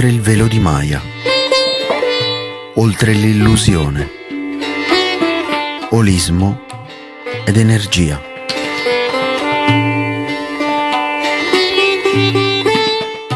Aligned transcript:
oltre 0.00 0.16
il 0.16 0.22
velo 0.22 0.46
di 0.46 0.58
Maya, 0.58 1.02
oltre 2.76 3.12
l'illusione, 3.12 4.08
olismo 5.90 6.64
ed 7.44 7.58
energia. 7.58 8.18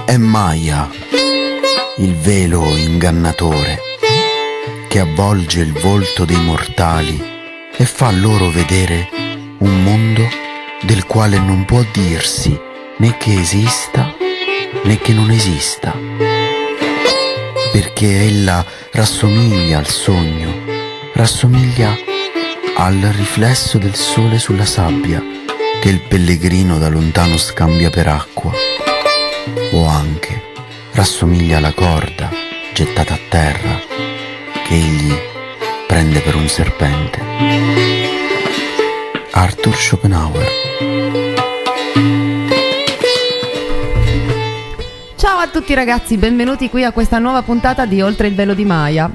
È 0.06 0.16
Maya, 0.16 0.88
il 1.98 2.14
velo 2.14 2.74
ingannatore, 2.78 3.78
che 4.88 5.00
avvolge 5.00 5.60
il 5.60 5.72
volto 5.72 6.24
dei 6.24 6.40
mortali 6.40 7.22
e 7.76 7.84
fa 7.84 8.10
loro 8.10 8.48
vedere 8.48 9.10
un 9.58 9.82
mondo 9.82 10.26
del 10.80 11.04
quale 11.04 11.38
non 11.38 11.66
può 11.66 11.84
dirsi 11.92 12.58
né 12.96 13.18
che 13.18 13.38
esista 13.38 14.14
né 14.84 14.98
che 14.98 15.12
non 15.12 15.30
esista, 15.30 15.94
perché 17.74 18.26
ella 18.26 18.64
rassomiglia 18.92 19.78
al 19.78 19.88
sogno, 19.88 20.62
rassomiglia 21.12 21.92
al 22.76 23.00
riflesso 23.16 23.78
del 23.78 23.96
sole 23.96 24.38
sulla 24.38 24.64
sabbia 24.64 25.20
che 25.80 25.88
il 25.88 25.98
pellegrino 25.98 26.78
da 26.78 26.88
lontano 26.88 27.36
scambia 27.36 27.90
per 27.90 28.06
acqua, 28.06 28.52
o 29.72 29.86
anche 29.86 30.52
rassomiglia 30.92 31.56
alla 31.56 31.72
corda 31.72 32.30
gettata 32.72 33.14
a 33.14 33.20
terra 33.28 33.80
che 34.62 34.74
egli 34.74 35.12
prende 35.88 36.20
per 36.20 36.36
un 36.36 36.46
serpente. 36.46 37.18
Arthur 39.32 39.74
Schopenhauer 39.74 40.63
tutti 45.54 45.72
ragazzi, 45.74 46.16
benvenuti 46.16 46.68
qui 46.68 46.82
a 46.82 46.90
questa 46.90 47.20
nuova 47.20 47.42
puntata 47.42 47.86
di 47.86 48.02
Oltre 48.02 48.26
il 48.26 48.34
velo 48.34 48.54
di 48.54 48.64
Maya. 48.64 49.08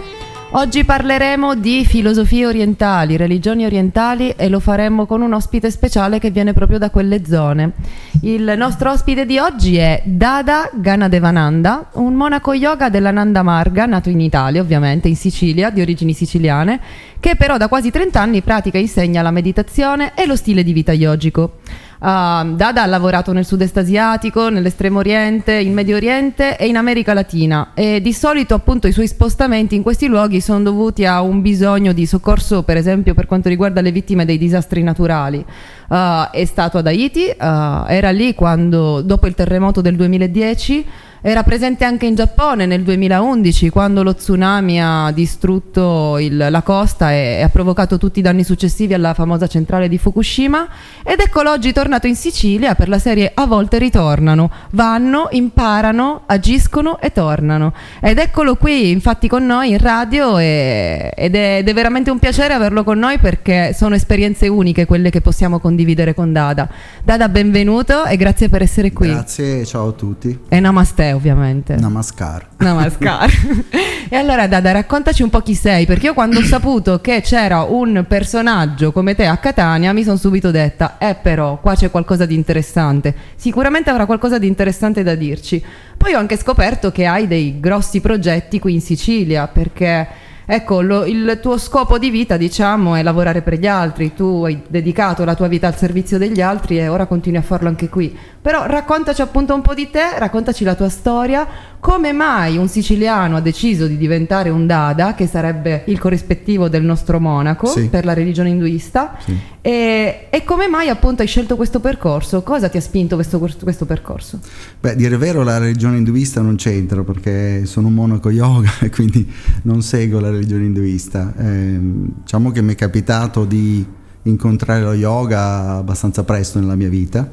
Oggi 0.51 0.85
parleremo 0.85 1.53
di 1.53 1.83
filosofie 1.85 2.45
orientali, 2.45 3.17
religioni 3.17 3.65
orientali 3.65 4.33
e 4.37 4.47
lo 4.47 4.61
faremo 4.61 5.05
con 5.05 5.21
un 5.21 5.33
ospite 5.33 5.69
speciale 5.69 6.17
che 6.17 6.31
viene 6.31 6.53
proprio 6.53 6.77
da 6.77 6.91
quelle 6.91 7.25
zone. 7.25 7.73
Il 8.21 8.53
nostro 8.55 8.89
ospite 8.89 9.25
di 9.25 9.37
oggi 9.37 9.75
è 9.75 10.01
Dada 10.05 10.69
Ganadevananda, 10.73 11.89
un 11.95 12.13
monaco 12.13 12.53
yoga 12.53 12.87
della 12.87 13.11
Nanda 13.11 13.43
Marga, 13.43 13.85
nato 13.85 14.07
in 14.07 14.21
Italia 14.21 14.61
ovviamente, 14.61 15.09
in 15.09 15.17
Sicilia, 15.17 15.69
di 15.71 15.81
origini 15.81 16.13
siciliane, 16.13 16.79
che 17.19 17.35
però 17.35 17.57
da 17.57 17.67
quasi 17.67 17.91
30 17.91 18.17
anni 18.21 18.41
pratica 18.41 18.77
e 18.77 18.81
insegna 18.81 19.21
la 19.21 19.31
meditazione 19.31 20.13
e 20.15 20.25
lo 20.25 20.37
stile 20.37 20.63
di 20.63 20.71
vita 20.71 20.93
yogico. 20.93 21.57
Uh, 21.99 22.55
Dada 22.55 22.83
ha 22.83 22.85
lavorato 22.85 23.33
nel 23.33 23.45
sud-est 23.45 23.75
asiatico, 23.75 24.47
nell'estremo 24.47 24.99
oriente, 24.99 25.53
in 25.55 25.73
Medio 25.73 25.97
Oriente 25.97 26.57
e 26.57 26.67
in 26.67 26.77
America 26.77 27.13
Latina 27.13 27.71
e 27.73 27.99
di 27.99 28.13
solito 28.13 28.53
appunto 28.53 28.87
i 28.87 28.93
suoi 28.93 29.07
spostamenti 29.07 29.75
in 29.75 29.81
questi 29.81 30.07
luoghi 30.07 30.39
sono 30.39 30.61
dovuti 30.61 31.03
a 31.03 31.21
un 31.21 31.41
bisogno 31.41 31.91
di 31.91 32.05
soccorso 32.05 32.63
per 32.63 32.77
esempio 32.77 33.13
per 33.13 33.25
quanto 33.25 33.49
riguarda 33.49 33.81
le 33.81 33.91
vittime 33.91 34.23
dei 34.23 34.37
disastri 34.37 34.81
naturali. 34.81 35.45
Uh, 35.89 36.29
è 36.31 36.45
stato 36.45 36.77
ad 36.77 36.87
Haiti, 36.87 37.25
uh, 37.37 37.83
era 37.87 38.11
lì 38.11 38.33
quando 38.33 39.01
dopo 39.01 39.27
il 39.27 39.35
terremoto 39.35 39.81
del 39.81 39.97
2010 39.97 40.85
era 41.21 41.43
presente 41.43 41.83
anche 41.83 42.05
in 42.05 42.15
Giappone 42.15 42.65
nel 42.65 42.81
2011 42.83 43.69
quando 43.69 44.03
lo 44.03 44.15
tsunami 44.15 44.81
ha 44.81 45.11
distrutto 45.11 46.17
il, 46.17 46.47
la 46.49 46.61
costa 46.61 47.11
e, 47.11 47.39
e, 47.39 47.41
ha 47.41 47.49
provocato 47.49 47.97
tutti 47.97 48.19
i 48.19 48.21
danni 48.21 48.45
successivi 48.45 48.93
alla 48.93 49.13
famosa 49.13 49.47
centrale 49.47 49.89
di 49.89 49.97
Fukushima 49.97 50.67
ed 51.03 51.19
eccolo 51.19 51.51
oggi 51.51 51.73
tornato 51.73 52.07
in 52.07 52.15
Sicilia 52.15 52.73
per 52.73 52.87
la 52.87 52.99
serie 52.99 53.31
A 53.33 53.45
volte 53.47 53.79
ritornano, 53.79 54.49
vanno, 54.71 55.27
imparano, 55.31 56.21
agiscono 56.25 57.01
e 57.01 57.11
tornano 57.11 57.73
ed 57.99 58.17
eccolo 58.17 58.55
qui 58.55 58.89
infatti 58.89 59.27
con 59.27 59.45
noi 59.45 59.71
in 59.71 59.77
radio 59.77 60.37
e, 60.37 61.11
ed, 61.13 61.35
è, 61.35 61.57
ed 61.57 61.67
è 61.67 61.73
veramente 61.73 62.11
un 62.11 62.19
piacere 62.19 62.53
averlo 62.53 62.85
con 62.85 62.97
noi 62.97 63.17
perché 63.19 63.73
sono 63.73 63.95
esperienze 63.95 64.47
uniche 64.47 64.85
quelle 64.85 65.09
che 65.09 65.19
possiamo 65.19 65.59
condividere 65.59 66.13
con 66.13 66.31
Dada. 66.31 66.69
Dada 67.03 67.27
benvenuto 67.27 68.05
e 68.05 68.15
grazie 68.15 68.47
per 68.47 68.61
essere 68.61 68.93
qui. 68.93 69.09
Grazie, 69.09 69.65
ciao 69.65 69.89
a 69.89 69.91
tutti. 69.91 70.39
E 70.47 70.59
namaste 70.61 71.08
ovviamente. 71.13 71.75
Namaskar. 71.75 72.47
Namaskar. 72.57 73.31
e 74.09 74.15
allora 74.15 74.47
Dada, 74.47 74.71
raccontaci 74.71 75.23
un 75.23 75.29
po' 75.29 75.41
chi 75.41 75.55
sei, 75.55 75.85
perché 75.85 76.07
io 76.07 76.13
quando 76.13 76.39
ho 76.39 76.43
saputo 76.43 76.99
che 77.01 77.21
c'era 77.21 77.63
un 77.63 78.05
personaggio 78.07 78.91
come 78.91 79.15
te 79.15 79.25
a 79.25 79.37
Catania 79.37 79.93
mi 79.93 80.03
sono 80.03 80.17
subito 80.17 80.51
detta, 80.51 80.97
eh 80.97 81.15
però, 81.15 81.59
qua 81.59 81.75
c'è 81.75 81.91
qualcosa 81.91 82.25
di 82.25 82.35
interessante. 82.35 83.15
Sicuramente 83.35 83.89
avrà 83.89 84.05
qualcosa 84.05 84.37
di 84.37 84.47
interessante 84.47 85.03
da 85.03 85.15
dirci. 85.15 85.63
Poi 85.97 86.13
ho 86.13 86.19
anche 86.19 86.37
scoperto 86.37 86.91
che 86.91 87.05
hai 87.05 87.27
dei 87.27 87.59
grossi 87.59 88.01
progetti 88.01 88.59
qui 88.59 88.73
in 88.73 88.81
Sicilia, 88.81 89.47
perché... 89.47 90.27
Ecco, 90.51 90.81
lo, 90.81 91.05
il 91.05 91.37
tuo 91.43 91.59
scopo 91.59 91.99
di 91.99 92.09
vita, 92.09 92.35
diciamo, 92.35 92.95
è 92.95 93.03
lavorare 93.03 93.43
per 93.43 93.59
gli 93.59 93.67
altri. 93.67 94.15
Tu 94.15 94.45
hai 94.45 94.59
dedicato 94.67 95.23
la 95.23 95.35
tua 95.35 95.47
vita 95.47 95.67
al 95.67 95.77
servizio 95.77 96.17
degli 96.17 96.41
altri 96.41 96.79
e 96.79 96.87
ora 96.87 97.05
continui 97.05 97.37
a 97.37 97.43
farlo 97.43 97.67
anche 97.67 97.87
qui. 97.87 98.17
Però 98.41 98.65
raccontaci 98.65 99.21
appunto 99.21 99.53
un 99.53 99.61
po' 99.61 99.73
di 99.73 99.89
te, 99.89 100.17
raccontaci 100.17 100.63
la 100.63 100.73
tua 100.75 100.87
storia, 100.87 101.45
come 101.81 102.13
mai 102.13 102.55
un 102.57 102.69
siciliano 102.69 103.35
ha 103.37 103.41
deciso 103.41 103.85
di 103.85 103.97
diventare 103.97 104.49
un 104.49 104.65
dada, 104.65 105.13
che 105.13 105.27
sarebbe 105.27 105.83
il 105.87 105.99
corrispettivo 105.99 106.69
del 106.69 106.83
nostro 106.83 107.19
monaco 107.19 107.67
Sì. 107.67 107.87
per 107.89 108.05
la 108.05 108.13
religione 108.13 108.49
induista, 108.49 109.17
Sì. 109.19 109.37
e, 109.59 110.27
e 110.29 110.43
come 110.45 110.67
mai 110.69 110.87
appunto 110.87 111.21
hai 111.21 111.27
scelto 111.27 111.57
questo 111.57 111.81
percorso? 111.81 112.41
Cosa 112.41 112.69
ti 112.69 112.77
ha 112.77 112.81
spinto 112.81 113.15
questo, 113.15 113.39
questo 113.39 113.85
percorso? 113.85 114.39
Beh, 114.79 114.95
dire 114.95 115.17
vero, 115.17 115.43
la 115.43 115.57
religione 115.57 115.97
induista 115.97 116.39
non 116.39 116.55
c'entra 116.55 117.03
perché 117.03 117.65
sono 117.65 117.87
un 117.87 117.93
monaco 117.93 118.29
yoga 118.29 118.71
e 118.79 118.89
quindi 118.89 119.29
non 119.63 119.81
seguo 119.81 120.19
la 120.21 120.29
religione 120.29 120.63
induista. 120.63 121.33
Ehm, 121.37 122.09
diciamo 122.21 122.51
che 122.51 122.61
mi 122.61 122.71
è 122.73 122.75
capitato 122.75 123.43
di 123.43 123.85
incontrare 124.23 124.81
lo 124.81 124.93
yoga 124.93 125.75
abbastanza 125.77 126.23
presto 126.23 126.57
nella 126.59 126.75
mia 126.75 126.89
vita. 126.89 127.29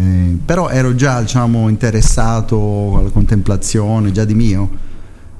Eh, 0.00 0.38
però 0.44 0.70
ero 0.70 0.94
già 0.94 1.20
diciamo, 1.20 1.68
interessato 1.68 2.96
alla 2.98 3.10
contemplazione, 3.10 4.12
già 4.12 4.24
di 4.24 4.34
mio. 4.34 4.88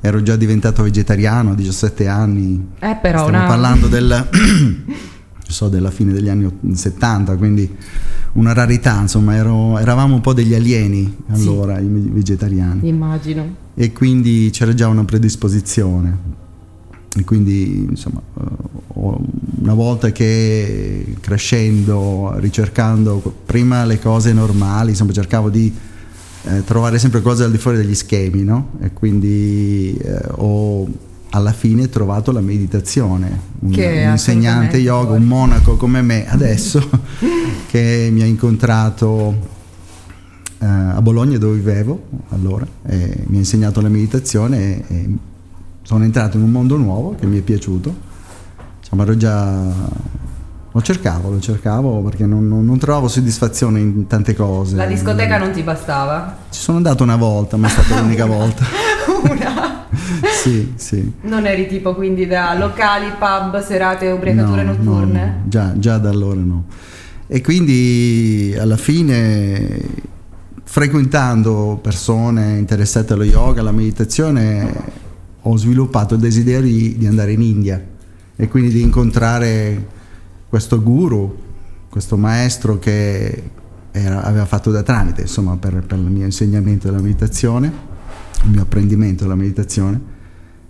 Ero 0.02 0.22
già 0.22 0.36
diventato 0.36 0.82
vegetariano 0.82 1.52
a 1.52 1.54
17 1.54 2.06
anni. 2.06 2.68
Eh 2.78 2.96
però 3.00 3.20
Stiamo 3.26 3.38
una... 3.38 3.46
parlando 3.46 3.86
del, 3.86 4.28
so, 5.48 5.68
della 5.68 5.90
fine 5.90 6.12
degli 6.12 6.28
anni 6.28 6.48
70, 6.72 7.36
quindi 7.36 7.74
una 8.32 8.52
rarità, 8.52 9.00
insomma, 9.00 9.34
ero- 9.34 9.78
eravamo 9.78 10.14
un 10.14 10.20
po' 10.20 10.32
degli 10.32 10.54
alieni 10.54 11.16
Sì. 11.32 11.40
allora, 11.42 11.78
i 11.78 11.86
vegetariani. 11.88 12.86
Immagino. 12.88 13.54
E 13.74 13.92
quindi 13.92 14.50
c'era 14.52 14.74
già 14.74 14.88
una 14.88 15.04
predisposizione. 15.04 16.38
E 17.16 17.24
quindi, 17.24 17.86
insomma, 17.88 18.20
eh, 18.38 19.18
una 19.60 19.74
volta 19.74 20.12
che 20.12 21.16
crescendo, 21.20 22.34
ricercando 22.36 23.20
prima 23.44 23.84
le 23.84 23.98
cose 23.98 24.32
normali, 24.32 24.90
insomma, 24.90 25.12
cercavo 25.12 25.50
di 25.50 25.74
eh, 26.44 26.64
trovare 26.64 26.98
sempre 26.98 27.20
cose 27.20 27.44
al 27.44 27.50
di 27.50 27.58
fuori 27.58 27.76
degli 27.76 27.94
schemi, 27.94 28.42
no? 28.42 28.72
E 28.80 28.92
quindi 28.92 29.96
eh, 29.96 30.20
ho 30.36 30.86
alla 31.30 31.52
fine 31.52 31.88
trovato 31.88 32.32
la 32.32 32.40
meditazione, 32.40 33.40
un, 33.60 33.72
un 33.72 34.10
insegnante 34.10 34.78
yoga, 34.78 35.12
un 35.12 35.24
monaco 35.24 35.76
come 35.76 36.02
me 36.02 36.28
adesso, 36.28 36.88
che 37.68 38.08
mi 38.10 38.22
ha 38.22 38.26
incontrato 38.26 39.58
eh, 40.58 40.66
a 40.66 41.00
Bologna 41.02 41.38
dove 41.38 41.56
vivevo 41.56 42.02
allora, 42.30 42.66
e 42.86 43.24
mi 43.26 43.36
ha 43.36 43.40
insegnato 43.40 43.80
la 43.80 43.88
meditazione 43.88 44.86
e, 44.88 44.94
e 44.94 45.08
sono 45.90 46.04
entrato 46.04 46.36
in 46.36 46.44
un 46.44 46.52
mondo 46.52 46.76
nuovo 46.76 47.16
che 47.18 47.26
mi 47.26 47.36
è 47.38 47.40
piaciuto. 47.40 47.92
Insomma, 48.78 49.02
ero 49.02 49.16
già... 49.16 49.60
Lo 50.72 50.80
cercavo, 50.82 51.30
lo 51.30 51.40
cercavo 51.40 52.00
perché 52.02 52.26
non, 52.26 52.46
non- 52.46 52.64
non 52.64 52.78
trovavo 52.78 53.08
soddisfazione 53.08 53.80
in 53.80 54.06
tante 54.06 54.36
cose. 54.36 54.76
La 54.76 54.86
discoteca 54.86 55.36
non 55.36 55.50
ti 55.50 55.62
bastava? 55.64 56.36
Ci 56.48 56.60
sono 56.60 56.76
andato 56.76 57.02
una 57.02 57.16
volta, 57.16 57.56
ma 57.56 57.66
è 57.66 57.70
stata 57.70 57.98
l'unica 58.00 58.24
volta. 58.24 58.64
Una? 59.28 59.86
sì, 60.40 60.74
sì. 60.76 61.12
Non 61.22 61.44
eri 61.46 61.66
tipo 61.66 61.92
quindi 61.96 62.28
da 62.28 62.54
locali, 62.56 63.06
pub, 63.18 63.60
serate, 63.60 64.08
ubriacature 64.10 64.62
No, 64.62 64.72
notturne? 64.74 65.24
no, 65.24 65.32
no. 65.42 65.48
Già, 65.48 65.72
già 65.76 65.98
da 65.98 66.08
allora 66.10 66.38
no. 66.40 66.64
E 67.26 67.40
quindi 67.40 68.54
alla 68.56 68.76
fine, 68.76 69.80
frequentando 70.62 71.80
persone 71.82 72.58
interessate 72.58 73.14
allo 73.14 73.24
yoga, 73.24 73.60
alla 73.60 73.72
meditazione, 73.72 75.08
ho 75.42 75.56
sviluppato 75.56 76.14
il 76.14 76.20
desiderio 76.20 76.70
di, 76.70 76.96
di 76.98 77.06
andare 77.06 77.32
in 77.32 77.42
India 77.42 77.82
e 78.36 78.48
quindi 78.48 78.70
di 78.70 78.80
incontrare 78.80 79.86
questo 80.48 80.82
guru, 80.82 81.36
questo 81.88 82.16
maestro 82.16 82.78
che 82.78 83.42
era- 83.90 84.22
aveva 84.22 84.46
fatto 84.46 84.70
da 84.70 84.82
tramite, 84.82 85.22
insomma, 85.22 85.56
per, 85.56 85.84
per 85.84 85.98
il 85.98 86.04
mio 86.04 86.24
insegnamento 86.24 86.88
della 86.88 87.02
meditazione, 87.02 87.72
il 88.44 88.50
mio 88.50 88.62
apprendimento 88.62 89.24
della 89.24 89.36
meditazione. 89.36 90.18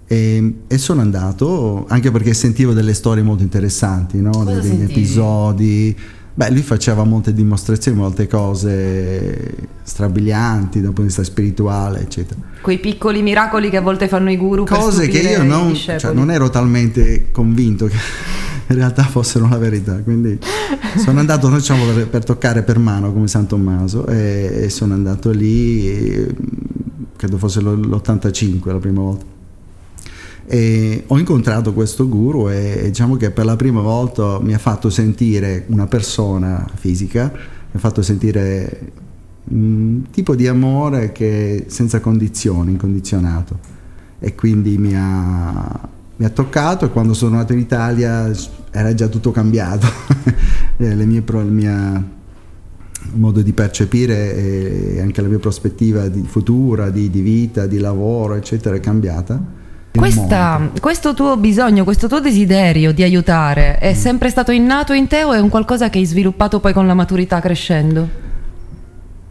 E, 0.06 0.62
e 0.66 0.78
sono 0.78 1.00
andato 1.02 1.86
anche 1.88 2.10
perché 2.10 2.34
sentivo 2.34 2.72
delle 2.72 2.94
storie 2.94 3.22
molto 3.22 3.44
interessanti, 3.44 4.20
no? 4.20 4.44
Degli 4.44 4.62
sentivi? 4.62 4.92
episodi. 4.92 5.96
Beh, 6.40 6.50
lui 6.52 6.62
faceva 6.62 7.04
molte 7.04 7.34
dimostrazioni, 7.34 7.98
molte 7.98 8.26
cose 8.26 9.68
strabilianti 9.82 10.78
dal 10.80 10.94
punto 10.94 11.02
di 11.02 11.06
vista 11.08 11.22
spirituale, 11.22 12.00
eccetera. 12.00 12.40
Quei 12.62 12.78
piccoli 12.78 13.20
miracoli 13.20 13.68
che 13.68 13.76
a 13.76 13.82
volte 13.82 14.08
fanno 14.08 14.30
i 14.30 14.38
guru. 14.38 14.64
Cose 14.64 15.06
che 15.08 15.18
io 15.18 15.42
non, 15.42 15.74
cioè, 15.74 15.98
non 16.14 16.30
ero 16.30 16.48
talmente 16.48 17.30
convinto 17.30 17.88
che 17.88 17.96
in 18.72 18.74
realtà 18.74 19.02
fossero 19.02 19.50
la 19.50 19.58
verità. 19.58 20.00
Quindi 20.00 20.38
sono 20.96 21.20
andato 21.20 21.50
diciamo, 21.50 21.84
per, 21.92 22.08
per, 22.08 22.24
toccare 22.24 22.62
per 22.62 22.78
mano 22.78 23.12
come 23.12 23.28
San 23.28 23.46
Tommaso 23.46 24.06
e, 24.06 24.62
e 24.62 24.70
sono 24.70 24.94
andato 24.94 25.32
lì, 25.32 25.90
e, 25.90 26.34
credo 27.16 27.36
fosse 27.36 27.60
l'85 27.60 28.72
la 28.72 28.78
prima 28.78 29.00
volta. 29.02 29.39
E 30.52 31.04
ho 31.06 31.16
incontrato 31.16 31.72
questo 31.72 32.08
guru 32.08 32.50
e 32.50 32.80
diciamo 32.86 33.14
che 33.14 33.30
per 33.30 33.44
la 33.44 33.54
prima 33.54 33.80
volta 33.82 34.40
mi 34.40 34.52
ha 34.52 34.58
fatto 34.58 34.90
sentire 34.90 35.64
una 35.68 35.86
persona 35.86 36.66
fisica, 36.74 37.30
mi 37.32 37.76
ha 37.76 37.78
fatto 37.78 38.02
sentire 38.02 38.90
un 39.44 40.06
tipo 40.10 40.34
di 40.34 40.48
amore 40.48 41.12
che 41.12 41.66
senza 41.68 42.00
condizioni, 42.00 42.72
incondizionato. 42.72 43.60
E 44.18 44.34
quindi 44.34 44.76
mi 44.76 44.92
ha, 44.96 45.88
mi 46.16 46.24
ha 46.24 46.30
toccato 46.30 46.84
e 46.84 46.90
quando 46.90 47.14
sono 47.14 47.36
nato 47.36 47.52
in 47.52 47.60
Italia 47.60 48.28
era 48.72 48.92
già 48.92 49.06
tutto 49.06 49.30
cambiato. 49.30 49.86
Le 50.78 51.06
mie, 51.06 51.22
il 51.24 51.46
mio 51.46 52.04
modo 53.12 53.40
di 53.40 53.52
percepire 53.52 54.34
e 54.34 55.00
anche 55.00 55.22
la 55.22 55.28
mia 55.28 55.38
prospettiva 55.38 56.08
di 56.08 56.24
futura, 56.26 56.90
di, 56.90 57.08
di 57.08 57.20
vita, 57.20 57.68
di 57.68 57.78
lavoro, 57.78 58.34
eccetera, 58.34 58.74
è 58.74 58.80
cambiata 58.80 59.58
questa, 59.92 60.70
questo 60.80 61.14
tuo 61.14 61.36
bisogno, 61.36 61.84
questo 61.84 62.06
tuo 62.06 62.20
desiderio 62.20 62.92
di 62.92 63.02
aiutare 63.02 63.78
è 63.78 63.92
mm. 63.92 63.96
sempre 63.96 64.30
stato 64.30 64.52
innato 64.52 64.92
in 64.92 65.06
te 65.06 65.24
o 65.24 65.32
è 65.32 65.40
un 65.40 65.48
qualcosa 65.48 65.90
che 65.90 65.98
hai 65.98 66.04
sviluppato 66.04 66.60
poi 66.60 66.72
con 66.72 66.86
la 66.86 66.94
maturità 66.94 67.40
crescendo? 67.40 68.08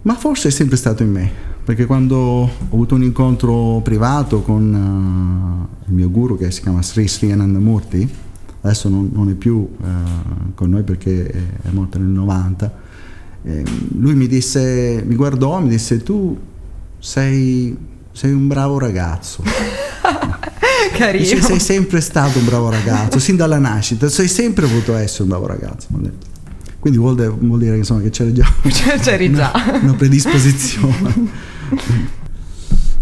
Ma 0.02 0.16
forse 0.16 0.50
è 0.50 0.52
sempre 0.52 0.78
stato 0.78 1.04
in 1.04 1.12
me, 1.12 1.32
perché 1.64 1.86
quando 1.86 2.18
ho 2.18 2.52
avuto 2.72 2.96
un 2.96 3.04
incontro 3.04 3.80
privato 3.84 4.42
con 4.42 5.68
uh, 5.86 5.88
il 5.88 5.94
mio 5.94 6.10
guru 6.10 6.38
che 6.38 6.52
si 6.52 6.62
chiama 6.62 6.82
Sri 6.82 7.08
Sri 7.08 7.32
Anandamurti, 7.32 8.10
adesso 8.62 8.90
non, 8.90 9.10
non 9.14 9.30
è 9.30 9.34
più 9.34 9.56
uh, 9.56 9.88
con 10.56 10.70
noi 10.70 10.84
perché 10.84 11.28
è 11.28 11.70
morto 11.72 11.98
nel 11.98 12.08
90, 12.08 12.88
eh, 13.44 13.64
lui 13.98 14.16
mi 14.16 14.28
disse, 14.28 15.02
mi 15.06 15.16
guardò, 15.16 15.60
mi 15.60 15.70
disse 15.70 16.04
tu 16.04 16.38
sei, 17.00 17.78
sei 18.12 18.32
un 18.34 18.48
bravo 18.48 18.78
ragazzo. 18.78 19.44
Carino. 20.98 21.24
Dice, 21.24 21.42
sei 21.42 21.60
sempre 21.60 22.02
stato 22.02 22.40
un 22.40 22.46
bravo 22.46 22.70
ragazzo, 22.70 23.20
sin 23.20 23.36
dalla 23.36 23.60
nascita, 23.60 24.10
sei 24.10 24.28
sempre 24.28 24.66
voluto 24.66 24.96
essere 24.96 25.24
un 25.24 25.30
bravo 25.30 25.48
ragazzo. 25.48 25.88
Quindi 26.80 26.98
vuol, 26.98 27.16
de- 27.16 27.28
vuol 27.28 27.60
dire 27.60 27.78
insomma, 27.78 28.02
che 28.02 28.10
c'eri 28.10 28.34
già, 28.34 28.46
c'eri 29.02 29.34
già. 29.34 29.52
Una, 29.54 29.80
una 29.82 29.94
predisposizione. 29.94 31.58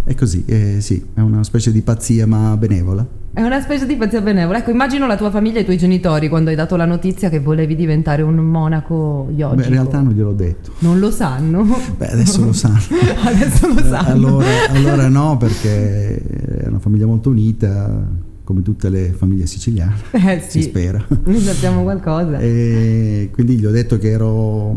È 0.03 0.15
così, 0.15 0.45
eh, 0.45 0.77
sì, 0.79 1.05
è 1.15 1.19
una 1.19 1.43
specie 1.43 1.69
di 1.69 1.81
pazzia 1.81 2.25
ma 2.25 2.55
benevola. 2.55 3.05
È 3.37 3.43
una 3.43 3.61
specie 3.61 3.85
di 3.85 3.95
pazzia 3.95 4.19
benevola. 4.19 4.57
Ecco, 4.57 4.71
immagino 4.71 5.05
la 5.05 5.15
tua 5.15 5.29
famiglia 5.29 5.59
e 5.59 5.61
i 5.61 5.63
tuoi 5.63 5.77
genitori 5.77 6.27
quando 6.27 6.49
hai 6.49 6.55
dato 6.55 6.75
la 6.75 6.85
notizia 6.85 7.29
che 7.29 7.39
volevi 7.39 7.75
diventare 7.75 8.23
un 8.23 8.33
monaco 8.37 9.27
yogico. 9.29 9.57
Beh, 9.57 9.67
in 9.67 9.73
realtà 9.73 10.01
non 10.01 10.13
gliel'ho 10.13 10.33
detto. 10.33 10.71
Non 10.79 10.97
lo 10.97 11.11
sanno? 11.11 11.63
Beh, 11.97 12.07
adesso 12.07 12.43
lo 12.43 12.51
sanno. 12.51 12.79
adesso 13.25 13.67
lo 13.67 13.83
sanno. 13.83 14.09
Allora, 14.11 14.47
allora 14.69 15.07
no, 15.07 15.37
perché 15.37 16.17
è 16.17 16.67
una 16.67 16.79
famiglia 16.79 17.05
molto 17.05 17.29
unita, 17.29 18.07
come 18.43 18.63
tutte 18.63 18.89
le 18.89 19.11
famiglie 19.11 19.45
siciliane, 19.45 19.93
eh, 20.13 20.39
sì. 20.39 20.61
si 20.61 20.61
spera. 20.63 21.05
Noi 21.25 21.39
sappiamo 21.39 21.83
qualcosa. 21.83 22.39
E 22.39 23.29
quindi 23.31 23.59
gli 23.59 23.65
ho 23.67 23.71
detto 23.71 23.99
che 23.99 24.09
ero 24.09 24.75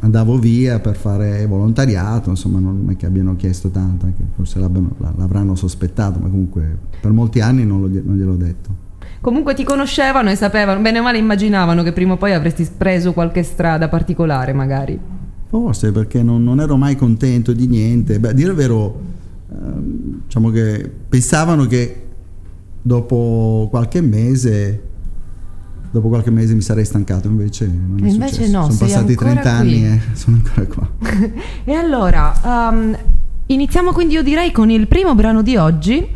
andavo 0.00 0.38
via 0.38 0.78
per 0.78 0.96
fare 0.96 1.46
volontariato, 1.46 2.30
insomma 2.30 2.58
non 2.58 2.86
è 2.90 2.96
che 2.96 3.06
abbiano 3.06 3.36
chiesto 3.36 3.70
tanto, 3.70 4.06
anche 4.06 4.22
forse 4.34 4.58
l'avranno 4.58 5.54
sospettato, 5.54 6.18
ma 6.18 6.28
comunque 6.28 6.76
per 7.00 7.12
molti 7.12 7.40
anni 7.40 7.64
non, 7.64 7.80
lo, 7.80 7.88
non 8.04 8.16
gliel'ho 8.16 8.36
detto. 8.36 8.84
Comunque 9.20 9.54
ti 9.54 9.64
conoscevano 9.64 10.30
e 10.30 10.36
sapevano, 10.36 10.80
bene 10.80 10.98
o 10.98 11.02
male 11.02 11.18
immaginavano 11.18 11.82
che 11.82 11.92
prima 11.92 12.12
o 12.12 12.16
poi 12.16 12.32
avresti 12.32 12.68
preso 12.76 13.12
qualche 13.12 13.42
strada 13.42 13.88
particolare 13.88 14.52
magari. 14.52 14.98
Forse 15.48 15.90
perché 15.92 16.22
non, 16.22 16.44
non 16.44 16.60
ero 16.60 16.76
mai 16.76 16.96
contento 16.96 17.52
di 17.52 17.66
niente, 17.66 18.20
beh 18.20 18.28
a 18.28 18.32
dire 18.32 18.50
il 18.50 18.56
vero, 18.56 19.00
ehm, 19.50 20.22
diciamo 20.24 20.50
che 20.50 20.90
pensavano 21.08 21.66
che 21.66 22.02
dopo 22.82 23.66
qualche 23.70 24.00
mese 24.00 24.82
dopo 25.96 26.08
qualche 26.08 26.30
mese 26.30 26.52
mi 26.52 26.60
sarei 26.60 26.84
stancato, 26.84 27.26
invece 27.26 27.66
non 27.66 28.04
è 28.04 28.08
invece 28.08 28.34
successo. 28.34 28.52
no, 28.52 28.64
sono 28.64 28.76
passati 28.78 29.14
30 29.14 29.40
qui. 29.40 29.50
anni 29.50 29.84
e 29.86 30.00
sono 30.12 30.36
ancora 30.36 30.66
qua. 30.66 30.90
e 31.64 31.72
allora, 31.72 32.68
um, 32.70 32.96
iniziamo 33.46 33.92
quindi 33.92 34.14
io 34.14 34.22
direi 34.22 34.52
con 34.52 34.70
il 34.70 34.86
primo 34.88 35.14
brano 35.14 35.42
di 35.42 35.56
oggi. 35.56 36.06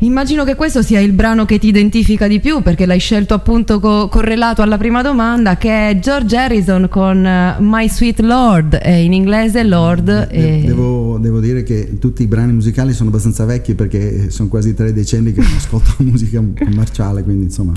Immagino 0.00 0.44
che 0.44 0.54
questo 0.54 0.80
sia 0.80 1.00
il 1.00 1.10
brano 1.10 1.44
che 1.44 1.58
ti 1.58 1.66
identifica 1.66 2.28
di 2.28 2.38
più 2.38 2.62
perché 2.62 2.86
l'hai 2.86 3.00
scelto 3.00 3.34
appunto 3.34 3.80
co- 3.80 4.06
correlato 4.06 4.62
alla 4.62 4.78
prima 4.78 5.02
domanda 5.02 5.56
che 5.56 5.90
è 5.90 5.98
George 5.98 6.36
Harrison 6.36 6.86
con 6.88 7.16
uh, 7.16 7.60
My 7.60 7.88
Sweet 7.88 8.20
Lord 8.20 8.78
e 8.80 9.02
in 9.02 9.12
inglese 9.12 9.64
Lord. 9.64 10.28
De- 10.28 10.60
e... 10.60 10.62
devo, 10.64 11.18
devo, 11.18 11.40
dire 11.40 11.64
che 11.64 11.98
tutti 11.98 12.22
i 12.22 12.26
brani 12.28 12.52
musicali 12.52 12.92
sono 12.92 13.08
abbastanza 13.08 13.44
vecchi 13.44 13.74
perché 13.74 14.30
sono 14.30 14.48
quasi 14.48 14.72
tre 14.72 14.92
decenni 14.92 15.32
che 15.32 15.40
non 15.40 15.54
ascolto 15.56 15.94
musica 16.04 16.40
commerciale 16.56 17.24
quindi 17.24 17.44
insomma 17.46 17.72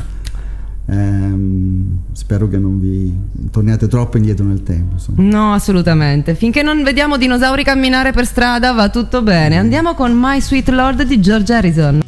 Ehm, 0.88 2.00
spero 2.12 2.48
che 2.48 2.58
non 2.58 2.80
vi 2.80 3.14
torniate 3.50 3.88
troppo 3.88 4.18
indietro 4.18 4.46
nel 4.46 4.64
tempo. 4.64 4.94
Insomma. 4.94 5.22
No, 5.22 5.54
assolutamente. 5.54 6.36
Finché 6.36 6.62
non 6.62 6.84
vediamo 6.84 7.18
dinosauri 7.18 7.64
camminare 7.64 8.12
per 8.12 8.26
strada 8.26 8.72
va 8.72 8.90
tutto 8.90 9.22
bene. 9.22 9.58
Andiamo 9.58 9.94
con 9.94 10.12
My 10.14 10.42
Sweet 10.42 10.70
Lord 10.70 11.04
di 11.04 11.20
George 11.20 11.54
Harrison. 11.54 12.02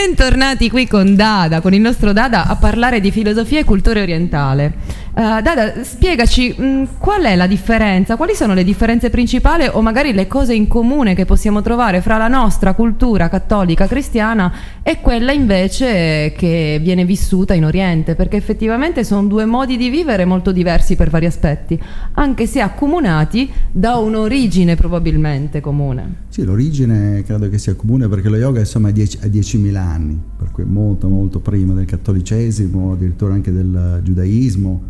Bentornati 0.00 0.70
qui 0.70 0.86
con 0.86 1.16
Dada, 1.16 1.60
con 1.60 1.74
il 1.74 1.80
nostro 1.80 2.12
Dada 2.12 2.46
a 2.46 2.54
parlare 2.54 3.00
di 3.00 3.10
filosofia 3.10 3.58
e 3.58 3.64
cultura 3.64 4.00
orientale. 4.00 4.72
Uh, 5.12 5.42
Dada, 5.42 5.82
spiegaci 5.82 6.54
mh, 6.56 6.64
mm, 6.64 6.84
qual 7.00 7.24
è 7.24 7.34
la 7.34 7.48
differenza, 7.48 8.14
quali 8.14 8.36
sono 8.36 8.54
le 8.54 8.62
differenze 8.62 9.10
principali 9.10 9.66
o 9.68 9.80
magari 9.80 10.12
le 10.12 10.28
cose 10.28 10.54
in 10.54 10.68
comune 10.68 11.16
che 11.16 11.24
possiamo 11.24 11.62
trovare 11.62 12.00
fra 12.00 12.16
la 12.16 12.28
nostra 12.28 12.74
cultura 12.74 13.28
cattolica 13.28 13.88
cristiana 13.88 14.52
e 14.84 15.00
quella 15.00 15.32
invece 15.32 16.32
che 16.36 16.78
viene 16.80 17.04
vissuta 17.04 17.54
in 17.54 17.64
Oriente, 17.64 18.14
perché 18.14 18.36
effettivamente 18.36 19.02
sono 19.02 19.26
due 19.26 19.46
modi 19.46 19.76
di 19.76 19.88
vivere 19.88 20.24
molto 20.24 20.52
diversi 20.52 20.94
per 20.94 21.10
vari 21.10 21.26
aspetti, 21.26 21.76
anche 22.12 22.46
se 22.46 22.60
accomunati 22.60 23.52
da 23.68 23.96
un'origine 23.96 24.76
probabilmente 24.76 25.60
comune. 25.60 26.26
Sì, 26.38 26.44
l'origine 26.44 27.24
credo 27.24 27.48
che 27.48 27.58
sia 27.58 27.74
comune 27.74 28.06
perché 28.06 28.28
lo 28.28 28.36
yoga 28.36 28.60
insomma 28.60 28.90
ha 28.90 28.92
10.000 28.92 29.74
anni, 29.74 30.16
per 30.36 30.52
cui 30.52 30.64
molto 30.64 31.08
molto 31.08 31.40
prima 31.40 31.74
del 31.74 31.84
cattolicesimo, 31.84 32.92
addirittura 32.92 33.34
anche 33.34 33.50
del 33.50 34.00
giudaismo. 34.04 34.82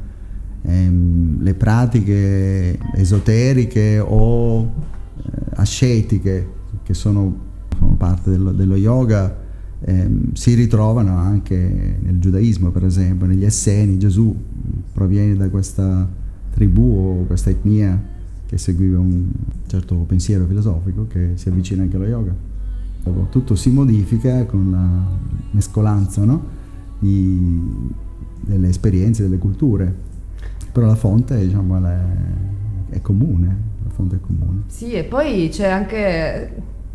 Ehm, 0.60 1.42
le 1.42 1.54
pratiche 1.54 2.78
esoteriche 2.96 3.98
o 3.98 4.60
eh, 4.60 5.30
ascetiche 5.54 6.48
che 6.82 6.92
sono, 6.92 7.34
sono 7.78 7.94
parte 7.94 8.28
dello, 8.28 8.52
dello 8.52 8.76
yoga 8.76 9.34
ehm, 9.86 10.34
si 10.34 10.52
ritrovano 10.52 11.16
anche 11.16 11.96
nel 11.98 12.18
giudaismo 12.18 12.70
per 12.72 12.84
esempio, 12.84 13.26
negli 13.26 13.46
Esseni, 13.46 13.96
Gesù 13.96 14.36
proviene 14.92 15.34
da 15.34 15.48
questa 15.48 16.06
tribù 16.50 17.22
o 17.22 17.24
questa 17.24 17.48
etnia 17.48 18.16
che 18.48 18.58
seguiva 18.58 18.98
un 18.98 19.30
certo 19.66 19.94
pensiero 20.06 20.46
filosofico 20.46 21.06
che 21.06 21.32
si 21.34 21.48
avvicina 21.48 21.82
anche 21.82 21.96
allo 21.96 22.06
yoga. 22.06 22.34
Tutto 23.30 23.54
si 23.54 23.70
modifica 23.70 24.44
con 24.44 24.70
la 24.70 25.50
mescolanza 25.52 26.24
no? 26.24 26.44
di, 26.98 27.62
delle 28.40 28.68
esperienze, 28.68 29.22
delle 29.22 29.38
culture 29.38 30.06
però 30.78 30.86
la 30.86 30.94
fonte 30.94 31.36
diciamo, 31.38 31.76
è, 31.84 32.94
è 32.94 33.00
comune, 33.00 33.56
la 33.82 33.90
fonte 33.90 34.16
è 34.16 34.20
comune. 34.20 34.62
Sì, 34.66 34.92
e 34.92 35.02
poi 35.04 35.48
c'è 35.50 35.68
anche 35.68 36.52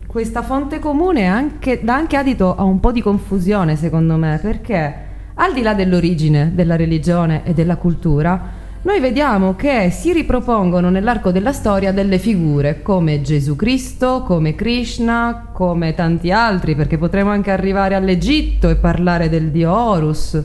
questa 0.07 0.41
fonte 0.41 0.79
comune 0.79 1.25
anche, 1.25 1.81
dà 1.83 1.95
anche 1.95 2.15
adito 2.15 2.55
a 2.55 2.63
un 2.63 2.79
po' 2.79 2.91
di 2.91 3.01
confusione 3.01 3.75
secondo 3.75 4.15
me, 4.15 4.39
perché 4.41 4.95
al 5.33 5.53
di 5.53 5.61
là 5.61 5.73
dell'origine 5.73 6.53
della 6.53 6.77
religione 6.77 7.43
e 7.43 7.53
della 7.53 7.75
cultura, 7.75 8.61
noi 8.83 8.99
vediamo 8.99 9.55
che 9.55 9.89
si 9.91 10.11
ripropongono 10.11 10.89
nell'arco 10.89 11.31
della 11.31 11.53
storia 11.53 11.93
delle 11.93 12.19
figure 12.19 12.81
come 12.81 13.21
Gesù 13.21 13.55
Cristo, 13.55 14.23
come 14.23 14.55
Krishna, 14.55 15.51
come 15.53 15.93
tanti 15.93 16.31
altri, 16.31 16.75
perché 16.75 16.97
potremo 16.97 17.29
anche 17.29 17.51
arrivare 17.51 17.95
all'Egitto 17.95 18.69
e 18.69 18.75
parlare 18.75 19.29
del 19.29 19.51
dio 19.51 19.73
Horus. 19.73 20.43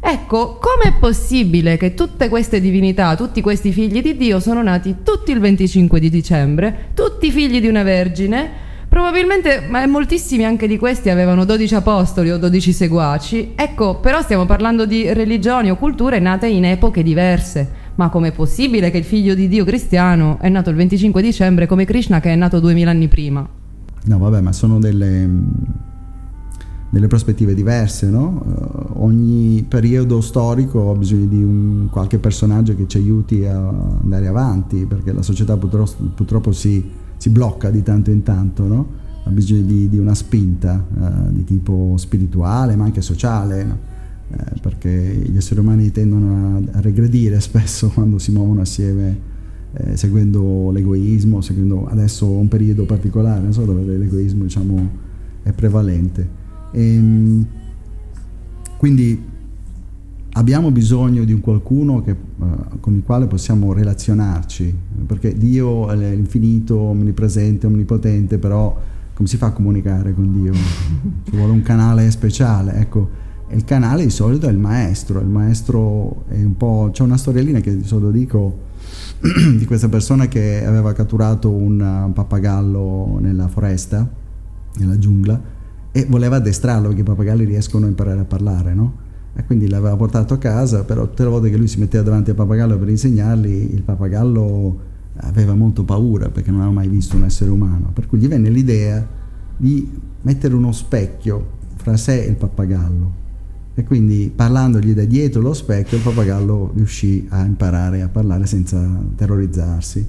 Ecco, 0.00 0.58
com'è 0.60 0.94
possibile 0.98 1.76
che 1.76 1.94
tutte 1.94 2.28
queste 2.28 2.60
divinità, 2.60 3.14
tutti 3.14 3.40
questi 3.40 3.70
figli 3.70 4.02
di 4.02 4.16
Dio 4.16 4.40
sono 4.40 4.62
nati 4.62 4.96
tutti 5.04 5.30
il 5.30 5.38
25 5.38 6.00
di 6.00 6.10
dicembre, 6.10 6.88
tutti 6.92 7.30
figli 7.30 7.60
di 7.60 7.68
una 7.68 7.84
vergine? 7.84 8.65
Probabilmente, 8.96 9.60
ma 9.68 9.86
moltissimi 9.86 10.46
anche 10.46 10.66
di 10.66 10.78
questi 10.78 11.10
avevano 11.10 11.44
12 11.44 11.74
apostoli 11.74 12.30
o 12.30 12.38
12 12.38 12.72
seguaci. 12.72 13.52
Ecco, 13.54 14.00
però 14.00 14.22
stiamo 14.22 14.46
parlando 14.46 14.86
di 14.86 15.12
religioni 15.12 15.70
o 15.70 15.76
culture 15.76 16.18
nate 16.18 16.46
in 16.46 16.64
epoche 16.64 17.02
diverse. 17.02 17.70
Ma 17.96 18.08
com'è 18.08 18.32
possibile 18.32 18.90
che 18.90 18.96
il 18.96 19.04
figlio 19.04 19.34
di 19.34 19.48
Dio 19.48 19.66
cristiano 19.66 20.38
è 20.40 20.48
nato 20.48 20.70
il 20.70 20.76
25 20.76 21.20
dicembre 21.20 21.66
come 21.66 21.84
Krishna 21.84 22.20
che 22.20 22.32
è 22.32 22.36
nato 22.36 22.58
2000 22.58 22.90
anni 22.90 23.06
prima? 23.08 23.46
No, 24.04 24.18
vabbè, 24.18 24.40
ma 24.40 24.52
sono 24.52 24.78
delle 24.78 25.28
delle 26.88 27.08
prospettive 27.08 27.52
diverse, 27.52 28.08
no? 28.08 28.42
uh, 28.46 29.04
ogni 29.04 29.62
periodo 29.68 30.22
storico 30.22 30.90
ha 30.90 30.94
bisogno 30.94 31.26
di 31.26 31.42
un, 31.42 31.88
qualche 31.90 32.18
personaggio 32.18 32.74
che 32.74 32.86
ci 32.86 32.96
aiuti 32.96 33.44
a 33.44 33.58
andare 33.58 34.26
avanti, 34.26 34.86
perché 34.86 35.12
la 35.12 35.20
società 35.20 35.56
purtroppo, 35.58 35.92
purtroppo 36.14 36.52
si, 36.52 36.82
si, 37.16 37.30
blocca 37.30 37.70
di 37.70 37.82
tanto 37.82 38.10
in 38.10 38.22
tanto, 38.22 38.66
no? 38.66 39.04
ha 39.24 39.30
bisogno 39.30 39.62
di, 39.62 39.88
di 39.88 39.98
una 39.98 40.14
spinta 40.14 40.86
uh, 40.94 41.32
di 41.32 41.42
tipo 41.42 41.94
spirituale 41.96 42.76
ma 42.76 42.84
anche 42.84 43.02
sociale, 43.02 43.64
no? 43.64 43.78
eh, 44.30 44.60
perché 44.60 44.88
gli 44.90 45.36
esseri 45.36 45.60
umani 45.60 45.90
tendono 45.90 46.56
a, 46.72 46.78
a, 46.78 46.80
regredire 46.80 47.40
spesso 47.40 47.88
quando 47.94 48.18
si 48.18 48.32
muovono 48.32 48.60
assieme. 48.60 49.34
Eh, 49.78 49.96
seguendo 49.96 50.70
l'egoismo, 50.70 51.42
seguendo 51.42 51.86
adesso 51.86 52.26
un 52.26 52.48
periodo 52.48 52.86
particolare 52.86 53.52
so, 53.52 53.66
dove 53.66 53.98
l'egoismo 53.98 54.44
diciamo, 54.44 54.90
è 55.42 55.52
prevalente. 55.52 56.26
E, 56.72 56.94
ehm, 56.94 57.46
quindi 58.78 59.22
abbiamo 60.36 60.70
bisogno 60.70 61.24
di 61.24 61.32
un 61.32 61.40
qualcuno 61.40 62.02
che, 62.02 62.10
uh, 62.10 62.80
con 62.80 62.94
il 62.94 63.02
quale 63.02 63.26
possiamo 63.26 63.72
relazionarci, 63.72 64.74
perché 65.06 65.36
Dio 65.36 65.88
è 65.90 65.96
l'infinito, 65.96 66.78
omnipresente, 66.78 67.66
omnipotente, 67.66 68.38
però 68.38 68.78
come 69.14 69.28
si 69.28 69.38
fa 69.38 69.46
a 69.46 69.52
comunicare 69.52 70.14
con 70.14 70.32
Dio? 70.32 70.52
Ci 70.52 71.36
vuole 71.36 71.52
un 71.52 71.62
canale 71.62 72.10
speciale, 72.10 72.74
ecco. 72.74 73.08
il 73.50 73.64
canale 73.64 74.04
di 74.04 74.10
solito 74.10 74.46
è 74.46 74.50
il 74.50 74.58
maestro, 74.58 75.20
il 75.20 75.26
maestro 75.26 76.24
è 76.28 76.36
un 76.36 76.56
po'... 76.56 76.90
c'è 76.92 77.02
una 77.02 77.16
storiellina 77.16 77.60
che 77.60 77.74
di 77.74 77.84
solito 77.84 78.10
dico 78.10 78.58
di 79.56 79.64
questa 79.64 79.88
persona 79.88 80.28
che 80.28 80.64
aveva 80.66 80.92
catturato 80.92 81.50
un 81.50 82.10
pappagallo 82.12 83.18
nella 83.20 83.48
foresta, 83.48 84.06
nella 84.74 84.98
giungla, 84.98 85.40
e 85.92 86.04
voleva 86.10 86.36
addestrarlo 86.36 86.88
perché 86.88 87.00
i 87.00 87.04
pappagalli 87.04 87.44
riescono 87.44 87.86
a 87.86 87.88
imparare 87.88 88.20
a 88.20 88.24
parlare, 88.24 88.74
no? 88.74 89.04
E 89.38 89.44
quindi 89.44 89.68
l'aveva 89.68 89.94
portato 89.96 90.32
a 90.32 90.38
casa, 90.38 90.84
però 90.84 91.06
tutte 91.06 91.24
le 91.24 91.28
volte 91.28 91.50
che 91.50 91.58
lui 91.58 91.68
si 91.68 91.78
metteva 91.78 92.02
davanti 92.02 92.30
al 92.30 92.36
pappagallo 92.36 92.78
per 92.78 92.88
insegnargli, 92.88 93.68
il 93.70 93.82
pappagallo 93.82 94.78
aveva 95.16 95.54
molto 95.54 95.84
paura 95.84 96.30
perché 96.30 96.50
non 96.50 96.60
aveva 96.60 96.74
mai 96.74 96.88
visto 96.88 97.16
un 97.16 97.24
essere 97.24 97.50
umano, 97.50 97.90
per 97.92 98.06
cui 98.06 98.18
gli 98.18 98.28
venne 98.28 98.48
l'idea 98.48 99.06
di 99.58 99.90
mettere 100.22 100.54
uno 100.54 100.72
specchio 100.72 101.54
fra 101.74 101.98
sé 101.98 102.24
e 102.24 102.28
il 102.28 102.36
pappagallo. 102.36 103.24
E 103.74 103.84
quindi 103.84 104.32
parlandogli 104.34 104.94
da 104.94 105.04
dietro 105.04 105.42
lo 105.42 105.52
specchio, 105.52 105.98
il 105.98 106.02
pappagallo 106.02 106.72
riuscì 106.74 107.26
a 107.28 107.44
imparare 107.44 108.00
a 108.00 108.08
parlare 108.08 108.46
senza 108.46 108.88
terrorizzarsi. 109.16 110.08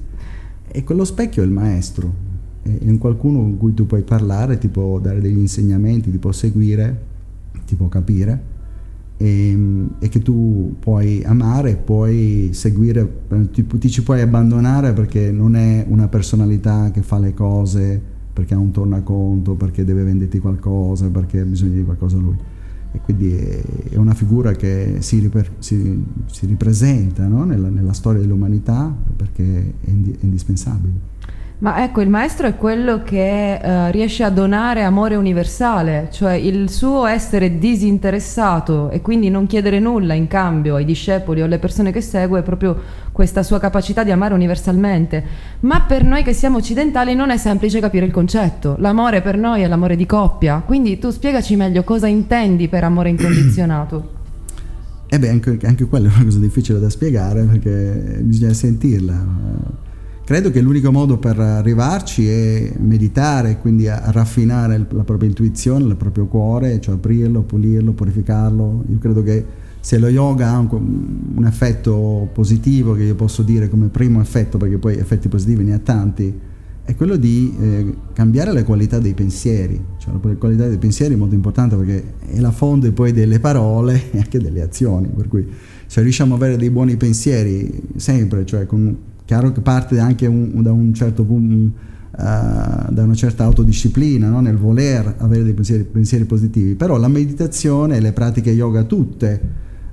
E 0.69 0.83
quello 0.85 1.03
specchio 1.03 1.43
è 1.43 1.45
il 1.45 1.51
maestro, 1.51 2.13
è 2.61 2.87
un 2.87 2.97
qualcuno 2.97 3.39
con 3.39 3.57
cui 3.57 3.73
tu 3.73 3.85
puoi 3.85 4.03
parlare, 4.03 4.57
ti 4.57 4.69
può 4.69 4.99
dare 4.99 5.19
degli 5.19 5.37
insegnamenti, 5.37 6.11
ti 6.11 6.17
può 6.17 6.31
seguire, 6.31 7.03
ti 7.65 7.75
può 7.75 7.89
capire 7.89 8.55
e, 9.17 9.49
ehm, 9.49 9.95
e 9.99 10.09
che 10.09 10.21
tu 10.21 10.75
puoi 10.79 11.23
amare, 11.23 11.75
puoi 11.75 12.49
seguire, 12.53 13.23
ti, 13.51 13.65
ti, 13.65 13.89
ci 13.89 14.03
puoi 14.03 14.21
abbandonare 14.21 14.93
perché 14.93 15.31
non 15.31 15.55
è 15.55 15.85
una 15.87 16.07
personalità 16.07 16.91
che 16.91 17.01
fa 17.01 17.19
le 17.19 17.33
cose 17.33 18.15
perché 18.37 18.53
ha 18.53 18.59
un 18.59 18.69
tornaconto, 18.69 19.55
perché 19.55 19.83
deve 19.83 20.03
venderti 20.03 20.37
qualcosa, 20.37 21.09
perché 21.09 21.39
ha 21.39 21.43
bisogno 21.43 21.73
di 21.73 21.83
qualcosa 21.83 22.17
lui. 22.17 22.35
E 22.91 22.99
quindi 23.01 23.35
è 23.35 23.95
una 23.95 24.13
figura 24.13 24.51
che 24.51 24.97
si, 24.99 25.17
riper, 25.17 25.53
si, 25.57 26.03
si 26.27 26.45
ripresenta 26.45 27.27
no? 27.27 27.45
nella, 27.45 27.69
nella, 27.69 27.93
storia 27.93 28.21
dell'umanità 28.21 28.95
perché 29.15 29.73
è, 29.81 29.89
è 29.89 30.21
indispensabile. 30.21 30.93
Ma 31.59 31.83
ecco, 31.83 32.01
il 32.01 32.09
maestro 32.09 32.45
è 32.45 32.55
quello 32.55 33.01
che 33.01 33.59
uh, 33.59 33.89
riesce 33.89 34.23
a 34.23 34.29
donare 34.29 34.83
amore 34.83 35.15
universale, 35.15 36.07
cioè 36.11 36.33
il 36.33 36.69
suo 36.69 37.07
essere 37.07 37.57
disinteressato 37.57 38.91
e 38.91 39.01
quindi 39.01 39.31
non 39.31 39.47
chiedere 39.47 39.79
nulla 39.79 40.13
in 40.13 40.27
cambio 40.27 40.75
ai 40.75 40.85
discepoli 40.85 41.41
o 41.41 41.45
alle 41.45 41.57
persone 41.57 41.91
che 41.91 42.01
segue 42.01 42.41
è 42.41 42.43
proprio 42.43 42.79
questa 43.11 43.41
sua 43.41 43.59
capacità 43.59 44.03
di 44.03 44.11
amare 44.11 44.35
universalmente. 44.35 45.23
Ma 45.61 45.81
per 45.81 46.03
noi 46.03 46.21
che 46.21 46.33
siamo 46.33 46.57
occidentali 46.57 47.15
non 47.15 47.31
è 47.31 47.37
semplice 47.37 47.79
capire 47.79 48.05
il 48.05 48.11
concetto. 48.11 48.75
L'amore 48.77 49.23
per 49.23 49.35
noi 49.35 49.63
è 49.63 49.67
l'amore 49.67 49.95
di 49.95 50.05
coppia, 50.05 50.61
quindi 50.63 50.99
tu 50.99 51.09
spiegaci 51.09 51.55
meglio 51.55 51.83
cosa 51.83 52.05
intendi 52.05 52.67
per 52.67 52.83
amore 52.83 53.09
incondizionato. 53.09 54.13
E 55.09 55.15
eh 55.15 55.19
beh, 55.19 55.29
anche, 55.29 55.57
anche 55.63 55.85
quella 55.85 56.07
è 56.07 56.13
una 56.13 56.25
cosa 56.25 56.37
difficile 56.37 56.79
da 56.79 56.89
spiegare 56.89 57.41
perché 57.43 58.19
bisogna 58.21 58.53
sentirla 58.53 59.85
Credo 60.27 60.51
che 60.51 60.59
l'unico 60.59 60.91
modo 60.91 61.15
per 61.15 61.39
arrivarci 61.39 62.27
è 62.27 62.73
meditare, 62.79 63.59
quindi 63.59 63.87
a 63.87 64.11
raffinare 64.11 64.85
la 64.89 65.05
propria 65.05 65.29
intuizione, 65.29 65.85
il 65.85 65.95
proprio 65.95 66.25
cuore, 66.25 66.81
cioè 66.81 66.95
aprirlo, 66.95 67.43
pulirlo, 67.43 67.93
purificarlo. 67.93 68.83
Io 68.89 68.97
credo 68.97 69.23
che 69.23 69.45
se 69.79 69.97
lo 69.97 70.09
yoga 70.09 70.49
ha 70.49 70.57
un, 70.59 71.45
effetto 71.45 72.27
positivo, 72.33 72.93
che 72.93 73.03
io 73.03 73.15
posso 73.15 73.41
dire 73.41 73.69
come 73.69 73.87
primo 73.87 74.19
effetto, 74.19 74.57
perché 74.57 74.77
poi 74.77 74.97
effetti 74.97 75.29
positivi 75.29 75.63
ne 75.63 75.75
ha 75.75 75.79
tanti, 75.79 76.37
è 76.83 76.93
quello 76.93 77.15
di 77.15 77.55
eh, 77.57 77.95
cambiare 78.11 78.51
la 78.51 78.65
qualità 78.65 78.99
dei 78.99 79.13
pensieri. 79.13 79.81
Cioè, 79.97 80.11
la 80.11 80.35
qualità 80.35 80.67
dei 80.67 80.77
pensieri 80.77 81.13
è 81.13 81.17
molto 81.17 81.35
importante 81.35 81.77
perché 81.77 82.15
è 82.25 82.41
la 82.41 82.51
fonte 82.51 82.91
poi 82.91 83.13
delle 83.13 83.39
parole 83.39 83.93
e 84.11 84.17
anche 84.17 84.39
delle 84.39 84.61
azioni. 84.61 85.07
Per 85.07 85.29
cui 85.29 85.47
se 85.85 86.01
riusciamo 86.01 86.35
ad 86.35 86.41
avere 86.41 86.57
dei 86.57 86.69
buoni 86.69 86.97
pensieri 86.97 87.81
sempre, 87.95 88.45
cioè 88.45 88.65
con 88.65 89.15
Chiaro 89.27 89.51
che 89.51 89.59
parte 89.59 89.99
anche 89.99 90.25
un, 90.25 90.61
da 90.63 90.71
un 90.71 90.93
certo 90.93 91.25
punto, 91.25 91.77
da 92.15 93.03
una 93.03 93.13
certa 93.13 93.43
autodisciplina 93.43 94.29
no? 94.29 94.39
nel 94.39 94.55
voler 94.55 95.15
avere 95.17 95.43
dei 95.43 95.53
pensieri, 95.53 95.83
pensieri, 95.83 96.23
positivi, 96.23 96.75
però 96.75 96.95
la 96.95 97.09
meditazione 97.09 97.97
e 97.97 97.99
le 97.99 98.13
pratiche 98.13 98.51
yoga 98.51 98.83
tutte 98.83 99.41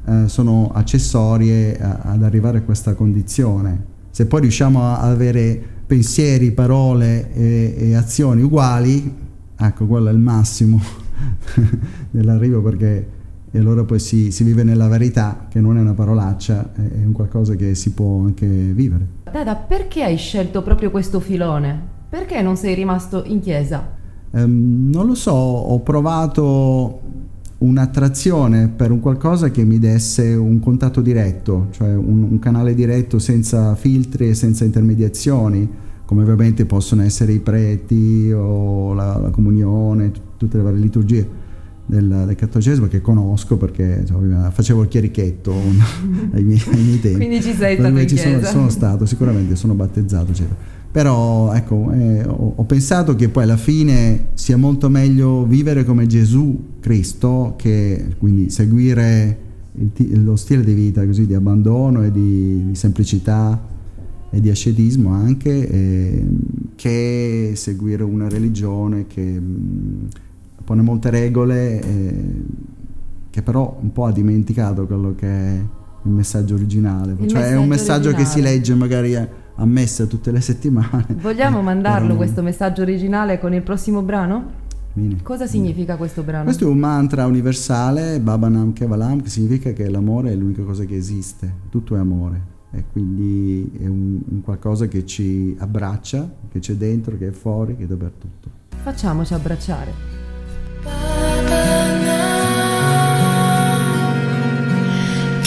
uh, 0.05 0.27
sono 0.29 0.71
accessorie 0.73 1.77
a, 1.81 1.99
ad 2.03 2.23
arrivare 2.23 2.59
a 2.59 2.63
questa 2.63 2.95
condizione. 2.95 3.85
Se 4.11 4.27
poi 4.27 4.43
riusciamo 4.43 4.81
a 4.85 5.01
avere 5.01 5.61
pensieri, 5.85 6.53
parole 6.53 7.35
e, 7.35 7.75
e 7.77 7.95
azioni 7.97 8.41
uguali, 8.41 9.13
ecco, 9.59 9.87
quello 9.87 10.11
è 10.11 10.13
il 10.13 10.21
massimo 10.21 10.81
dell'arrivo 12.09 12.63
perché 12.63 13.09
e 13.55 13.59
allora 13.61 13.85
poi 13.85 14.01
si, 14.01 14.33
si, 14.33 14.43
vive 14.43 14.65
nella 14.65 14.89
verità, 14.89 15.47
che 15.49 15.61
non 15.61 15.79
è 15.79 15.81
una 15.81 15.95
parolaccia, 15.95 16.73
è 16.75 17.05
un 17.05 17.13
qualcosa 17.13 17.55
che 17.55 17.77
si 17.77 17.93
può 17.93 18.25
anche 18.25 18.49
vivere. 18.49 19.07
Dada, 19.31 19.55
perché 19.55 20.03
hai 20.03 20.17
scelto 20.17 20.61
proprio 20.63 20.91
questo 20.91 21.21
filone? 21.21 21.81
Perché 22.09 22.43
non 22.43 22.57
sei 22.57 22.75
rimasto 22.75 23.23
in 23.25 23.39
chiesa? 23.39 23.93
Um, 24.33 24.91
non 24.91 25.07
lo 25.07 25.15
so, 25.15 25.31
ho 25.31 25.79
provato 25.83 27.01
un'attrazione 27.59 28.73
per 28.75 28.91
un 28.91 28.99
qualcosa 28.99 29.53
che 29.53 29.63
mi 29.63 29.79
desse 29.79 30.35
un 30.35 30.59
contatto 30.59 31.01
diretto, 31.01 31.69
cioè 31.71 31.95
un, 31.95 32.25
un 32.25 32.39
canale 32.41 32.75
diretto 32.75 33.21
senza 33.21 33.77
filtri 33.77 34.31
e 34.31 34.35
senza 34.35 34.65
intermediazioni, 34.65 35.71
come 36.05 36.23
ovviamente 36.23 36.67
possono 36.67 37.03
essere 37.03 37.31
i 37.31 37.39
preti 37.39 38.33
o 38.33 38.95
la, 38.95 39.17
la 39.17 39.31
comunione, 39.31 40.11
t- 40.11 40.21
tutte 40.39 40.57
le 40.57 40.65
varie 40.65 40.81
liturgie 40.81 41.43
del, 41.87 42.25
del 42.27 42.35
cattolicesimo 42.35 42.87
che 42.87 43.01
conosco 43.01 43.57
perché 43.57 44.05
cioè, 44.07 44.51
facevo 44.51 44.83
il 44.83 44.89
chierichetto 44.89 45.53
ai, 46.33 46.43
miei, 46.43 46.63
ai, 46.73 46.83
miei, 46.83 47.01
tempi. 47.01 47.17
Quindi 47.17 47.43
ci 47.43 47.55
sei 47.55 47.77
stato 47.77 47.99
in 47.99 48.09
ci 48.09 48.17
sono, 48.17 48.43
sono, 48.43 48.69
stato, 48.69 49.07
sicuramente 49.07 49.57
sono 49.57 49.75
battezzato, 49.75 50.31
eccetera. 50.31 50.57
Però 50.91 51.53
ecco, 51.53 51.91
eh, 51.93 52.25
ho, 52.25 52.53
ho, 52.57 52.65
pensato 52.65 53.17
che 53.17 53.29
poi 53.29 53.43
alla 53.43 53.57
fine 53.57 54.27
sia 54.35 54.57
molto 54.57 54.89
meglio 54.89 55.45
vivere 55.45 55.85
come 55.85 56.07
Gesù 56.07 56.77
Cristo 56.79 57.55
che 57.57 58.15
quindi 58.19 58.49
seguire 58.49 59.39
il, 59.73 60.23
lo 60.23 60.37
stile 60.37 60.63
di 60.63 60.73
vita 60.73 61.05
così 61.05 61.27
di 61.27 61.35
abbandono 61.35 62.05
e 62.05 62.13
di, 62.13 62.67
di 62.69 62.75
semplicità 62.77 63.61
e 64.31 64.41
di 64.41 64.51
ascetismo 64.51 65.11
anche, 65.11 65.69
eh, 65.69 66.25
che 66.77 67.53
seguire 67.55 68.05
una 68.05 68.29
religione 68.29 69.07
che 69.09 69.23
mh, 69.23 70.09
pone 70.65 70.83
molte 70.83 71.11
regole 71.11 71.81
eh, 71.81 72.43
che 73.31 73.43
però 73.43 73.79
un 73.81 73.93
po' 73.93 74.07
ha 74.07 74.13
dimenticato 74.13 74.87
quello 74.87 75.15
che 75.15 75.27
è 75.27 75.53
il 76.05 76.11
messaggio 76.11 76.55
originale. 76.55 77.13
Il 77.13 77.29
cioè 77.29 77.41
messaggio 77.41 77.55
è 77.55 77.57
un 77.57 77.69
messaggio 77.69 78.09
originale. 78.09 78.25
che 78.25 78.31
si 78.31 78.41
legge 78.41 78.75
magari 78.75 79.17
a, 79.17 79.29
a 79.57 79.65
messa 79.65 80.07
tutte 80.07 80.31
le 80.31 80.41
settimane. 80.41 81.07
Vogliamo 81.21 81.61
mandarlo 81.63 82.09
Però, 82.09 82.17
questo 82.17 82.43
messaggio 82.43 82.83
originale 82.83 83.39
con 83.39 83.53
il 83.53 83.63
prossimo 83.63 84.03
brano? 84.03 84.63
Bene. 84.93 85.17
Cosa 85.23 85.47
significa 85.47 85.97
questo 85.97 86.23
brano? 86.23 86.45
Questo 86.45 86.65
è 86.65 86.69
un 86.69 86.79
mantra 86.79 87.27
universale, 87.27 88.21
Babanam 88.21 88.73
Kevalam, 88.73 89.23
che 89.23 89.29
significa 89.29 89.73
che 89.73 89.89
l'amore 89.91 90.31
è 90.31 90.37
l'unica 90.37 90.63
cosa 90.63 90.85
che 90.85 90.95
esiste, 90.95 91.53
tutto 91.69 91.97
è 91.97 91.99
amore. 91.99 92.53
E 92.71 92.85
quindi 92.93 93.73
è 93.81 93.87
un, 93.87 94.21
un 94.29 94.43
qualcosa 94.43 94.87
che 94.87 95.05
ci 95.05 95.57
abbraccia, 95.59 96.29
che 96.49 96.61
c'è 96.61 96.75
dentro, 96.75 97.19
che 97.19 97.29
è 97.29 97.33
fuori, 97.33 97.77
che 97.77 97.83
è 97.83 97.87
dappertutto. 97.87 98.49
Facciamoci 98.83 99.35
abbracciare. 99.35 100.14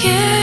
you. 0.08 0.37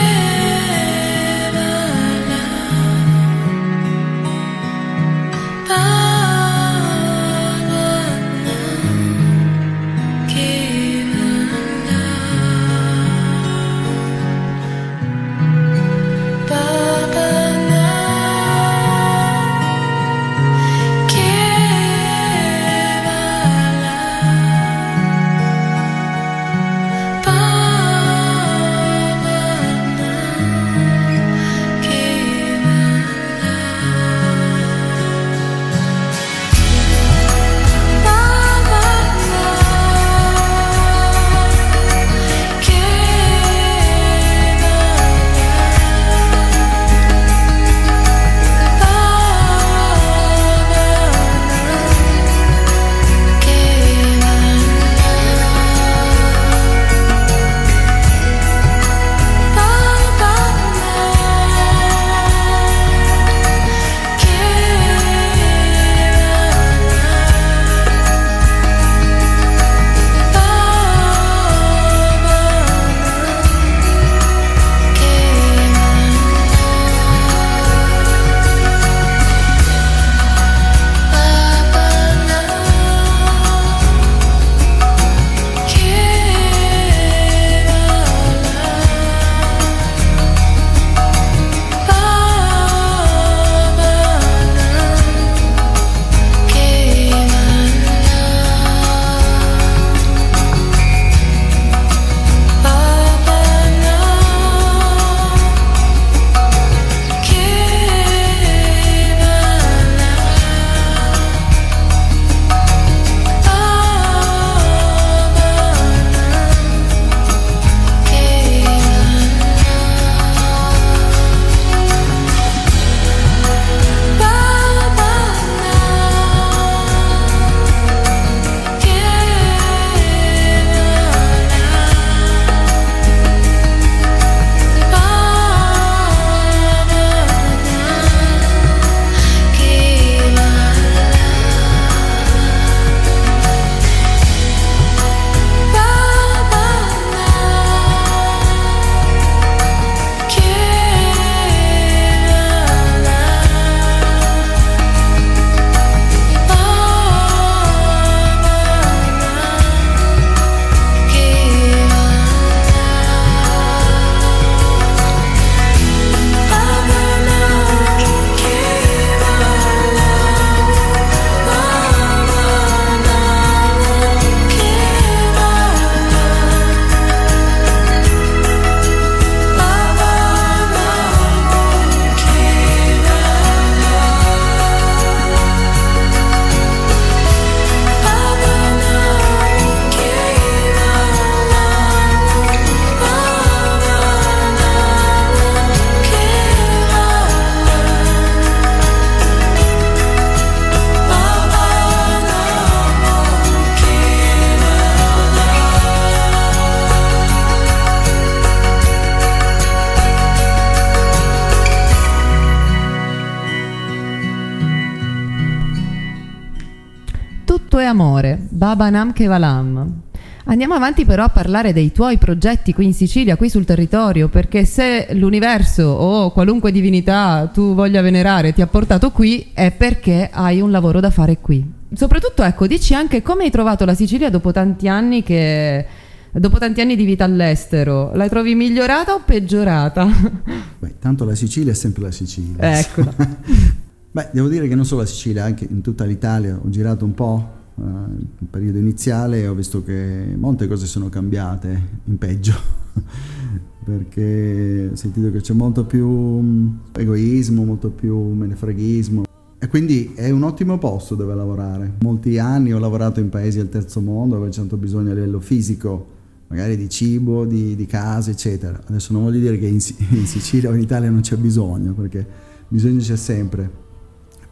Amore, 218.75 218.83
Baba 218.85 218.89
Nam 218.89 219.13
Kevalam. 219.13 220.01
Andiamo 220.47 220.75
avanti 220.75 221.05
però 221.05 221.23
a 221.23 221.29
parlare 221.29 221.73
dei 221.73 221.91
tuoi 221.91 222.17
progetti 222.17 222.73
qui 222.73 222.85
in 222.85 222.93
Sicilia, 222.93 223.35
qui 223.35 223.49
sul 223.49 223.65
territorio, 223.65 224.27
perché 224.27 224.63
se 224.65 225.07
l'universo 225.13 225.83
o 225.83 226.31
qualunque 226.31 226.71
divinità 226.71 227.49
tu 227.51 227.73
voglia 227.73 228.01
venerare 228.01 228.53
ti 228.53 228.61
ha 228.61 228.67
portato 228.67 229.09
qui 229.09 229.51
è 229.53 229.71
perché 229.71 230.29
hai 230.31 230.61
un 230.61 230.69
lavoro 230.69 230.99
da 230.99 231.09
fare 231.09 231.39
qui. 231.39 231.65
Soprattutto, 231.93 232.43
ecco, 232.43 232.67
dici 232.67 232.93
anche 232.93 233.23
come 233.23 233.45
hai 233.45 233.49
trovato 233.49 233.85
la 233.85 233.95
Sicilia 233.95 234.29
dopo 234.29 234.51
tanti 234.51 234.87
anni 234.87 235.23
che 235.23 235.85
dopo 236.31 236.59
tanti 236.59 236.81
anni 236.81 236.95
di 236.95 237.05
vita 237.05 237.23
all'estero, 237.23 238.11
la 238.13 238.27
trovi 238.27 238.53
migliorata 238.53 239.13
o 239.13 239.21
peggiorata? 239.25 240.05
Beh, 240.77 240.95
tanto 240.99 241.25
la 241.25 241.33
Sicilia 241.33 241.71
è 241.71 241.75
sempre 241.75 242.03
la 242.03 242.11
Sicilia. 242.11 242.77
Ecco. 242.77 243.01
Beh, 244.11 244.29
devo 244.31 244.47
dire 244.47 244.67
che 244.67 244.75
non 244.75 244.85
solo 244.85 245.01
la 245.01 245.07
Sicilia, 245.07 245.43
anche 245.43 245.65
in 245.67 245.81
tutta 245.81 246.03
l'Italia 246.03 246.59
ho 246.61 246.69
girato 246.69 247.03
un 247.03 247.13
po' 247.15 247.54
il 247.77 248.47
periodo 248.49 248.77
iniziale 248.77 249.47
ho 249.47 249.53
visto 249.53 249.83
che 249.83 250.33
molte 250.37 250.67
cose 250.67 250.85
sono 250.85 251.09
cambiate 251.09 251.81
in 252.05 252.17
peggio. 252.17 252.53
perché 253.85 254.89
ho 254.91 254.95
sentito 254.95 255.29
che 255.29 255.41
c'è 255.41 255.53
molto 255.53 255.85
più 255.85 256.07
mm, 256.07 256.67
egoismo, 256.93 257.63
molto 257.63 257.89
più 257.91 258.17
menefreghismo. 258.17 259.23
E 259.57 259.67
quindi 259.67 260.13
è 260.15 260.29
un 260.31 260.43
ottimo 260.43 260.77
posto 260.79 261.13
dove 261.13 261.35
lavorare. 261.35 261.93
Molti 262.01 262.39
anni 262.39 262.73
ho 262.73 262.79
lavorato 262.79 263.19
in 263.19 263.29
paesi 263.29 263.57
del 263.57 263.69
terzo 263.69 264.01
mondo 264.01 264.35
dove 264.35 264.49
c'è 264.49 264.57
tanto 264.57 264.77
bisogno 264.77 265.11
a 265.11 265.13
livello 265.13 265.39
fisico, 265.39 266.07
magari 266.47 266.77
di 266.77 266.89
cibo, 266.89 267.45
di, 267.45 267.75
di 267.75 267.85
case, 267.85 268.31
eccetera. 268.31 268.81
Adesso 268.87 269.13
non 269.13 269.23
voglio 269.23 269.39
dire 269.39 269.59
che 269.59 269.67
in, 269.67 269.79
in 270.09 270.25
Sicilia 270.25 270.69
o 270.69 270.73
in 270.73 270.81
Italia 270.81 271.09
non 271.09 271.21
c'è 271.21 271.37
bisogno, 271.37 271.93
perché 271.93 272.25
bisogno 272.67 272.99
c'è 272.99 273.15
sempre 273.15 273.83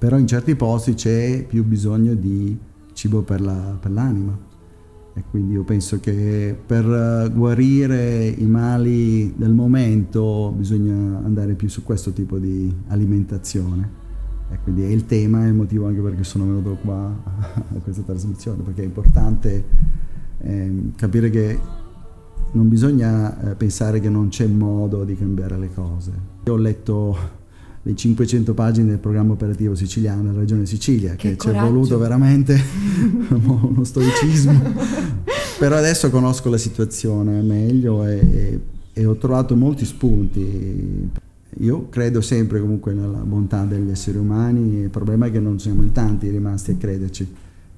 però 0.03 0.17
in 0.17 0.27
certi 0.27 0.53
posti 0.57 0.95
c'è 0.95 1.45
più 1.47 1.63
bisogno 1.63 2.13
di 2.13 2.57
cibo 2.93 3.21
per, 3.21 3.41
la, 3.41 3.77
per 3.79 3.91
l'anima 3.91 4.51
e 5.15 5.23
quindi 5.29 5.53
io 5.53 5.63
penso 5.63 5.99
che 5.99 6.57
per 6.65 7.31
guarire 7.33 8.27
i 8.27 8.45
mali 8.45 9.33
del 9.35 9.53
momento 9.53 10.51
bisogna 10.57 11.19
andare 11.23 11.53
più 11.53 11.69
su 11.69 11.83
questo 11.83 12.11
tipo 12.11 12.39
di 12.39 12.73
alimentazione 12.87 14.01
e 14.49 14.57
quindi 14.63 14.83
è 14.83 14.87
il 14.87 15.05
tema 15.05 15.43
e 15.43 15.49
il 15.49 15.53
motivo 15.53 15.85
anche 15.85 16.01
perché 16.01 16.23
sono 16.23 16.45
venuto 16.45 16.77
qua 16.81 17.15
a 17.25 17.79
questa 17.83 18.01
trasmissione 18.01 18.63
perché 18.63 18.81
è 18.81 18.85
importante 18.85 19.65
eh, 20.39 20.91
capire 20.95 21.29
che 21.29 21.59
non 22.53 22.69
bisogna 22.69 23.51
eh, 23.51 23.55
pensare 23.55 23.99
che 23.99 24.09
non 24.09 24.29
c'è 24.29 24.47
modo 24.47 25.03
di 25.03 25.15
cambiare 25.15 25.57
le 25.57 25.73
cose. 25.73 26.11
Io 26.45 26.53
ho 26.53 26.57
letto 26.57 27.17
le 27.85 27.95
500 27.95 28.53
pagine 28.53 28.87
del 28.87 28.97
programma 28.97 29.33
operativo 29.33 29.75
siciliano 29.75 30.23
della 30.23 30.39
regione 30.39 30.65
Sicilia, 30.65 31.15
che, 31.15 31.31
che 31.31 31.37
ci 31.37 31.49
è 31.49 31.59
voluto 31.59 31.97
veramente 31.97 32.57
uno 33.29 33.83
stoicismo, 33.83 34.61
però 35.59 35.75
adesso 35.75 36.09
conosco 36.09 36.49
la 36.49 36.57
situazione 36.57 37.41
meglio 37.41 38.05
e, 38.05 38.59
e 38.93 39.05
ho 39.05 39.15
trovato 39.15 39.55
molti 39.55 39.83
spunti. 39.83 41.09
Io 41.59 41.89
credo 41.89 42.21
sempre 42.21 42.61
comunque 42.61 42.93
nella 42.93 43.19
bontà 43.19 43.63
degli 43.65 43.89
esseri 43.89 44.17
umani, 44.17 44.79
il 44.79 44.89
problema 44.89 45.25
è 45.25 45.31
che 45.31 45.39
non 45.39 45.59
siamo 45.59 45.83
in 45.83 45.91
tanti 45.91 46.29
rimasti 46.29 46.71
a 46.71 46.75
crederci, 46.75 47.27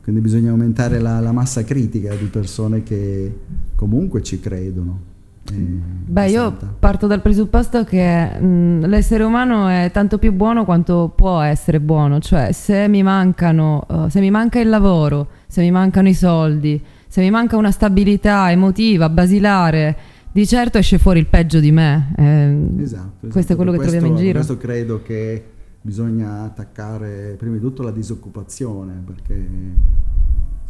quindi 0.04 0.22
bisogna 0.22 0.52
aumentare 0.52 1.00
la, 1.00 1.20
la 1.20 1.32
massa 1.32 1.64
critica 1.64 2.14
di 2.14 2.28
persone 2.28 2.84
che 2.84 3.36
comunque 3.76 4.22
ci 4.22 4.40
credono. 4.40 5.14
Beh, 5.52 6.30
io 6.30 6.58
parto 6.80 7.08
dal 7.08 7.22
presupposto 7.22 7.84
che 7.84 8.40
mh, 8.40 8.88
l'essere 8.88 9.24
umano 9.24 9.68
è 9.68 9.92
tanto 9.94 10.18
più 10.18 10.34
buono 10.34 10.66
quanto 10.66 11.12
può 11.16 11.40
essere 11.42 11.80
buono, 11.80 12.20
cioè 12.20 12.52
se 12.52 12.88
mi 12.88 13.04
mancano, 13.04 13.86
uh, 13.88 14.08
se 14.10 14.20
mi 14.20 14.32
manca 14.32 14.60
il 14.60 14.70
lavoro, 14.70 15.28
se 15.48 15.62
mi 15.62 15.72
mancano 15.72 16.08
i 16.08 16.14
soldi, 16.14 16.84
se 17.08 17.22
mi 17.22 17.30
manca 17.30 17.58
una 17.58 17.72
stabilità 17.72 18.50
emotiva, 18.50 19.10
basilare, 19.10 19.98
di 20.32 20.46
certo 20.46 20.78
esce 20.80 20.98
fuori 20.98 21.20
il 21.20 21.28
peggio 21.28 21.60
di 21.60 21.72
me. 21.72 22.14
Eh, 22.18 22.82
esatto, 22.82 22.82
esatto, 22.82 23.28
Questo 23.30 23.54
è 23.54 23.56
quello 23.56 23.72
che 23.72 23.78
questo, 23.78 23.96
troviamo 23.96 24.18
in 24.20 24.24
giro. 24.24 24.38
Questo 24.40 24.58
credo 24.58 25.02
che 25.02 25.44
bisogna 25.82 26.42
attaccare 26.42 27.36
prima 27.38 27.56
di 27.56 27.62
tutto 27.62 27.84
la 27.84 27.92
disoccupazione, 27.92 29.02
perché 29.06 29.48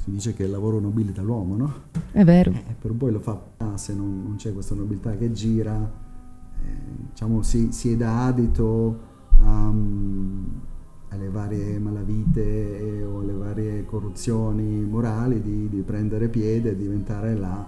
si 0.06 0.12
dice 0.12 0.34
che 0.36 0.44
il 0.44 0.52
lavoro 0.52 0.80
nobilita 0.80 1.24
l'uomo, 1.24 1.56
no? 1.56 1.74
È 2.12 2.24
vero. 2.24 2.52
Eh, 2.52 2.76
per 2.80 2.94
poi 2.94 3.12
lo 3.12 3.20
fa 3.20 3.42
ah, 3.58 3.76
se 3.76 3.96
non, 3.96 4.22
non, 4.24 4.36
c'è 4.36 4.54
questa 4.54 4.76
nobiltà 4.76 5.18
che 5.18 5.32
gira, 5.32 5.92
eh, 6.64 7.08
diciamo, 7.10 7.42
si, 7.42 7.72
si, 7.72 7.94
è 7.94 7.98
da 7.98 8.28
adito 8.28 9.00
um, 9.40 10.62
alle 11.10 11.30
varie 11.30 11.80
malavite 11.80 13.00
eh, 13.00 13.04
o 13.04 13.22
alle 13.22 13.34
varie 13.34 13.84
corruzioni 13.86 14.84
morali 14.84 15.42
di, 15.42 15.70
di 15.70 15.82
prendere 15.82 16.30
piede 16.30 16.72
e 16.72 16.76
diventare 16.78 17.36
la 17.36 17.68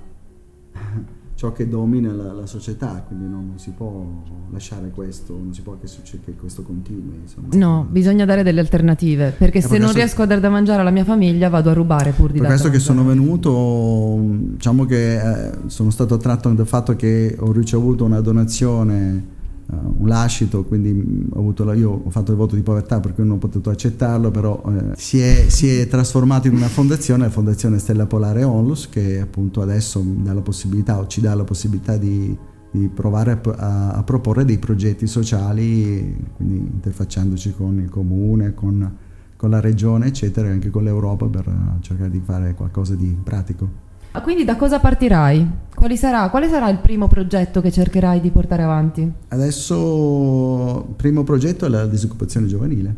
ciò 1.37 1.51
che 1.51 1.67
domina 1.67 2.11
la, 2.13 2.33
la 2.33 2.45
società, 2.47 3.03
quindi 3.05 3.25
non, 3.25 3.45
non, 3.49 3.59
si 3.59 3.69
può 3.69 4.03
lasciare 4.49 4.89
questo, 4.89 5.33
non 5.33 5.53
si 5.53 5.61
può 5.61 5.77
che, 5.79 5.87
che 6.25 6.35
questo 6.35 6.63
continui. 6.63 7.19
Insomma. 7.21 7.49
No, 7.51 7.85
bisogna 7.87 8.25
dare 8.25 8.41
delle 8.41 8.59
alternative, 8.59 9.35
perché 9.37 9.61
se 9.61 9.77
non 9.77 9.93
riesco 9.93 10.23
a 10.23 10.25
dare 10.25 10.41
da 10.41 10.49
mangiare 10.49 10.81
alla 10.81 10.89
mia 10.89 11.03
famiglia 11.03 11.47
vado 11.49 11.69
a 11.69 11.73
rubare 11.73 12.09
pur 12.09 12.31
di 12.31 12.39
Per 12.39 12.47
questo 12.47 12.71
che 12.71 12.79
sono 12.79 13.05
venuto, 13.05 14.17
diciamo 14.19 14.85
che 14.85 15.49
eh, 15.49 15.51
sono 15.67 15.91
stato 15.91 16.15
attratto 16.15 16.49
dal 16.49 16.65
fatto 16.65 16.95
che 16.95 17.35
ho 17.39 17.51
ricevuto 17.51 18.03
una 18.03 18.19
donazione 18.19 19.35
un 19.69 20.07
lascito, 20.07 20.63
quindi 20.63 21.27
ho 21.33 21.53
la, 21.63 21.73
io 21.73 22.01
ho 22.05 22.09
fatto 22.09 22.31
il 22.31 22.37
voto 22.37 22.55
di 22.55 22.61
povertà 22.61 23.01
per 23.01 23.13
cui 23.13 23.25
non 23.25 23.35
ho 23.35 23.37
potuto 23.37 23.69
accettarlo, 23.69 24.31
però 24.31 24.61
eh, 24.67 24.95
si, 24.95 25.19
è, 25.19 25.49
si, 25.49 25.67
è, 25.67 25.87
trasformato 25.87 26.47
in 26.47 26.55
una 26.55 26.69
fondazione, 26.69 27.23
la 27.23 27.29
Fondazione 27.29 27.77
Stella 27.77 28.05
Polare 28.05 28.43
Onlus, 28.43 28.87
che 28.87 29.19
appunto 29.19 29.61
adesso 29.61 30.01
dà 30.05 30.33
la 30.33 30.41
possibilità 30.41 30.99
o 30.99 31.07
ci 31.07 31.19
dà 31.19 31.35
la 31.35 31.43
possibilità 31.43 31.97
di, 31.97 32.35
di 32.71 32.87
provare 32.87 33.31
a, 33.31 33.51
a, 33.57 33.89
a, 33.91 34.03
proporre 34.03 34.45
dei 34.45 34.57
progetti 34.57 35.05
sociali, 35.05 36.15
quindi 36.37 36.57
interfacciandoci 36.57 37.53
con 37.53 37.79
il 37.81 37.89
comune, 37.89 38.53
con, 38.53 38.95
con 39.35 39.49
la 39.49 39.59
regione, 39.59 40.07
eccetera, 40.07 40.47
e 40.47 40.51
anche 40.51 40.69
con 40.69 40.85
l'Europa 40.85 41.25
per 41.25 41.51
cercare 41.81 42.09
di 42.09 42.21
fare 42.23 42.53
qualcosa 42.53 42.95
di 42.95 43.17
pratico. 43.21 43.85
Ah, 44.11 44.21
quindi 44.21 44.43
da 44.43 44.55
cosa 44.55 44.79
partirai? 44.79 45.65
Sarà, 45.95 46.29
quale 46.29 46.49
sarà 46.49 46.69
il 46.69 46.79
primo 46.79 47.07
progetto 47.07 47.61
che 47.61 47.71
cercherai 47.71 48.19
di 48.19 48.31
portare 48.31 48.63
avanti? 48.63 49.09
Adesso 49.27 50.85
il 50.89 50.95
primo 50.95 51.23
progetto 51.23 51.67
è 51.67 51.69
la 51.69 51.85
disoccupazione 51.85 52.47
giovanile. 52.47 52.95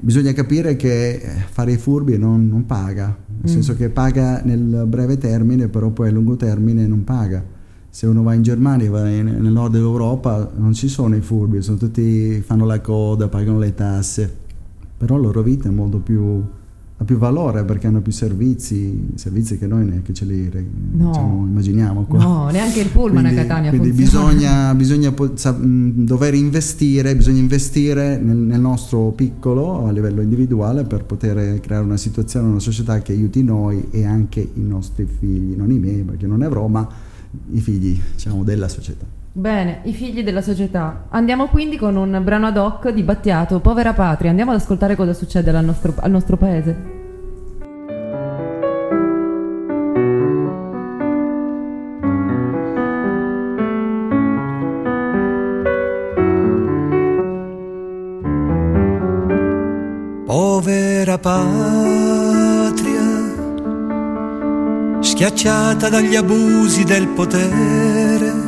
Bisogna 0.00 0.32
capire 0.32 0.76
che 0.76 1.20
fare 1.50 1.72
i 1.72 1.76
furbi 1.76 2.18
non, 2.18 2.48
non 2.48 2.66
paga, 2.66 3.06
nel 3.06 3.40
mm. 3.42 3.46
senso 3.46 3.74
che 3.74 3.88
paga 3.90 4.42
nel 4.42 4.84
breve 4.86 5.18
termine, 5.18 5.68
però 5.68 5.90
poi 5.90 6.08
a 6.08 6.12
lungo 6.12 6.36
termine 6.36 6.86
non 6.86 7.04
paga. 7.04 7.42
Se 7.88 8.06
uno 8.06 8.22
va 8.22 8.34
in 8.34 8.42
Germania, 8.42 8.90
va 8.90 9.08
in, 9.08 9.26
nel 9.26 9.52
nord 9.52 9.72
dell'Europa, 9.72 10.50
non 10.56 10.74
ci 10.74 10.88
sono 10.88 11.16
i 11.16 11.20
furbi, 11.20 11.62
sono 11.62 11.78
tutti, 11.78 12.40
fanno 12.42 12.66
la 12.66 12.80
coda, 12.80 13.28
pagano 13.28 13.58
le 13.58 13.74
tasse, 13.74 14.32
però 14.96 15.16
la 15.16 15.22
loro 15.22 15.42
vita 15.42 15.68
è 15.68 15.72
molto 15.72 15.98
più 15.98 16.44
ha 17.00 17.04
più 17.04 17.16
valore 17.16 17.64
perché 17.64 17.86
hanno 17.86 18.00
più 18.00 18.10
servizi, 18.10 19.10
servizi 19.14 19.56
che 19.56 19.68
noi 19.68 19.84
neanche 19.84 20.12
ce 20.12 20.24
li 20.24 20.50
no. 20.90 21.10
diciamo, 21.10 21.46
immaginiamo 21.46 22.02
qua. 22.02 22.18
No, 22.18 22.48
neanche 22.50 22.80
il 22.80 22.88
pullman 22.88 23.22
quindi, 23.22 23.38
a 23.38 23.42
Catania 23.44 23.70
Quindi 23.70 23.92
bisogna, 23.92 24.74
bisogna 24.74 25.14
dover 25.14 26.34
investire, 26.34 27.14
bisogna 27.14 27.38
investire 27.38 28.18
nel, 28.18 28.36
nel, 28.36 28.60
nostro 28.60 29.12
piccolo 29.12 29.86
a 29.86 29.92
livello 29.92 30.22
individuale 30.22 30.82
per 30.82 31.04
poter 31.04 31.60
creare 31.60 31.84
una 31.84 31.96
situazione, 31.96 32.48
una 32.48 32.58
società 32.58 33.00
che 33.00 33.12
aiuti 33.12 33.44
noi 33.44 33.86
e 33.92 34.04
anche 34.04 34.40
i 34.40 34.64
nostri 34.64 35.06
figli, 35.06 35.54
non 35.54 35.70
i 35.70 35.78
miei 35.78 36.02
perché 36.02 36.26
non 36.26 36.38
ne 36.38 36.46
avrò, 36.46 36.66
ma 36.66 36.86
i 37.52 37.60
figli 37.60 37.96
diciamo, 38.14 38.42
della 38.42 38.66
società. 38.66 39.06
Bene, 39.38 39.82
i 39.84 39.92
figli 39.92 40.24
della 40.24 40.42
società. 40.42 41.04
Andiamo 41.10 41.46
quindi 41.46 41.76
con 41.76 41.94
un 41.94 42.20
brano 42.24 42.48
ad 42.48 42.56
hoc 42.56 42.88
di 42.88 43.04
Battiato, 43.04 43.60
Povera 43.60 43.92
Patria. 43.92 44.30
Andiamo 44.30 44.50
ad 44.50 44.56
ascoltare 44.56 44.96
cosa 44.96 45.12
succede 45.12 45.56
al 45.56 45.64
nostro, 45.64 45.94
al 45.96 46.10
nostro 46.10 46.36
paese. 46.36 46.96
Povera 60.26 61.16
patria, 61.16 61.46
schiacciata 64.98 65.88
dagli 65.88 66.16
abusi 66.16 66.82
del 66.82 67.06
potere 67.06 68.47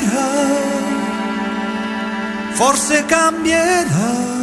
Cambierà, 0.00 0.28
forse 2.52 3.04
cambierà. 3.06 4.34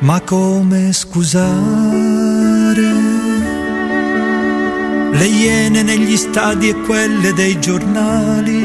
Ma 0.00 0.20
come 0.20 0.92
scusare 0.92 1.42
le 5.12 5.26
iene 5.26 5.82
negli 5.82 6.16
stadi 6.16 6.68
e 6.68 6.74
quelle 6.80 7.32
dei 7.32 7.58
giornali? 7.58 8.62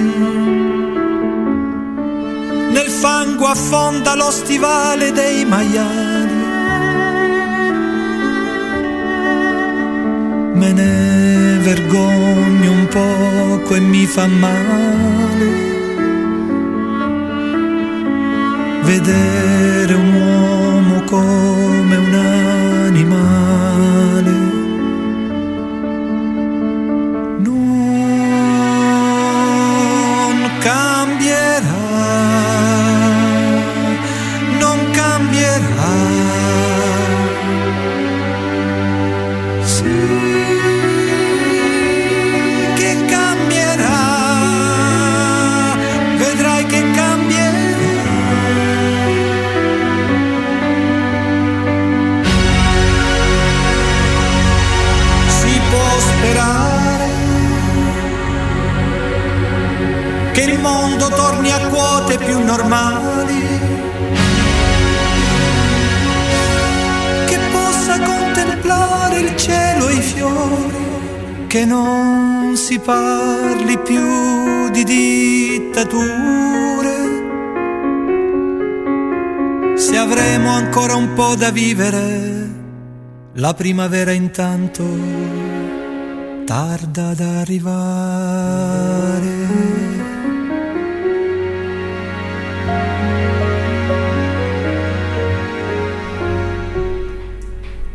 Nel 2.71 2.89
fango 2.89 3.45
affonda 3.45 4.15
lo 4.15 4.31
stivale 4.31 5.11
dei 5.11 5.45
maiali. 5.45 6.08
Me 10.59 10.73
ne 10.73 11.57
vergogno 11.61 12.71
un 12.71 12.87
poco 12.87 13.75
e 13.75 13.79
mi 13.79 14.05
fa 14.05 14.27
male. 14.27 15.47
Vedere 18.83 19.93
un 19.93 20.13
uomo 20.13 21.03
come 21.05 21.78
quote 61.89 62.17
più 62.17 62.43
normali, 62.43 63.41
che 67.25 67.39
possa 67.51 67.99
contemplare 67.99 69.19
il 69.19 69.35
cielo 69.35 69.89
e 69.89 69.93
i 69.95 70.01
fiori, 70.01 70.77
che 71.47 71.65
non 71.65 72.55
si 72.55 72.77
parli 72.79 73.77
più 73.79 74.69
di 74.69 74.83
dittature. 74.83 76.07
Se 79.75 79.97
avremo 79.97 80.51
ancora 80.51 80.95
un 80.95 81.13
po' 81.13 81.33
da 81.35 81.49
vivere, 81.49 82.47
la 83.33 83.53
primavera 83.55 84.11
intanto 84.11 84.83
tarda 86.45 87.09
ad 87.09 87.19
arrivare. 87.19 88.49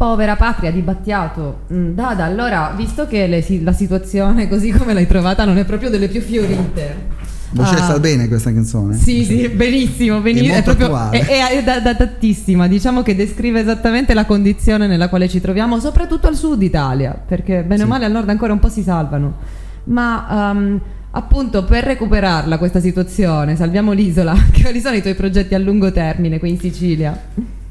Povera 0.05 0.37
patria 0.37 0.71
di 0.71 0.83
Battiato. 0.83 1.61
Mm, 1.73 1.95
Dada, 1.95 2.25
allora, 2.25 2.75
visto 2.77 3.07
che 3.07 3.27
le 3.27 3.43
la 3.63 3.73
situazione 3.73 4.47
così 4.51 4.71
come 4.71 4.93
l'hai 4.93 5.07
trovata 5.07 5.47
non 5.47 5.57
è 5.57 5.65
proprio 5.65 5.89
delle 5.89 6.09
più 6.09 6.21
fiorite. 6.21 7.23
Lo 7.53 7.63
ah, 7.63 7.75
sta 7.75 7.99
bene 7.99 8.29
questa 8.29 8.53
canzone? 8.53 8.97
Sì, 8.97 9.25
sì, 9.25 9.49
benissimo, 9.49 10.21
benissimo. 10.21 10.53
È 10.53 10.63
molto 10.63 10.77
proprio- 10.77 11.11
è- 11.11 11.49
è 11.53 11.63
da- 11.63 11.81
datattissima, 11.81 12.69
diciamo 12.69 13.01
che 13.01 13.15
descrive 13.17 13.61
esattamente 13.61 14.13
la 14.13 14.27
condizione 14.27 14.87
nella 14.87 15.09
quale 15.09 15.27
ci 15.27 15.41
troviamo, 15.41 15.81
soprattutto 15.81 16.27
al 16.27 16.35
sud 16.37 16.61
Italia, 16.61 17.19
perché 17.27 17.63
bene 17.63 17.83
o 17.83 17.85
Sì. 17.87 17.91
male 17.91 18.05
al 18.05 18.13
nord 18.13 18.29
ancora 18.29 18.53
un 18.53 18.59
po' 18.59 18.69
si 18.69 18.83
salvano. 18.83 19.37
Ma 19.85 20.51
ehm, 20.51 20.81
appunto 21.13 21.65
per 21.65 21.83
recuperarla 21.85 22.59
questa 22.59 22.81
situazione, 22.81 23.57
salviamo 23.57 23.93
l'isola, 23.93 24.35
quali 24.61 24.81
sono 24.81 24.97
i 24.97 25.01
tuoi 25.01 25.15
progetti 25.15 25.55
a 25.55 25.59
lungo 25.59 25.91
termine 25.93 26.39
qui 26.39 26.51
in 26.51 26.59
Sicilia? 26.59 27.19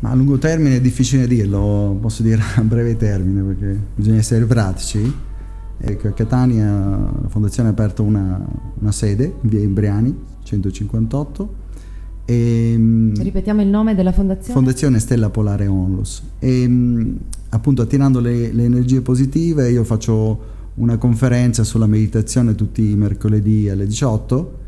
Ma 0.03 0.09
a 0.09 0.15
lungo 0.15 0.37
termine 0.37 0.75
è 0.75 0.81
difficile 0.81 1.25
dirlo, 1.27 1.97
posso 2.01 2.23
dire 2.23 2.41
a 2.57 2.61
breve 2.61 2.97
termine 2.97 3.41
perché 3.41 3.79
bisogna 3.95 4.17
essere 4.17 4.43
pratici. 4.43 5.13
Ecco, 5.77 6.09
a 6.09 6.11
Catania 6.11 6.69
la 7.21 7.29
fondazione 7.29 7.69
ha 7.69 7.71
aperto 7.71 8.03
una, 8.03 8.45
una 8.79 8.91
sede 8.91 9.35
via 9.41 9.61
Imbriani 9.61 10.13
158 10.43 11.55
e 12.25 12.75
mm, 12.77 13.13
Ripetiamo 13.15 13.61
il 13.61 13.69
nome 13.69 13.95
della 13.95 14.11
fondazione? 14.11 14.53
Fondazione 14.53 14.99
Stella 14.99 15.29
Polare 15.29 15.67
Onlus 15.67 16.21
e 16.39 16.67
mh, 16.67 17.17
appunto 17.49 17.81
attirando 17.81 18.19
le, 18.19 18.51
le 18.51 18.63
energie 18.65 19.01
positive 19.01 19.69
io 19.71 19.85
faccio 19.85 20.51
una 20.75 20.97
conferenza 20.97 21.63
sulla 21.63 21.87
meditazione 21.87 22.55
tutti 22.55 22.91
i 22.91 22.95
mercoledì 22.95 23.69
alle 23.69 23.87
18 23.87 24.59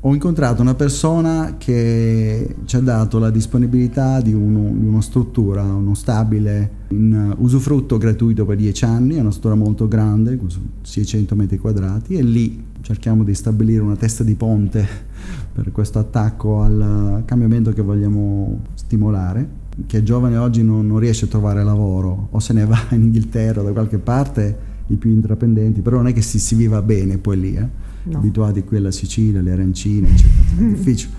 ho 0.00 0.14
incontrato 0.14 0.62
una 0.62 0.74
persona 0.74 1.56
che 1.58 2.54
ci 2.66 2.76
ha 2.76 2.80
dato 2.80 3.18
la 3.18 3.30
disponibilità 3.30 4.20
di, 4.20 4.32
uno- 4.32 4.70
di 4.72 4.86
una 4.86 5.00
struttura, 5.00 5.62
uno 5.62 5.94
stabile 5.94 6.70
in 6.88 7.34
usufrutto 7.38 7.98
gratuito 7.98 8.44
per 8.44 8.56
10 8.56 8.84
anni, 8.84 9.16
è 9.16 9.20
una 9.20 9.30
struttura 9.30 9.56
molto 9.56 9.88
grande, 9.88 10.36
con 10.36 10.48
600 10.82 11.34
metri 11.34 11.58
quadrati 11.58 12.14
e 12.14 12.22
lì 12.22 12.64
cerchiamo 12.80 13.24
di 13.24 13.34
stabilire 13.34 13.82
una 13.82 13.96
testa 13.96 14.22
di 14.22 14.36
ponte 14.36 14.86
per 15.52 15.72
questo 15.72 15.98
attacco 15.98 16.62
al 16.62 17.22
cambiamento 17.24 17.72
che 17.72 17.82
vogliamo 17.82 18.60
stimolare. 18.74 19.66
Che 19.84 20.02
giovane 20.02 20.36
oggi 20.36 20.62
non, 20.62 20.86
non 20.86 20.98
riesce 20.98 21.24
a 21.24 21.28
trovare 21.28 21.64
lavoro 21.64 22.28
o 22.30 22.38
se 22.38 22.52
ne 22.52 22.64
va 22.64 22.78
in 22.90 23.02
Inghilterra 23.02 23.62
da 23.62 23.72
qualche 23.72 23.98
parte, 23.98 24.66
i 24.86 24.94
più 24.94 25.10
intraprendenti, 25.10 25.80
però 25.80 25.96
non 25.96 26.06
è 26.06 26.12
che 26.12 26.22
si, 26.22 26.38
si 26.38 26.54
viva 26.54 26.82
bene 26.82 27.18
poi 27.18 27.40
lì, 27.40 27.54
eh? 27.56 27.87
No. 28.08 28.18
abituati 28.18 28.64
qui 28.64 28.76
alla 28.78 28.90
Sicilia, 28.90 29.40
alle 29.40 29.52
arancine, 29.52 30.08
eccetera. 30.08 30.56
È 30.58 30.62
difficile. 30.74 31.12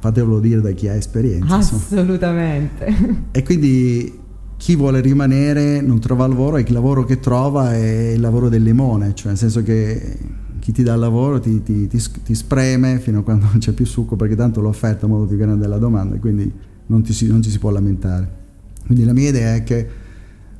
Fatevelo 0.00 0.40
dire 0.40 0.60
da 0.60 0.70
chi 0.70 0.88
ha 0.88 0.94
esperienza. 0.94 1.56
insomma. 1.56 1.82
Assolutamente. 1.82 2.94
E 3.32 3.42
quindi 3.42 4.18
chi 4.56 4.76
vuole 4.76 5.00
rimanere 5.00 5.80
non 5.80 5.98
trova 6.00 6.26
lavoro 6.26 6.56
e 6.56 6.60
il 6.62 6.72
lavoro 6.72 7.04
che 7.04 7.18
trova 7.20 7.74
è 7.74 8.10
il 8.12 8.20
lavoro 8.20 8.48
del 8.48 8.62
limone, 8.62 9.14
cioè 9.14 9.28
nel 9.28 9.38
senso 9.38 9.62
che 9.62 10.18
chi 10.58 10.72
ti 10.72 10.82
dà 10.82 10.92
il 10.94 11.00
lavoro 11.00 11.40
ti, 11.40 11.62
ti- 11.62 11.86
ti 11.86 11.98
ti 12.22 12.34
spreme 12.34 12.98
fino 12.98 13.20
a 13.20 13.22
quando 13.22 13.46
non 13.50 13.58
c'è 13.58 13.72
più 13.72 13.86
succo 13.86 14.16
perché 14.16 14.36
tanto 14.36 14.60
l'offerta 14.60 15.06
è 15.06 15.08
molto 15.08 15.26
più 15.28 15.36
grande 15.38 15.60
della 15.62 15.78
domanda 15.78 16.16
e 16.16 16.18
quindi 16.18 16.50
non, 16.86 17.04
si- 17.06 17.26
non 17.26 17.42
ci 17.42 17.50
si 17.50 17.58
può 17.58 17.70
lamentare. 17.70 18.38
Quindi 18.86 19.04
la 19.04 19.12
mia 19.14 19.28
idea 19.30 19.54
è 19.54 19.62
che, 19.62 19.86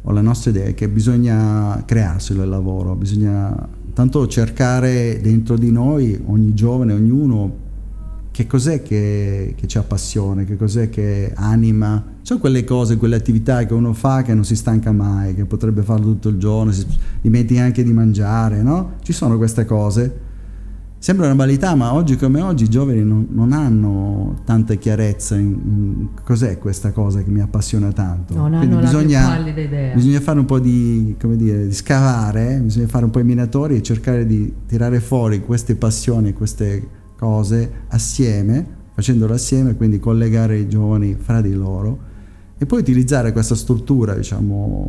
o 0.03 0.13
la 0.13 0.21
nostra 0.23 0.51
idea 0.51 0.65
è 0.67 0.75
che 0.75 0.89
bisogna 0.89 1.83
crearselo 1.85 2.43
il 2.43 2.49
lavoro, 2.49 2.95
bisogna 2.95 3.55
tanto 3.93 4.27
cercare 4.27 5.21
dentro 5.21 5.57
di 5.57 5.71
noi, 5.71 6.21
ogni 6.27 6.55
giovane, 6.55 6.93
ognuno, 6.93 7.69
che 8.31 8.47
cos'è 8.47 8.83
che, 8.83 9.55
che 9.57 9.67
ci 9.67 9.79
appassiona, 9.79 10.45
che 10.45 10.57
cos'è 10.57 10.89
che 10.89 11.33
anima. 11.35 12.03
Sono 12.23 12.41
quelle 12.41 12.65
cose, 12.65 12.97
quelle 12.97 13.17
attività 13.17 13.65
che 13.67 13.75
uno 13.75 13.93
fa 13.93 14.23
che 14.23 14.35
non 14.35 14.45
si 14.45 14.57
stanca 14.57 14.93
mai, 14.93 15.35
che 15.35 15.45
potrebbe 15.45 15.83
farlo 15.83 16.07
tutto 16.07 16.29
il 16.29 16.39
giorno, 16.39 16.73
si 16.73 16.87
dimentica 17.21 17.63
anche 17.63 17.83
di 17.83 17.93
mangiare, 17.93 18.63
no? 18.63 18.93
Ci 19.03 19.13
sono 19.13 19.37
queste 19.37 19.65
cose 19.65 20.29
Sembra 21.03 21.25
una 21.25 21.35
banalità, 21.35 21.75
ma 21.75 21.95
oggi 21.95 22.15
come 22.17 22.43
oggi 22.43 22.65
i 22.65 22.69
giovani 22.69 23.03
non, 23.03 23.27
non 23.31 23.53
hanno 23.53 24.43
tanta 24.45 24.75
chiarezza 24.75 25.35
in, 25.35 25.47
in, 25.47 26.09
cos'è 26.23 26.59
questa 26.59 26.93
cosa 26.93 27.23
che 27.23 27.31
mi 27.31 27.41
appassiona 27.41 27.91
tanto. 27.91 28.35
Non 28.35 28.51
Quindi 28.51 28.75
hanno 28.75 28.81
bisogna, 28.81 29.39
la 29.39 29.51
più 29.51 29.63
idea. 29.63 29.95
bisogna 29.95 30.21
fare 30.21 30.39
un 30.41 30.45
po' 30.45 30.59
di, 30.59 31.17
come 31.19 31.37
dire, 31.37 31.67
di 31.67 31.73
scavare, 31.73 32.57
eh, 32.57 32.61
bisogna 32.61 32.87
fare 32.87 33.07
un 33.07 33.11
po' 33.11 33.19
i 33.19 33.25
minatori 33.25 33.77
e 33.77 33.83
cercare 33.83 34.27
di 34.27 34.53
tirare 34.67 35.01
fuori 35.01 35.41
queste 35.41 35.75
passioni, 35.75 36.35
queste 36.35 36.87
cose 37.17 37.73
assieme, 37.89 38.67
facendolo 38.93 39.33
assieme, 39.33 39.77
quindi 39.77 39.99
collegare 39.99 40.59
i 40.59 40.69
giovani 40.69 41.17
fra 41.19 41.41
di 41.41 41.55
loro 41.55 42.09
e 42.63 42.67
poi 42.67 42.81
utilizzare 42.81 43.33
questa 43.33 43.55
struttura, 43.55 44.13
diciamo, 44.15 44.87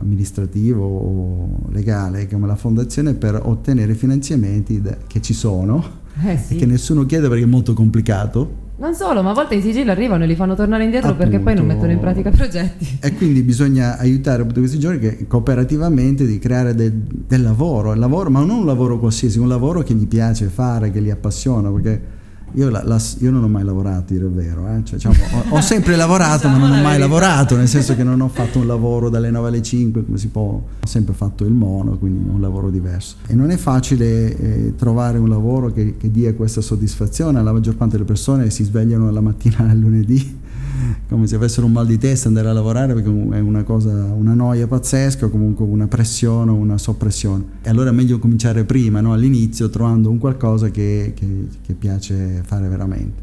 amministrativa 0.00 0.80
o 0.80 1.68
legale 1.70 2.26
come 2.28 2.48
la 2.48 2.56
fondazione 2.56 3.14
per 3.14 3.40
ottenere 3.40 3.94
finanziamenti 3.94 4.82
che 5.06 5.22
ci 5.22 5.32
sono 5.32 6.02
Eh 6.24 6.32
e 6.32 6.36
sì. 6.38 6.56
che 6.56 6.66
nessuno 6.66 7.06
chiede 7.06 7.28
perché 7.28 7.44
è 7.44 7.46
molto 7.46 7.72
complicato 7.72 8.62
Non 8.78 8.94
solo, 8.96 9.22
ma 9.22 9.30
a 9.30 9.32
volte 9.34 9.54
i 9.54 9.60
sigilli 9.62 9.88
arrivano 9.90 10.24
e 10.24 10.26
li 10.26 10.34
fanno 10.34 10.56
tornare 10.56 10.82
indietro 10.82 11.14
perché 11.14 11.38
poi 11.38 11.54
non 11.54 11.70
Appunto. 11.70 11.74
mettono 11.74 11.92
in 11.92 12.00
pratica 12.00 12.30
i 12.30 12.32
progetti. 12.32 12.98
e 13.00 13.14
quindi 13.14 13.42
bisogna 13.42 13.96
aiutare 13.96 14.40
appunto 14.42 14.58
questi 14.58 14.80
giovani 14.80 14.98
che 14.98 15.26
cooperativamente 15.28 16.26
di 16.26 16.40
creare 16.40 16.74
del, 16.74 16.92
del 16.92 17.42
lavoro, 17.42 17.94
lavoro, 17.94 18.28
ma 18.30 18.40
non 18.40 18.58
un 18.58 18.66
lavoro 18.66 18.98
qualsiasi, 18.98 19.38
un 19.38 19.46
lavoro 19.46 19.82
che 19.82 19.94
gli 19.94 20.08
piace 20.08 20.46
fare, 20.46 20.90
che 20.90 20.98
li 20.98 21.12
appassiona, 21.12 21.70
perché 21.70 22.13
io, 22.54 22.70
la- 22.70 22.82
la- 22.84 23.00
io 23.18 23.30
non 23.30 23.44
ho 23.44 23.48
mai 23.48 23.64
lavorato, 23.64 24.12
dire 24.12 24.24
il 24.26 24.32
vero, 24.32 24.66
eh. 24.68 24.80
Cioè, 24.84 24.94
diciamo, 24.96 25.14
ho, 25.50 25.56
ho 25.56 25.60
sempre 25.60 25.96
lavorato, 25.96 26.48
ma 26.48 26.56
non 26.56 26.70
ho 26.72 26.82
mai 26.82 26.98
lavorato, 26.98 27.56
nel 27.56 27.68
senso 27.68 27.94
che 27.96 28.02
non 28.04 28.20
ho 28.20 28.28
fatto 28.28 28.58
un 28.58 28.66
lavoro 28.66 29.08
dalle 29.08 29.30
9 29.30 29.48
alle 29.48 29.62
5, 29.62 30.04
come 30.04 30.18
si 30.18 30.28
può, 30.28 30.42
ho 30.42 30.64
sempre 30.86 31.14
fatto 31.14 31.44
il 31.44 31.52
mono, 31.52 31.98
quindi 31.98 32.28
un 32.28 32.40
lavoro 32.40 32.70
diverso. 32.70 33.16
E 33.26 33.34
non 33.34 33.50
è 33.50 33.56
facile 33.56 34.36
eh, 34.36 34.74
trovare 34.76 35.18
un 35.18 35.28
lavoro 35.28 35.72
che, 35.72 35.96
che 35.96 36.10
dia 36.10 36.32
questa 36.34 36.60
soddisfazione, 36.60 37.42
la 37.42 37.52
maggior 37.52 37.76
parte 37.76 37.94
delle 37.94 38.04
persone 38.06 38.50
si 38.50 38.64
svegliano 38.64 39.10
la 39.10 39.20
mattina 39.20 39.58
al 39.68 39.78
lunedì 39.78 40.42
come 41.08 41.26
se 41.26 41.36
avessero 41.36 41.66
un 41.66 41.72
mal 41.72 41.86
di 41.86 41.98
testa 41.98 42.28
andare 42.28 42.48
a 42.48 42.52
lavorare 42.52 42.94
perché 42.94 43.08
è 43.08 43.40
una 43.40 43.62
cosa, 43.62 43.90
una 43.90 44.34
noia 44.34 44.66
pazzesca, 44.66 45.26
o 45.26 45.30
comunque 45.30 45.64
una 45.64 45.86
pressione, 45.86 46.50
una 46.50 46.78
soppressione. 46.78 47.44
E 47.62 47.70
allora 47.70 47.90
è 47.90 47.92
meglio 47.92 48.18
cominciare 48.18 48.64
prima, 48.64 49.00
no? 49.00 49.12
all'inizio, 49.12 49.70
trovando 49.70 50.10
un 50.10 50.18
qualcosa 50.18 50.70
che, 50.70 51.12
che- 51.14 51.46
che 51.62 51.74
piace 51.74 52.42
fare 52.44 52.68
veramente. 52.68 53.22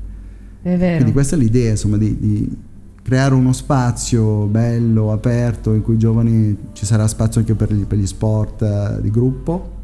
È 0.61 0.77
vero. 0.77 0.95
Quindi 0.95 1.11
questa 1.11 1.35
è 1.35 1.39
l'idea, 1.39 1.71
insomma, 1.71 1.97
di, 1.97 2.17
di 2.19 2.57
creare 3.01 3.33
uno 3.33 3.51
spazio 3.51 4.45
bello, 4.45 5.11
aperto, 5.11 5.73
in 5.73 5.81
cui 5.81 5.95
i 5.95 5.97
giovani 5.97 6.55
ci 6.73 6.85
sarà 6.85 7.07
spazio 7.07 7.41
anche 7.41 7.55
per 7.55 7.73
gli, 7.73 7.85
per 7.85 7.97
gli 7.97 8.05
sport 8.05 8.61
eh, 8.61 9.01
di 9.01 9.09
gruppo, 9.09 9.79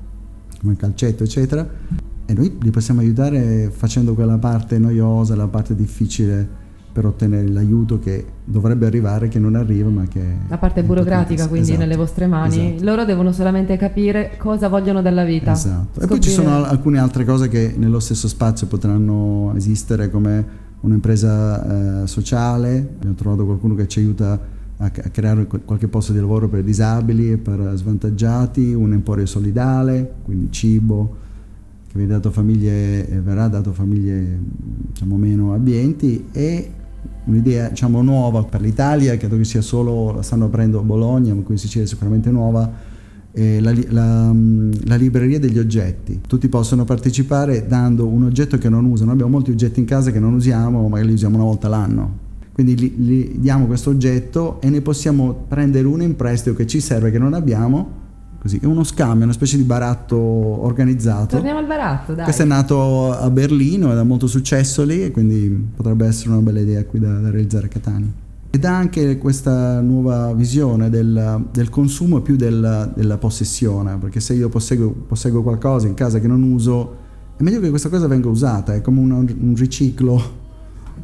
come 0.59 0.73
il 0.73 0.77
calcetto, 0.77 1.23
eccetera. 1.23 1.67
E 2.25 2.33
noi 2.33 2.57
li 2.61 2.69
possiamo 2.71 2.99
aiutare 2.99 3.71
facendo 3.73 4.13
quella 4.13 4.37
parte 4.37 4.77
noiosa, 4.77 5.35
la 5.35 5.47
parte 5.47 5.75
difficile 5.75 6.65
per 6.97 7.05
ottenere 7.05 7.47
l'aiuto 7.47 7.99
che 7.99 8.25
dovrebbe 8.43 8.87
arrivare, 8.87 9.27
che 9.27 9.37
non 9.37 9.53
arriva, 9.53 9.87
ma 9.87 10.05
che... 10.07 10.19
La 10.47 10.57
parte 10.57 10.81
burocratica, 10.81 11.47
quindi 11.47 11.67
Esatto, 11.67 11.85
nelle 11.85 11.95
vostre 11.95 12.25
mani, 12.25 12.69
esatto. 12.73 12.83
loro 12.85 13.05
devono 13.05 13.31
solamente 13.31 13.77
capire 13.77 14.31
cosa 14.39 14.67
vogliono 14.67 15.03
dalla 15.03 15.23
vita. 15.23 15.51
Esatto. 15.51 16.01
E 16.01 16.07
poi 16.07 16.19
ci 16.19 16.31
Scoprire- 16.31 16.49
sono 16.51 16.65
al- 16.65 16.71
alcune 16.71 16.97
altre 16.97 17.23
cose 17.23 17.49
che 17.49 17.75
nello 17.77 17.99
stesso 17.99 18.27
spazio 18.27 18.65
potranno 18.65 19.53
esistere 19.55 20.09
come 20.09 20.43
un'impresa 20.79 22.01
eh, 22.01 22.07
sociale. 22.07 22.93
Abbiamo 22.95 23.13
trovato 23.13 23.45
qualcuno 23.45 23.75
che 23.75 23.87
ci 23.87 23.99
aiuta 23.99 24.31
a, 24.77 24.85
a 24.85 24.89
creare 24.89 25.45
qual- 25.45 25.61
qualche 25.65 25.87
posto 25.87 26.13
di 26.13 26.19
lavoro 26.19 26.47
per 26.49 26.63
disabili 26.63 27.33
e 27.33 27.37
per 27.37 27.73
svantaggiati, 27.75 28.73
un 28.73 28.91
emporio 28.93 29.27
solidale, 29.27 30.13
quindi 30.25 30.47
cibo 30.51 31.15
che 31.89 31.93
viene 31.93 32.13
dato 32.13 32.29
a 32.29 32.31
famiglie, 32.31 33.03
verrà 33.23 33.47
dato 33.49 33.69
a 33.69 33.73
famiglie 33.73 34.39
diciamo, 34.91 35.15
meno 35.15 35.53
abbienti 35.53 36.25
e 36.31 36.71
un'idea 37.27 37.69
diciamo, 37.69 38.01
nuova 38.01 38.43
per 38.43 38.61
l'Italia, 38.61 39.15
credo 39.17 39.37
che 39.37 39.43
sia 39.43 39.61
solo, 39.61 40.11
la 40.13 40.21
stanno 40.21 40.45
aprendo 40.45 40.81
Bologna, 40.81 41.33
ma 41.33 41.41
qui 41.41 41.53
in 41.53 41.59
Sicilia 41.59 41.85
è 41.85 41.87
sicuramente 41.87 42.31
nuova, 42.31 42.71
la, 43.33 43.71
la, 43.89 44.33
la 44.85 44.95
libreria 44.95 45.39
degli 45.39 45.59
oggetti. 45.59 46.21
Tutti 46.27 46.47
possono 46.47 46.85
partecipare 46.85 47.67
dando 47.67 48.07
un 48.07 48.23
oggetto 48.23 48.57
che 48.57 48.67
non 48.67 48.85
usano. 48.85 49.11
Abbiamo 49.11 49.31
molti 49.31 49.51
oggetti 49.51 49.79
in 49.79 49.85
casa 49.85 50.11
che 50.11 50.19
non 50.19 50.33
usiamo, 50.33 50.87
magari 50.87 51.09
li 51.09 51.13
usiamo 51.13 51.35
una 51.35 51.45
volta 51.45 51.67
l'anno. 51.67 52.25
Quindi 52.51 52.73
gli, 52.73 52.93
gli 52.97 53.35
diamo 53.37 53.67
questo 53.67 53.91
oggetto 53.91 54.59
e 54.61 54.71
ne 54.71 54.81
possiamo 54.81 55.45
prendere 55.47 55.85
uno 55.85 56.01
in 56.01 56.15
prestito 56.15 56.55
che 56.55 56.65
ci 56.65 56.79
serve, 56.79 57.11
che 57.11 57.19
non 57.19 57.35
abbiamo. 57.35 58.05
Così, 58.39 58.59
è 58.61 58.65
uno 58.65 58.83
scambio, 58.83 59.23
una 59.23 59.33
specie 59.33 59.57
di 59.57 59.63
baratto 59.63 60.17
organizzato. 60.17 61.35
Torniamo 61.35 61.59
al 61.59 61.65
baratto, 61.65 62.13
dai. 62.13 62.23
Questo 62.23 62.43
è 62.43 62.45
nato 62.45 63.11
a 63.11 63.29
Berlino 63.29 63.91
ed 63.91 63.97
ha 63.97 64.03
molto 64.03 64.27
successo 64.27 64.83
lì 64.83 65.03
e 65.03 65.11
quindi 65.11 65.49
potrebbe 65.75 66.05
essere 66.05 66.29
una 66.29 66.41
bella 66.41 66.59
idea 66.59 66.85
qui 66.85 66.99
da, 66.99 67.19
da 67.19 67.29
realizzare 67.31 67.65
a 67.65 67.69
Catania. 67.69 68.07
Ed 68.49 68.63
ha 68.63 68.75
anche 68.77 69.17
questa 69.17 69.81
nuova 69.81 70.33
visione 70.33 70.89
del, 70.89 71.45
del 71.51 71.69
consumo 71.69 72.21
più 72.21 72.35
del- 72.37 72.91
della 72.95 73.17
possessione, 73.17 73.97
perché 73.97 74.19
se 74.19 74.33
io 74.35 74.49
posseggo, 74.49 74.89
posseggo 75.07 75.43
qualcosa 75.43 75.87
in 75.87 75.93
casa 75.95 76.19
che 76.19 76.27
non 76.27 76.43
uso, 76.43 76.95
è 77.37 77.43
meglio 77.43 77.59
che 77.59 77.69
questa 77.69 77.89
cosa 77.89 78.07
venga 78.07 78.29
usata, 78.29 78.73
è 78.73 78.81
come 78.81 78.99
una- 79.01 79.15
un 79.17 79.53
riciclo 79.57 80.21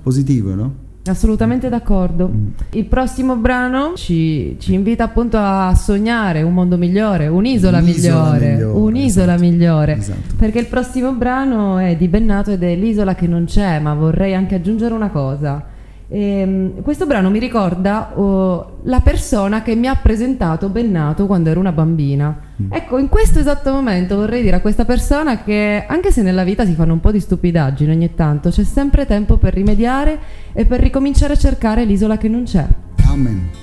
positivo, 0.02 0.54
no? 0.56 0.74
Assolutamente 1.06 1.68
d'accordo. 1.68 2.30
Mm. 2.30 2.48
Il 2.72 2.86
prossimo 2.86 3.36
brano 3.36 3.94
ci, 3.96 4.56
ci 4.60 4.74
invita 4.74 5.04
appunto 5.04 5.38
a 5.38 5.74
sognare 5.76 6.42
un 6.44 6.54
mondo 6.54 6.78
migliore, 6.78 7.28
un'isola, 7.28 7.80
Un'isola 7.80 8.32
migliore, 8.32 8.54
migliore, 8.54 8.78
un'isola 8.80 9.34
esatto. 9.34 9.50
migliore. 9.50 9.98
Esatto. 9.98 10.36
Perché 10.38 10.60
il 10.60 10.68
prossimo 10.68 11.12
brano 11.12 11.78
è 11.78 11.96
di 11.98 12.08
Bennato 12.08 12.52
ed 12.52 12.64
è 12.64 12.74
l'isola 12.76 13.16
che 13.16 13.28
non 13.28 13.46
c'è, 13.46 13.80
ma 13.80 13.94
vorrei 13.94 14.34
anche 14.34 14.56
aggiungere 14.56 14.94
una 14.94 15.10
cosa. 15.10 15.72
Ehm, 16.10 16.82
questo 16.82 17.06
brano 17.06 17.30
mi 17.30 17.40
ricorda 17.40 18.12
oh, 18.16 18.80
la 18.84 19.00
persona 19.00 19.62
che 19.62 19.76
mi 19.76 19.88
ha 19.88 19.96
presentato 19.96 20.70
Bennato 20.70 21.26
quando 21.26 21.50
ero 21.50 21.60
una 21.60 21.72
bambina. 21.72 22.38
Mm. 22.62 22.72
Ecco, 22.72 22.98
in 22.98 23.10
questo 23.10 23.40
esatto 23.40 23.72
momento 23.72 24.16
vorrei 24.16 24.42
dire 24.42 24.58
a 24.58 24.62
questa 24.62 24.86
persona 24.86 25.44
che 25.44 25.86
anche 25.88 26.12
se 26.12 26.22
nella 26.22 26.44
vita 26.44 26.66
si 26.66 26.74
fanno 26.74 26.94
un 26.94 27.00
po' 27.00 27.12
di 27.12 27.20
stupidaggini 27.20 27.92
ogni 27.92 28.14
tanto, 28.14 28.50
c'è 28.50 28.64
sempre 28.64 29.06
tempo 29.06 29.38
per 29.38 29.54
rimediare 29.54 30.20
e 30.54 30.66
per 30.66 30.80
ricominciare 30.80 31.34
a 31.34 31.38
cercare 31.38 31.86
l'isola 31.86 32.18
che 32.18 32.28
non 32.28 32.44
c'è. 32.44 32.66
Amen. 33.08 33.63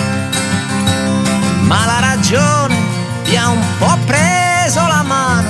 ma 1.71 1.85
la 1.85 1.99
ragione 2.01 2.75
ti 3.23 3.37
ha 3.37 3.47
un 3.47 3.63
po' 3.77 3.97
preso 4.05 4.85
la 4.85 5.03
mano. 5.03 5.49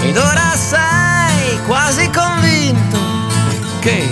Ed 0.00 0.16
ora 0.16 0.56
sei 0.56 1.60
quasi 1.66 2.08
convinto 2.08 2.98
che 3.80 4.08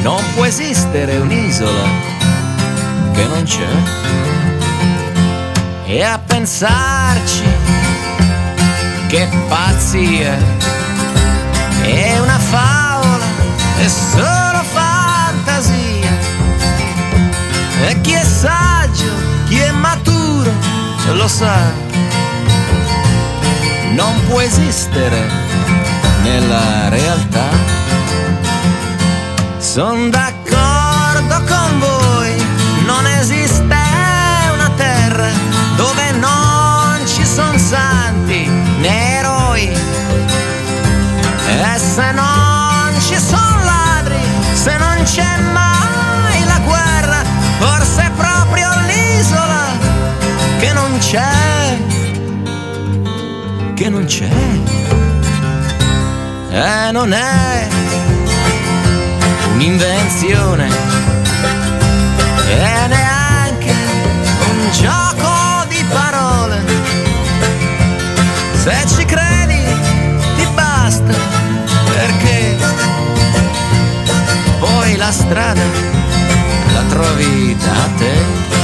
non 0.00 0.22
può 0.34 0.46
esistere 0.46 1.18
un'isola 1.18 1.86
che 3.12 3.24
non 3.26 3.42
c'è. 3.42 3.72
E 5.84 6.02
a 6.02 6.18
pensarci 6.18 7.44
che 9.08 9.28
pazzia. 9.46 10.38
È 11.82 12.18
una 12.18 12.38
favola 12.38 13.24
è 13.76 13.88
solo 13.88 14.41
saggio, 18.42 19.12
chi 19.46 19.58
è 19.58 19.70
maturo, 19.70 20.50
lo 21.12 21.28
sa. 21.28 21.54
Non 23.92 24.14
può 24.26 24.40
esistere 24.40 25.30
nella 26.24 26.88
realtà. 26.88 27.48
Sono 29.58 30.08
d'accordo 30.08 31.36
con 31.52 31.78
voi, 31.78 32.34
non 32.84 33.06
esiste 33.06 33.76
una 34.54 34.70
terra 34.76 35.30
dove 35.76 36.10
non 36.12 37.00
ci 37.06 37.24
sono 37.24 37.56
santi 37.58 38.48
né 38.80 39.18
eroi. 39.18 39.66
E 41.46 41.78
se 41.78 42.10
non 42.10 42.92
ci 42.98 43.16
sono 43.16 43.42
c'è 45.04 45.36
mai 45.52 45.52
la 45.52 45.60
guerra, 45.60 45.71
forse 47.62 48.02
è 48.02 48.10
proprio 48.10 48.68
l'isola 48.86 49.66
che 50.58 50.72
non 50.72 50.98
c'è, 50.98 51.78
che 53.74 53.88
non 53.88 54.04
c'è. 54.04 54.28
E 56.50 56.90
non 56.92 57.12
è 57.12 57.68
un'invenzione 59.54 60.68
e 62.48 62.86
neanche 62.88 63.74
un 64.50 64.70
gioco 64.72 65.64
di 65.68 65.84
parole. 65.88 66.60
Se 68.62 68.74
ci 68.94 69.04
credi 69.04 69.62
ti 70.36 70.46
basta 70.54 71.14
perché 71.84 72.56
poi 74.58 74.96
la 74.96 75.10
strada 75.10 75.62
trovi 77.02 77.56
da 77.56 77.88
te. 77.98 78.61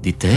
Di 0.00 0.16
te. 0.16 0.36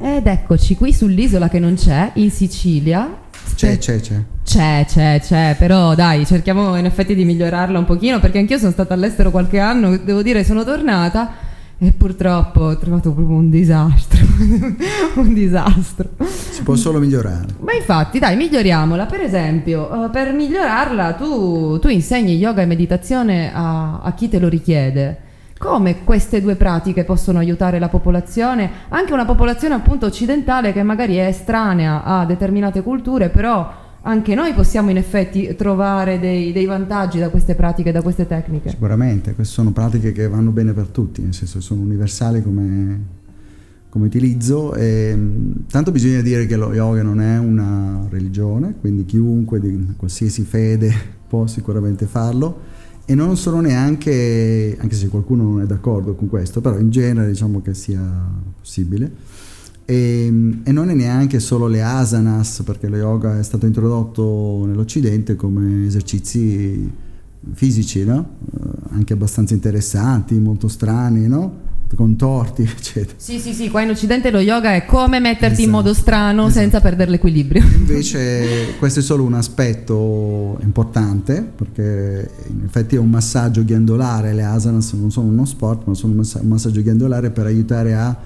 Ed 0.00 0.26
eccoci 0.26 0.76
qui 0.76 0.92
sull'isola 0.92 1.48
che 1.48 1.58
non 1.58 1.74
c'è, 1.74 2.12
in 2.14 2.30
Sicilia. 2.30 3.26
C'è, 3.54 3.78
c'è, 3.78 4.00
c'è. 4.00 4.22
C'è, 4.44 4.84
c'è, 4.88 5.20
c'è, 5.20 5.56
però 5.58 5.94
dai, 5.94 6.24
cerchiamo 6.24 6.76
in 6.76 6.86
effetti 6.86 7.14
di 7.14 7.24
migliorarla 7.24 7.78
un 7.78 7.84
pochino 7.84 8.18
perché 8.20 8.38
anch'io 8.38 8.58
sono 8.58 8.70
stata 8.70 8.94
all'estero 8.94 9.30
qualche 9.30 9.58
anno, 9.58 9.98
devo 9.98 10.22
dire 10.22 10.42
sono 10.44 10.64
tornata 10.64 11.34
e 11.76 11.92
purtroppo 11.92 12.60
ho 12.60 12.78
trovato 12.78 13.12
proprio 13.12 13.36
un 13.36 13.50
disastro, 13.50 14.24
un 15.20 15.34
disastro. 15.34 16.10
Si 16.24 16.62
può 16.62 16.76
solo 16.76 16.98
migliorare. 16.98 17.46
Ma 17.60 17.74
infatti, 17.74 18.18
dai, 18.18 18.36
miglioriamola. 18.36 19.06
Per 19.06 19.20
esempio, 19.20 20.06
eh, 20.06 20.10
per 20.10 20.32
migliorarla 20.32 21.12
tu, 21.14 21.78
tu 21.78 21.88
insegni 21.88 22.36
yoga 22.36 22.62
e 22.62 22.66
meditazione 22.66 23.52
a, 23.52 24.00
a 24.00 24.12
chi 24.14 24.28
te 24.28 24.38
lo 24.38 24.48
richiede. 24.48 25.26
Come 25.58 26.04
queste 26.04 26.40
due 26.40 26.54
pratiche 26.54 27.02
possono 27.02 27.40
aiutare 27.40 27.80
la 27.80 27.88
popolazione, 27.88 28.70
anche 28.90 29.12
una 29.12 29.24
popolazione 29.24 29.74
appunto 29.74 30.06
occidentale 30.06 30.72
che 30.72 30.84
magari 30.84 31.16
è 31.16 31.26
estranea 31.26 32.04
a 32.04 32.24
determinate 32.24 32.80
culture, 32.80 33.28
però 33.28 33.68
anche 34.02 34.36
noi 34.36 34.54
possiamo 34.54 34.90
in 34.90 34.98
effetti 34.98 35.52
trovare 35.56 36.20
dei, 36.20 36.52
dei 36.52 36.64
vantaggi 36.64 37.18
da 37.18 37.28
queste 37.28 37.56
pratiche, 37.56 37.90
da 37.90 38.02
queste 38.02 38.28
tecniche. 38.28 38.70
Sicuramente, 38.70 39.34
queste 39.34 39.54
sono 39.54 39.72
pratiche 39.72 40.12
che 40.12 40.28
vanno 40.28 40.52
bene 40.52 40.72
per 40.72 40.86
tutti, 40.86 41.22
nel 41.22 41.34
senso 41.34 41.60
sono 41.60 41.80
universali 41.80 42.40
come, 42.40 43.00
come 43.88 44.06
utilizzo. 44.06 44.74
E, 44.74 45.12
mh, 45.12 45.66
tanto 45.72 45.90
bisogna 45.90 46.20
dire 46.20 46.46
che 46.46 46.54
lo 46.54 46.72
yoga 46.72 47.02
non 47.02 47.20
è 47.20 47.36
una 47.36 48.06
religione, 48.08 48.76
quindi 48.80 49.04
chiunque 49.04 49.58
di 49.58 49.94
qualsiasi 49.96 50.44
fede 50.44 50.94
può 51.26 51.48
sicuramente 51.48 52.06
farlo 52.06 52.77
e 53.10 53.14
non 53.14 53.38
sono 53.38 53.62
neanche, 53.62 54.76
anche 54.78 54.94
se 54.94 55.08
qualcuno 55.08 55.44
non 55.44 55.62
è 55.62 55.64
d'accordo 55.64 56.14
con 56.14 56.28
questo, 56.28 56.60
però 56.60 56.78
in 56.78 56.90
genere 56.90 57.28
diciamo 57.28 57.62
che 57.62 57.72
sia 57.72 58.02
possibile. 58.60 59.10
E, 59.86 60.26
e, 60.62 60.72
non 60.72 60.90
è 60.90 60.92
neanche 60.92 61.40
solo 61.40 61.68
le 61.68 61.82
asanas, 61.82 62.60
perché 62.66 62.86
lo 62.86 62.96
yoga 62.96 63.38
è 63.38 63.42
stato 63.42 63.64
introdotto 63.64 64.66
nell'Occidente 64.66 65.36
come 65.36 65.86
esercizi 65.86 66.92
fisici, 67.54 68.04
no? 68.04 68.28
Eh, 68.54 68.68
anche 68.90 69.14
abbastanza 69.14 69.54
interessanti, 69.54 70.38
molto 70.38 70.68
strani, 70.68 71.26
no? 71.28 71.67
Contorti, 71.96 72.62
eccetera. 72.76 73.14
Sì, 73.16 73.38
sì, 73.38 73.52
sì, 73.52 73.70
qua 73.70 73.82
in 73.82 73.90
Occidente 73.90 74.30
lo 74.30 74.40
yoga 74.40 74.74
è 74.74 74.84
come 74.84 75.20
metterti 75.20 75.46
Esatto, 75.46 75.62
in 75.62 75.70
modo 75.70 75.94
strano 75.94 76.46
esatto. 76.46 76.60
senza 76.60 76.80
perdere 76.80 77.10
l'equilibrio. 77.10 77.62
Invece 77.76 78.74
questo 78.78 79.00
è 79.00 79.02
solo 79.02 79.24
un 79.24 79.34
aspetto 79.34 80.58
importante 80.62 81.42
perché 81.42 82.30
in 82.48 82.62
effetti 82.64 82.96
è 82.96 82.98
un 82.98 83.10
massaggio 83.10 83.64
ghiandolare, 83.64 84.32
le 84.32 84.44
asanas 84.44 84.92
non 84.92 85.10
sono 85.10 85.28
uno 85.28 85.44
sport 85.44 85.86
ma 85.86 85.94
sono 85.94 86.12
un 86.12 86.18
massa- 86.18 86.40
un 86.40 86.48
massaggio 86.48 86.82
ghiandolare 86.82 87.30
per 87.30 87.46
aiutare 87.46 87.94
a 87.94 88.16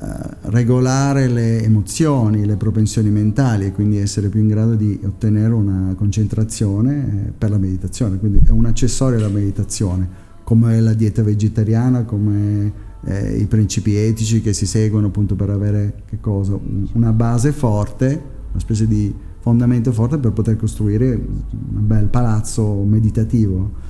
eh, 0.00 0.06
regolare 0.42 1.26
le 1.28 1.62
emozioni, 1.62 2.46
le 2.46 2.56
propensioni 2.56 3.10
mentali 3.10 3.66
e 3.66 3.72
quindi 3.72 3.98
essere 3.98 4.28
più 4.28 4.40
in 4.40 4.46
grado 4.46 4.74
di 4.74 4.98
ottenere 5.04 5.52
una 5.52 5.94
concentrazione 5.96 7.26
eh, 7.26 7.32
per 7.36 7.50
la 7.50 7.58
meditazione, 7.58 8.18
quindi 8.18 8.40
è 8.46 8.50
un 8.50 8.66
accessorio 8.66 9.18
alla 9.18 9.28
meditazione, 9.28 10.08
come 10.44 10.80
la 10.80 10.94
dieta 10.94 11.22
vegetariana, 11.22 12.04
come 12.04 12.86
eh, 13.04 13.36
i 13.36 13.46
principi 13.46 13.94
etici 13.96 14.40
che 14.40 14.52
si 14.52 14.66
seguono 14.66 15.06
appunto 15.06 15.34
per 15.34 15.50
avere 15.50 16.02
che 16.08 16.18
cosa? 16.20 16.54
Un- 16.54 16.88
una 16.92 17.12
base 17.12 17.52
forte, 17.52 18.06
una 18.50 18.60
specie 18.60 18.86
di 18.86 19.14
fondamento 19.40 19.92
forte 19.92 20.18
per 20.18 20.32
poter 20.32 20.56
costruire 20.56 21.06
un 21.14 21.86
bel 21.86 22.06
palazzo 22.06 22.82
meditativo. 22.82 23.86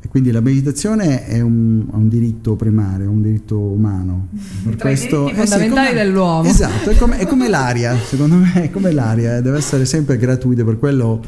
E 0.00 0.06
quindi 0.08 0.30
la 0.30 0.40
meditazione 0.40 1.26
è 1.26 1.40
un, 1.40 1.84
un 1.90 2.08
diritto 2.08 2.54
primario, 2.54 3.06
è 3.06 3.08
un 3.08 3.20
diritto 3.20 3.58
umano. 3.58 4.28
Per 4.64 4.76
Tra 4.76 4.90
i 4.90 4.94
diritti 4.94 5.14
eh 5.14 5.34
fondamentali 5.34 5.88
come- 5.88 5.92
dell'uomo. 6.04 6.48
Esatto, 6.48 6.90
è 6.90 6.96
come, 6.96 7.18
è 7.18 7.26
come 7.26 7.48
l'aria, 7.48 7.96
secondo 7.96 8.36
me 8.36 8.52
è 8.62 8.70
come 8.70 8.92
l'aria, 8.92 9.36
eh, 9.36 9.42
deve 9.42 9.58
essere 9.58 9.84
sempre 9.84 10.16
gratuita, 10.16 10.64
per 10.64 10.78
quello 10.78 11.20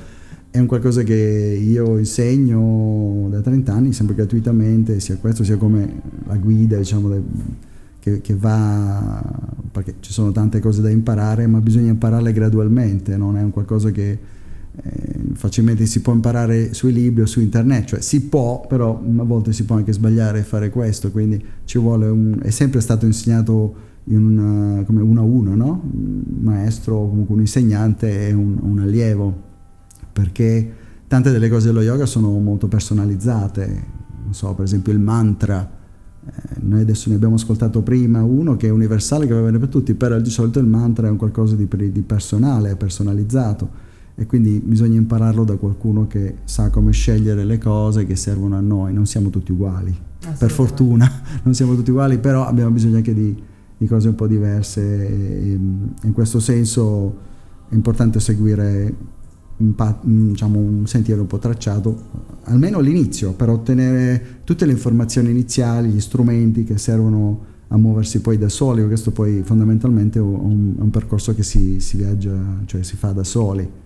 è 0.53 0.59
un 0.59 0.67
qualcosa 0.67 1.03
che 1.03 1.15
io 1.15 1.97
insegno 1.97 3.29
da 3.31 3.41
30 3.41 3.73
anni, 3.73 3.93
sempre 3.93 4.17
gratuitamente, 4.17 4.99
sia 4.99 5.17
questo 5.17 5.45
sia 5.45 5.57
come 5.57 6.03
la 6.27 6.37
guida, 6.37 6.77
diciamo, 6.77 7.09
che, 8.01 8.21
che 8.21 8.35
va, 8.35 9.23
perché 9.71 9.95
ci 10.01 10.13
sono 10.13 10.33
tante 10.33 10.59
cose 10.59 10.83
da 10.83 10.91
imparare, 10.91 11.47
ma 11.47 11.61
bisogna 11.61 11.91
impararle 11.91 12.33
gradualmente, 12.33 13.17
non 13.17 13.37
è 13.37 13.43
un 13.43 13.53
qualcosa 13.53 13.93
che 13.93 14.11
eh, 14.11 15.21
facilmente 15.35 15.87
si 15.87 16.01
può 16.01 16.13
imparare 16.13 16.75
sui 16.75 16.93
libri 16.93 17.23
o 17.23 17.27
su 17.27 17.41
internet, 17.41 17.85
cioè 17.85 18.01
si 18.01 18.23
può, 18.23 18.67
però 18.67 19.01
a 19.01 19.23
volte 19.23 19.53
si 19.53 19.65
può 19.65 19.77
anche 19.77 19.93
sbagliare 19.93 20.41
e 20.41 20.43
fare 20.43 20.71
questo, 20.71 21.13
quindi 21.13 21.41
ci 21.65 21.79
vuole 21.79 22.09
un, 22.09 22.41
è 22.43 22.51
sempre 22.51 22.81
stato 22.81 23.07
insegnato 23.07 23.89
in 24.05 24.25
una, 24.25 24.83
come 24.83 25.01
uno 25.01 25.21
a 25.21 25.25
uno, 25.25 25.55
no? 25.55 25.81
Un 25.93 26.23
maestro 26.41 26.97
comunque 27.07 27.35
un 27.35 27.41
insegnante 27.41 28.27
e 28.27 28.33
un, 28.33 28.59
un 28.61 28.81
allievo, 28.81 29.49
perché 30.13 30.75
tante 31.07 31.31
delle 31.31 31.49
cose 31.49 31.69
dello 31.69 31.83
yoga 31.83 32.07
sono 32.07 32.31
molto 32.39 32.69
personalizzate, 32.69 33.85
non 34.25 34.35
so, 34.35 34.55
per 34.55 34.65
esempio 34.65 34.93
il 34.93 35.01
mantra 35.01 35.79
Eh, 36.23 36.61
noi 36.61 36.83
adesso 36.83 37.09
ne 37.09 37.15
abbiamo 37.15 37.37
ascoltato 37.37 37.81
prima 37.81 38.23
uno 38.23 38.55
che 38.57 38.67
è 38.67 38.71
universale, 38.71 39.27
che 39.27 39.33
va 39.33 39.41
bene 39.41 39.59
per 39.59 39.69
tutti, 39.69 39.95
però 39.95 40.21
di 40.21 40.29
solito 40.29 40.59
il 40.59 40.67
mantra 40.67 41.07
è 41.07 41.11
un 41.11 41.17
qualcosa 41.17 41.57
di, 41.57 41.67
di 41.91 42.03
personale, 42.03 42.77
personalizzato. 42.77 43.89
E 44.15 44.27
quindi 44.27 44.61
bisogna 44.63 44.99
impararlo 44.99 45.45
da 45.45 45.57
qualcuno 45.57 46.07
che 46.07 46.37
sa 46.45 46.69
come 46.69 46.93
scegliere 46.93 47.43
le 47.45 47.57
cose 47.57 48.05
che 48.05 48.17
servono 48.17 48.55
a 48.55 48.61
noi, 48.61 48.93
non 48.93 49.07
siamo 49.07 49.31
tutti 49.31 49.51
uguali, 49.51 49.97
per 50.39 50.51
fortuna 50.51 51.11
non 51.43 51.55
siamo 51.55 51.75
tutti 51.75 51.91
uguali, 51.91 52.19
però 52.19 52.45
abbiamo 52.45 52.71
bisogno 52.71 52.97
anche 52.97 53.15
di, 53.15 53.35
di 53.79 53.87
cose 53.87 54.09
un 54.09 54.15
po' 54.15 54.27
diverse. 54.27 54.83
E, 54.83 55.59
in 56.03 56.13
questo 56.13 56.39
senso 56.39 57.17
è 57.71 57.75
importante 57.75 58.21
seguire 58.21 58.95
un, 59.61 60.29
diciamo, 60.29 60.59
un, 60.59 60.87
sentiero 60.87 61.23
un 61.23 61.27
po' 61.27 61.39
tracciato, 61.39 62.39
almeno 62.45 62.79
all'inizio, 62.79 63.33
per 63.33 63.49
ottenere 63.49 64.41
tutte 64.45 64.67
le 64.67 64.73
informazioni 64.73 65.31
iniziali, 65.31 65.91
gli 65.91 66.01
strumenti 66.01 66.65
che 66.65 66.79
servono 66.79 67.49
a 67.69 67.77
muoversi 67.77 68.21
poi 68.21 68.37
da 68.37 68.49
soli, 68.49 68.85
questo 68.87 69.13
poi 69.13 69.43
fondamentalmente 69.45 70.19
è 70.19 70.23
un, 70.23 70.75
un 70.77 70.91
percorso 70.91 71.35
che 71.35 71.43
si, 71.43 71.81
si 71.81 71.97
viaggia, 71.97 72.37
cioè 72.67 72.83
si 72.83 72.97
fa 72.97 73.13
da 73.13 73.23
soli 73.23 73.80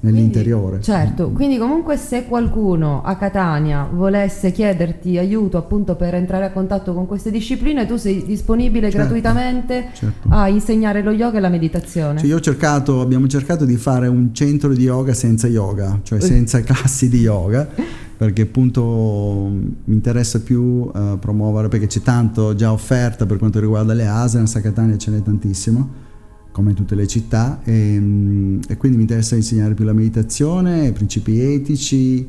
nell'interiore. 0.00 0.78
Quindi, 0.78 0.84
certo, 0.84 1.30
quindi 1.30 1.58
comunque 1.58 1.96
se 1.96 2.26
qualcuno 2.26 3.02
a 3.02 3.16
Catania 3.16 3.88
volesse 3.90 4.52
chiederti 4.52 5.18
aiuto 5.18 5.58
appunto 5.58 5.94
per 5.96 6.14
entrare 6.14 6.46
a 6.46 6.50
contatto 6.50 6.94
con 6.94 7.06
queste 7.06 7.30
discipline, 7.30 7.86
tu 7.86 7.96
sei 7.96 8.24
disponibile 8.24 8.90
certo, 8.90 8.98
gratuitamente 8.98 9.90
certo. 9.92 10.28
a 10.30 10.48
insegnare 10.48 11.02
lo 11.02 11.10
yoga 11.10 11.38
e 11.38 11.40
la 11.40 11.48
meditazione. 11.48 12.18
Cioè 12.18 12.28
io 12.28 12.36
ho 12.36 12.40
cercato, 12.40 13.00
abbiamo 13.00 13.26
cercato 13.26 13.64
di 13.64 13.76
fare 13.76 14.08
un 14.08 14.34
centro 14.34 14.72
di 14.72 14.84
yoga 14.84 15.12
senza 15.14 15.46
yoga, 15.46 16.00
cioè 16.02 16.20
senza 16.20 16.60
classi 16.64 17.08
di 17.08 17.20
yoga, 17.20 17.68
perché 18.16 18.42
appunto 18.42 19.50
mi 19.50 19.94
interessa 19.94 20.40
più 20.40 20.62
uh, 20.62 21.18
promuovere, 21.18 21.68
perché 21.68 21.86
c'è 21.86 22.00
tanto 22.00 22.54
già 22.54 22.72
offerta 22.72 23.26
per 23.26 23.38
quanto 23.38 23.60
riguarda 23.60 23.94
le 23.94 24.06
asanas, 24.06 24.54
a 24.56 24.60
Catania 24.60 24.96
ce 24.96 25.10
n'è 25.10 25.22
tantissimo 25.22 26.08
come 26.52 26.70
in 26.70 26.76
tutte 26.76 26.94
le 26.94 27.06
città, 27.06 27.60
e, 27.64 27.94
ehm, 27.94 28.60
e, 28.68 28.76
quindi 28.76 28.96
mi 28.96 29.04
interessa 29.04 29.36
insegnare 29.36 29.74
più 29.74 29.84
la 29.84 29.92
meditazione, 29.92 30.86
i 30.86 30.92
principi 30.92 31.40
etici, 31.40 32.28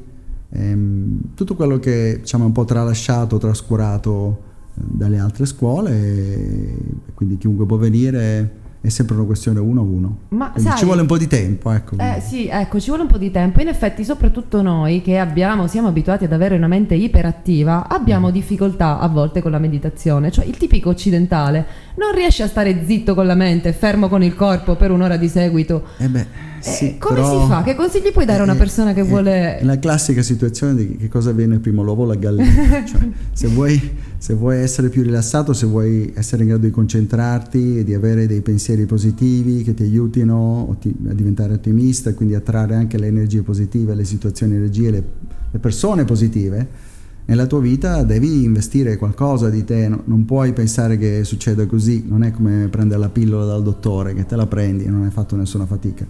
e, 0.50 0.64
ehm, 0.64 1.20
tutto 1.34 1.56
quello 1.56 1.80
che 1.80 2.20
diciamo, 2.22 2.44
è 2.44 2.48
un 2.48 2.54
po' 2.54 2.66
tralasciato, 2.66 3.38
trascurato 3.38 4.42
eh, 4.76 4.82
dalle 4.86 5.20
altre 5.20 5.46
scuole, 5.46 5.92
e, 5.92 6.76
quindi 7.14 7.38
chiunque 7.38 7.66
può 7.66 7.78
venire 7.78 8.60
è 8.82 8.90
sempre 8.90 9.16
una 9.16 9.26
questione 9.26 9.60
uno 9.60 9.82
a 9.82 9.84
uno. 9.84 10.18
Ma 10.30 10.52
sai, 10.56 10.78
ci 10.78 10.86
vuole 10.86 11.02
un 11.02 11.08
po' 11.08 11.18
di 11.18 11.28
tempo, 11.28 11.72
ecco. 11.72 11.98
Eh, 12.00 12.20
sì, 12.20 12.48
ecco, 12.48 12.80
ci 12.80 12.88
vuole 12.88 13.04
un 13.04 13.10
po' 13.10 13.20
di 13.20 13.30
tempo. 13.30 13.62
In 13.62 13.68
effetti, 13.68 14.04
soprattutto 14.04 14.64
noi 14.64 15.02
che 15.02 15.20
abbiamo, 15.20 15.68
siamo 15.68 15.88
abituati 15.88 16.26
ad 16.26 16.34
avere 16.34 16.56
una 16.56 16.68
mente 16.68 16.96
iperattiva, 16.96 17.88
abbiamo 17.88 18.30
mm. 18.30 18.32
difficoltà 18.32 19.00
a 19.00 19.08
volte 19.08 19.42
con 19.42 19.52
la 19.52 19.60
meditazione. 19.60 20.32
Cioè, 20.32 20.46
il 20.46 20.58
tipico 20.58 20.90
occidentale 20.90 21.66
non 21.98 22.12
riesce 22.14 22.42
a 22.42 22.48
stare 22.48 22.84
zitto 22.84 23.14
con 23.14 23.28
la 23.28 23.36
mente, 23.36 23.72
fermo 23.72 24.10
con 24.10 24.24
il 24.24 24.34
corpo 24.34 24.76
per 24.76 24.90
un'ora 24.90 25.16
di 25.16 25.28
seguito. 25.28 25.84
Eh 25.98 26.10
beh 26.10 26.50
sì, 26.62 26.98
come 26.98 27.16
però, 27.16 27.42
si 27.42 27.48
fa? 27.48 27.64
Che 27.64 27.76
consigli 27.76 28.12
puoi 28.12 28.26
dare 28.26 28.40
a 28.40 28.44
una 28.44 28.56
persona 28.56 28.94
che 28.94 29.02
vuole... 29.02 29.60
È 29.60 29.64
la 29.64 29.80
classica 29.80 30.22
situazione 30.22 30.76
di 30.76 30.96
che 30.98 31.08
cosa 31.08 31.32
viene 31.32 31.60
prima, 31.60 31.82
l'uovo 31.82 32.04
o 32.04 32.06
la 32.06 32.16
gallina. 32.16 32.86
cioè, 32.86 33.10
se, 33.34 33.48
vuoi, 33.48 33.80
se, 34.18 34.34
vuoi, 34.34 34.58
essere 34.58 34.90
più 34.90 35.04
rilassato, 35.04 35.54
se 35.54 35.66
vuoi 35.66 36.12
essere 36.16 36.44
in 36.44 36.50
grado 36.50 36.66
di 36.66 36.72
concentrarti 36.72 37.80
e 37.80 37.84
di 37.84 37.94
avere 37.94 38.28
dei 38.28 38.42
pensieri 38.42 38.86
positivi 38.86 39.64
che 39.64 39.74
ti 39.74 39.84
aiutino 39.84 40.78
a 40.80 41.14
diventare 41.14 41.54
ottimista 41.54 42.12
e 42.12 42.14
quindi 42.14 42.36
attrarre 42.36 42.76
anche 42.76 42.98
le 42.98 43.08
energie 43.08 43.42
positive, 43.42 43.96
le 43.96 44.06
situazioni, 44.06 44.54
le 44.54 44.58
energie, 44.60 44.92
le, 44.92 45.04
le 45.52 45.60
persone 45.60 46.06
positive, 46.06 46.90
nella 47.26 47.46
tua 47.46 47.62
vita 47.62 48.04
devi 48.04 48.44
investire 48.44 48.98
qualcosa 48.98 49.50
di 49.50 49.64
te, 49.64 49.88
non 49.88 50.26
puoi 50.26 50.54
pensare 50.54 50.98
che 50.98 51.24
succeda 51.24 51.66
così, 51.66 52.04
non 52.08 52.24
è 52.24 52.32
come 52.32 52.68
prendere 52.70 53.00
la 53.00 53.10
pillola 53.10 53.46
dal 53.46 53.64
dottore 53.64 54.14
che 54.14 54.26
te 54.26 54.36
la 54.36 54.48
prendi 54.48 54.84
e 54.84 54.90
non 54.90 55.04
hai 55.04 55.12
fatto 55.12 55.36
nessuna 55.36 55.66
fatica 55.66 56.06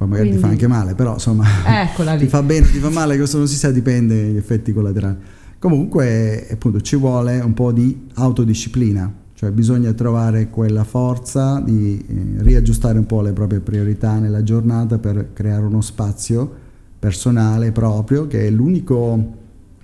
poi 0.00 0.08
magari 0.08 0.28
Quindi, 0.28 0.42
ti 0.42 0.46
fa 0.46 0.52
anche 0.52 0.66
male, 0.66 0.94
però 0.94 1.14
insomma 1.14 1.44
ti 2.16 2.26
fa 2.26 2.42
bene, 2.42 2.70
ti 2.70 2.78
fa 2.78 2.88
male, 2.88 3.16
questo 3.18 3.36
non 3.36 3.46
si 3.46 3.56
sa, 3.56 3.70
dipende 3.70 4.22
dagli 4.22 4.36
effetti 4.36 4.72
collaterali. 4.72 5.16
Comunque 5.58 6.46
appunto 6.50 6.80
ci 6.80 6.96
vuole 6.96 7.38
un 7.40 7.52
po' 7.52 7.70
di 7.70 8.08
autodisciplina, 8.14 9.12
cioè 9.34 9.50
bisogna 9.50 9.92
trovare 9.92 10.48
quella 10.48 10.84
forza 10.84 11.60
di 11.60 12.02
eh, 12.08 12.42
riaggiustare 12.42 12.96
un 12.98 13.04
po' 13.04 13.20
le 13.20 13.34
proprie 13.34 13.60
priorità 13.60 14.18
nella 14.18 14.42
giornata 14.42 14.98
per 14.98 15.34
creare 15.34 15.64
uno 15.64 15.82
spazio 15.82 16.50
personale 16.98 17.72
proprio 17.72 18.26
che 18.26 18.46
è 18.46 18.50
l'unico 18.50 19.38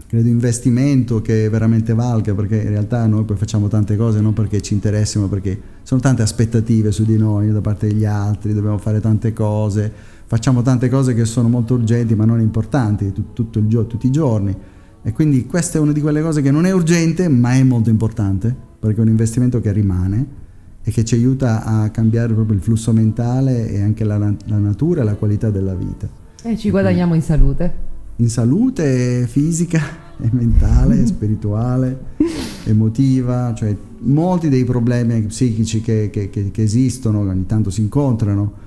credo 0.07 0.29
investimento 0.29 1.21
che 1.21 1.49
veramente 1.49 1.95
valga 1.95 2.35
perché 2.35 2.63
in 2.63 2.69
realtà 2.69 3.07
noi 3.07 3.25
poi 3.25 3.37
facciamo 3.37 3.69
tante 3.69 3.97
cose 3.97 4.21
non 4.21 4.33
perché 4.33 4.61
ci 4.61 4.75
interessino 4.75 5.25
ma 5.25 5.31
perché 5.31 5.61
sono 5.83 6.01
tante 6.01 6.23
aspettative 6.23 6.93
su 6.93 7.05
di 7.05 7.17
noi 7.17 7.51
da 7.51 7.61
parte 7.61 7.89
degli 7.89 8.05
altri 8.05 8.55
dobbiamo 8.55 8.79
fare 8.79 9.01
tante 9.01 9.33
cose 9.33 10.15
facciamo 10.27 10.63
tante 10.63 10.89
cose 10.89 11.15
che 11.15 11.25
sono 11.25 11.49
molto 11.49 11.75
urgenti 11.75 12.15
ma 12.15 12.25
non 12.25 12.41
importanti 12.41 13.13
tut, 13.13 13.33
tutto 13.33 13.59
il 13.59 13.67
gio- 13.67 13.87
tutti 13.87 14.07
i 14.07 14.11
giorni. 14.11 14.55
E 15.03 15.13
quindi 15.13 15.47
questa 15.47 15.79
è 15.79 15.81
una 15.81 15.93
di 15.93 16.01
quelle 16.01 16.21
cose 16.21 16.43
che 16.43 16.51
non 16.51 16.67
è 16.67 16.73
urgente 16.73 17.29
ma 17.29 17.53
è 17.53 17.63
molto 17.63 17.91
importante 17.91 18.55
perché 18.79 18.99
è 18.99 19.03
un 19.03 19.09
investimento 19.09 19.61
che 19.61 19.71
rimane 19.71 20.45
e 20.83 20.91
che 20.91 21.05
ci 21.05 21.15
aiuta 21.15 21.65
a 21.65 21.91
cambiare 21.91 22.33
proprio 22.35 22.57
il 22.57 22.63
flusso 22.63 22.93
mentale 22.93 23.69
e 23.69 23.81
anche 23.81 24.05
la, 24.05 24.19
la 24.19 24.59
natura 24.59 25.03
e 25.03 25.05
la 25.05 25.15
qualità 25.15 25.51
della 25.51 25.75
vita. 25.75 26.09
E 26.43 26.57
ci 26.57 26.71
guadagniamo 26.71 27.15
in 27.15 27.23
salute 27.23 27.95
in 28.17 28.29
salute 28.29 29.27
fisica 29.27 29.81
e 30.19 30.29
mentale, 30.33 31.05
spirituale, 31.07 32.15
emotiva, 32.65 33.53
cioè 33.55 33.77
molti 34.01 34.49
dei 34.49 34.65
problemi 34.65 35.23
psichici 35.23 35.81
che, 35.81 36.11
che, 36.11 36.31
che, 36.31 36.51
che, 36.51 36.63
esistono, 36.63 37.21
ogni 37.21 37.47
tanto 37.47 37.71
si 37.71 37.81
incontrano, 37.81 38.65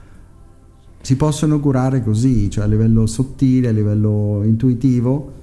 si 1.01 1.15
possono 1.15 1.59
curare 1.59 2.03
così, 2.03 2.49
cioè 2.49 2.65
a 2.65 2.67
livello 2.67 3.05
sottile, 3.05 3.69
a 3.69 3.71
livello 3.71 4.41
intuitivo 4.43 5.37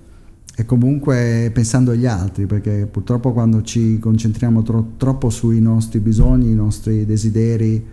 e 0.59 0.65
comunque 0.65 1.51
pensando 1.53 1.91
agli 1.91 2.07
altri, 2.07 2.47
perché 2.47 2.89
purtroppo 2.91 3.33
quando 3.33 3.63
ci 3.63 3.99
concentriamo 3.99 4.63
tro- 4.63 4.93
troppo 4.97 5.29
sui 5.29 5.61
nostri 5.61 5.99
bisogni, 5.99 6.51
i 6.51 6.55
nostri 6.55 7.05
desideri, 7.05 7.85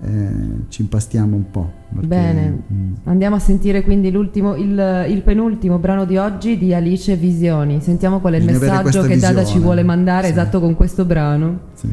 eh, 0.00 0.30
ci 0.68 0.82
impastiamo 0.82 1.34
un 1.34 1.50
po'. 1.50 1.70
Perché, 1.92 2.06
Bene, 2.06 2.48
mh. 2.48 2.74
Mm. 2.74 2.92
andiamo 3.04 3.36
a 3.36 3.38
sentire 3.38 3.82
quindi 3.82 4.08
il, 4.08 5.06
il, 5.08 5.22
penultimo 5.22 5.78
brano 5.78 6.04
di 6.04 6.16
oggi 6.16 6.56
di 6.56 6.72
Alice 6.72 7.16
Visioni. 7.16 7.80
Sentiamo 7.80 8.20
qual 8.20 8.34
è 8.34 8.36
il 8.36 8.44
Bisogna 8.44 8.82
messaggio 8.82 9.02
che 9.02 9.14
visione. 9.14 9.34
Dada 9.34 9.44
ci 9.46 9.58
vuole 9.58 9.82
mandare 9.82 10.26
sì. 10.26 10.32
esatto 10.32 10.60
con 10.60 10.76
questo 10.76 11.04
brano. 11.04 11.58
Sì. 11.74 11.88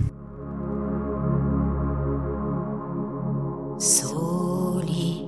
Soli 3.77 5.27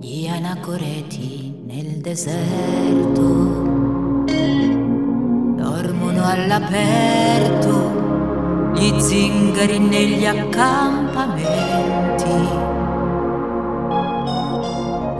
gli 0.00 0.26
anacoreti 0.26 1.62
nel 1.66 2.00
deserto 2.00 3.66
dormono 5.56 6.24
all'aperto 6.24 7.57
gli 8.78 9.00
zingari 9.00 9.78
negli 9.80 10.24
accampamenti. 10.24 11.46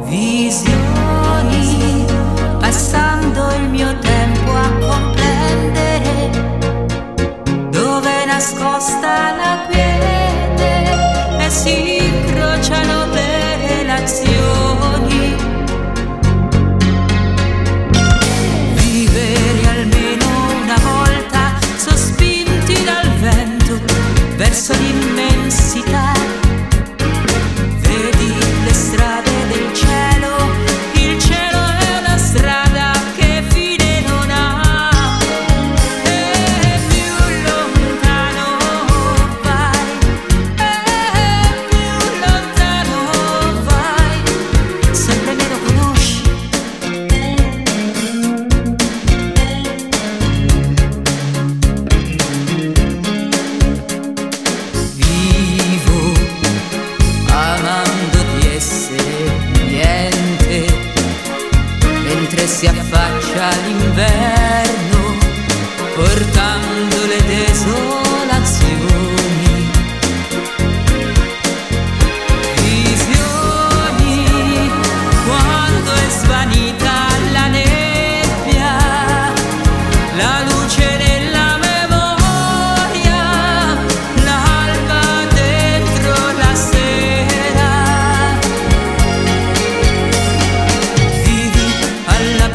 Visioni, 0.04 0.86
passando 2.60 3.50
il 3.56 3.68
mio 3.68 3.98
tempo 3.98 4.52
a 4.52 4.70
comprendere 4.86 6.30
dove 7.70 8.22
è 8.22 8.26
nascosta 8.26 9.34
la 9.36 9.66
quiete 9.68 11.44
e 11.44 11.50
si 11.50 11.97
verso 24.68 24.74
l'immensità 24.82 26.17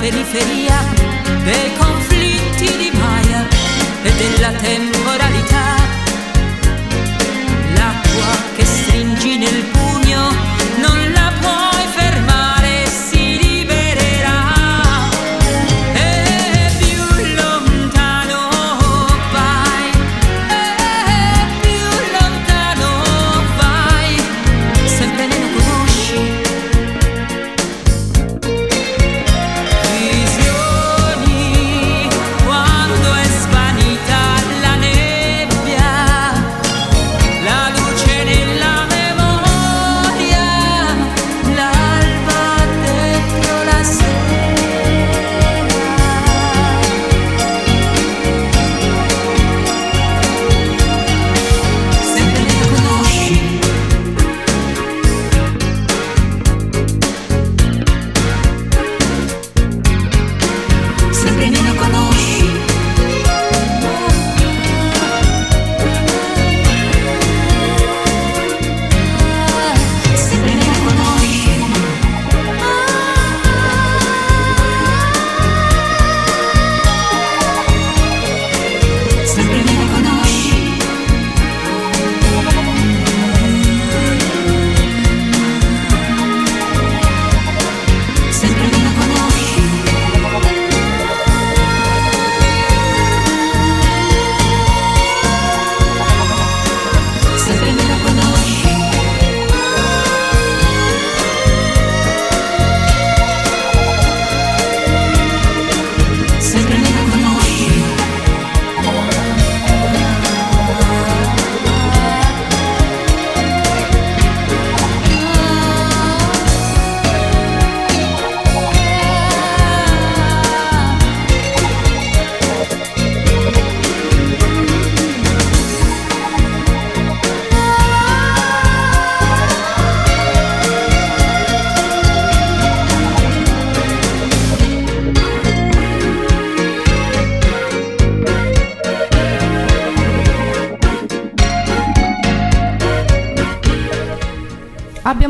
periferia 0.03 0.83
dei 1.45 1.71
conflitti 1.77 2.65
di 2.75 2.91
Maya 2.91 3.47
e 4.03 4.11
della 4.11 4.51
temporalità. 4.51 5.77
L'acqua 7.77 8.35
che 8.53 8.65
stringi 8.65 9.37
nel 9.37 9.63
pugno 9.71 10.32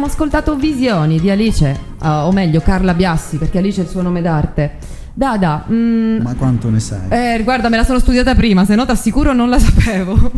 abbiamo 0.04 0.06
ascoltato 0.06 0.56
Visioni 0.56 1.20
di 1.20 1.30
Alice, 1.30 1.80
uh, 2.01 2.08
o 2.08 2.32
meglio 2.32 2.60
Carla 2.60 2.93
Biassi, 2.93 3.38
perché 3.38 3.60
Alice 3.60 3.82
è 3.82 3.84
il 3.86 3.89
suo 3.89 4.01
nome 4.01 4.22
d'arte. 4.22 4.72
Dada, 5.14 5.66
mm, 5.70 6.22
Ma 6.22 6.34
quanto 6.36 6.70
ne 6.70 6.80
sai? 6.80 7.08
eh, 7.10 7.41
guarda, 7.43 7.70
me 7.70 7.78
la 7.78 7.84
sono 7.84 7.99
studiata 7.99 8.34
prima, 8.36 8.66
se 8.66 8.76
no 8.76 8.84
t'assicuro 8.86 9.32
non 9.32 9.47
la 9.49 9.60
sapevo. 9.60 10.32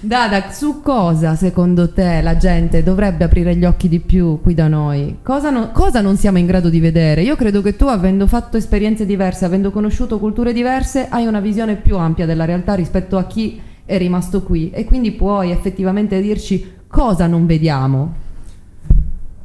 Dada, 0.00 0.50
su 0.50 0.82
cosa 0.82 1.34
secondo 1.34 1.92
te 1.92 2.20
la 2.20 2.36
gente 2.36 2.82
dovrebbe 2.82 3.24
aprire 3.24 3.54
gli 3.56 3.64
occhi 3.64 3.88
di 3.88 4.00
più 4.00 4.40
qui 4.42 4.52
da 4.52 4.68
noi? 4.68 5.18
Cosa, 5.22 5.50
no- 5.50 5.70
cosa 5.70 6.00
non 6.00 6.16
siamo 6.16 6.38
in 6.38 6.46
grado 6.46 6.68
di 6.68 6.80
vedere? 6.80 7.22
Io 7.22 7.36
credo 7.36 7.62
che 7.62 7.76
tu, 7.76 7.86
avendo 7.86 8.26
fatto 8.26 8.56
esperienze 8.56 9.06
diverse, 9.06 9.44
avendo 9.44 9.70
conosciuto 9.70 10.18
culture 10.18 10.52
diverse, 10.52 11.06
hai 11.08 11.26
una 11.26 11.40
visione 11.40 11.76
più 11.76 11.96
ampia 11.96 12.26
della 12.26 12.44
realtà 12.44 12.74
rispetto 12.74 13.16
a 13.16 13.24
chi 13.24 13.60
è 13.86 13.96
rimasto 13.96 14.42
qui 14.42 14.70
e 14.70 14.84
quindi 14.84 15.12
puoi 15.12 15.52
effettivamente 15.52 16.20
dirci 16.20 16.74
cosa 16.88 17.26
non 17.26 17.46
vediamo. 17.46 18.24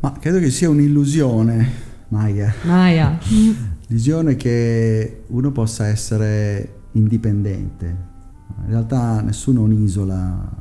Ma 0.01 0.13
credo 0.13 0.39
che 0.39 0.49
sia 0.49 0.67
un'illusione, 0.67 1.69
Maya. 2.07 2.51
Maya. 2.63 3.19
L'illusione 3.87 4.35
che 4.35 5.25
uno 5.27 5.51
possa 5.51 5.85
essere 5.85 6.79
indipendente. 6.93 8.09
In 8.63 8.69
realtà 8.69 9.21
nessuno 9.21 9.61
è 9.61 9.63
un'isola 9.63 10.57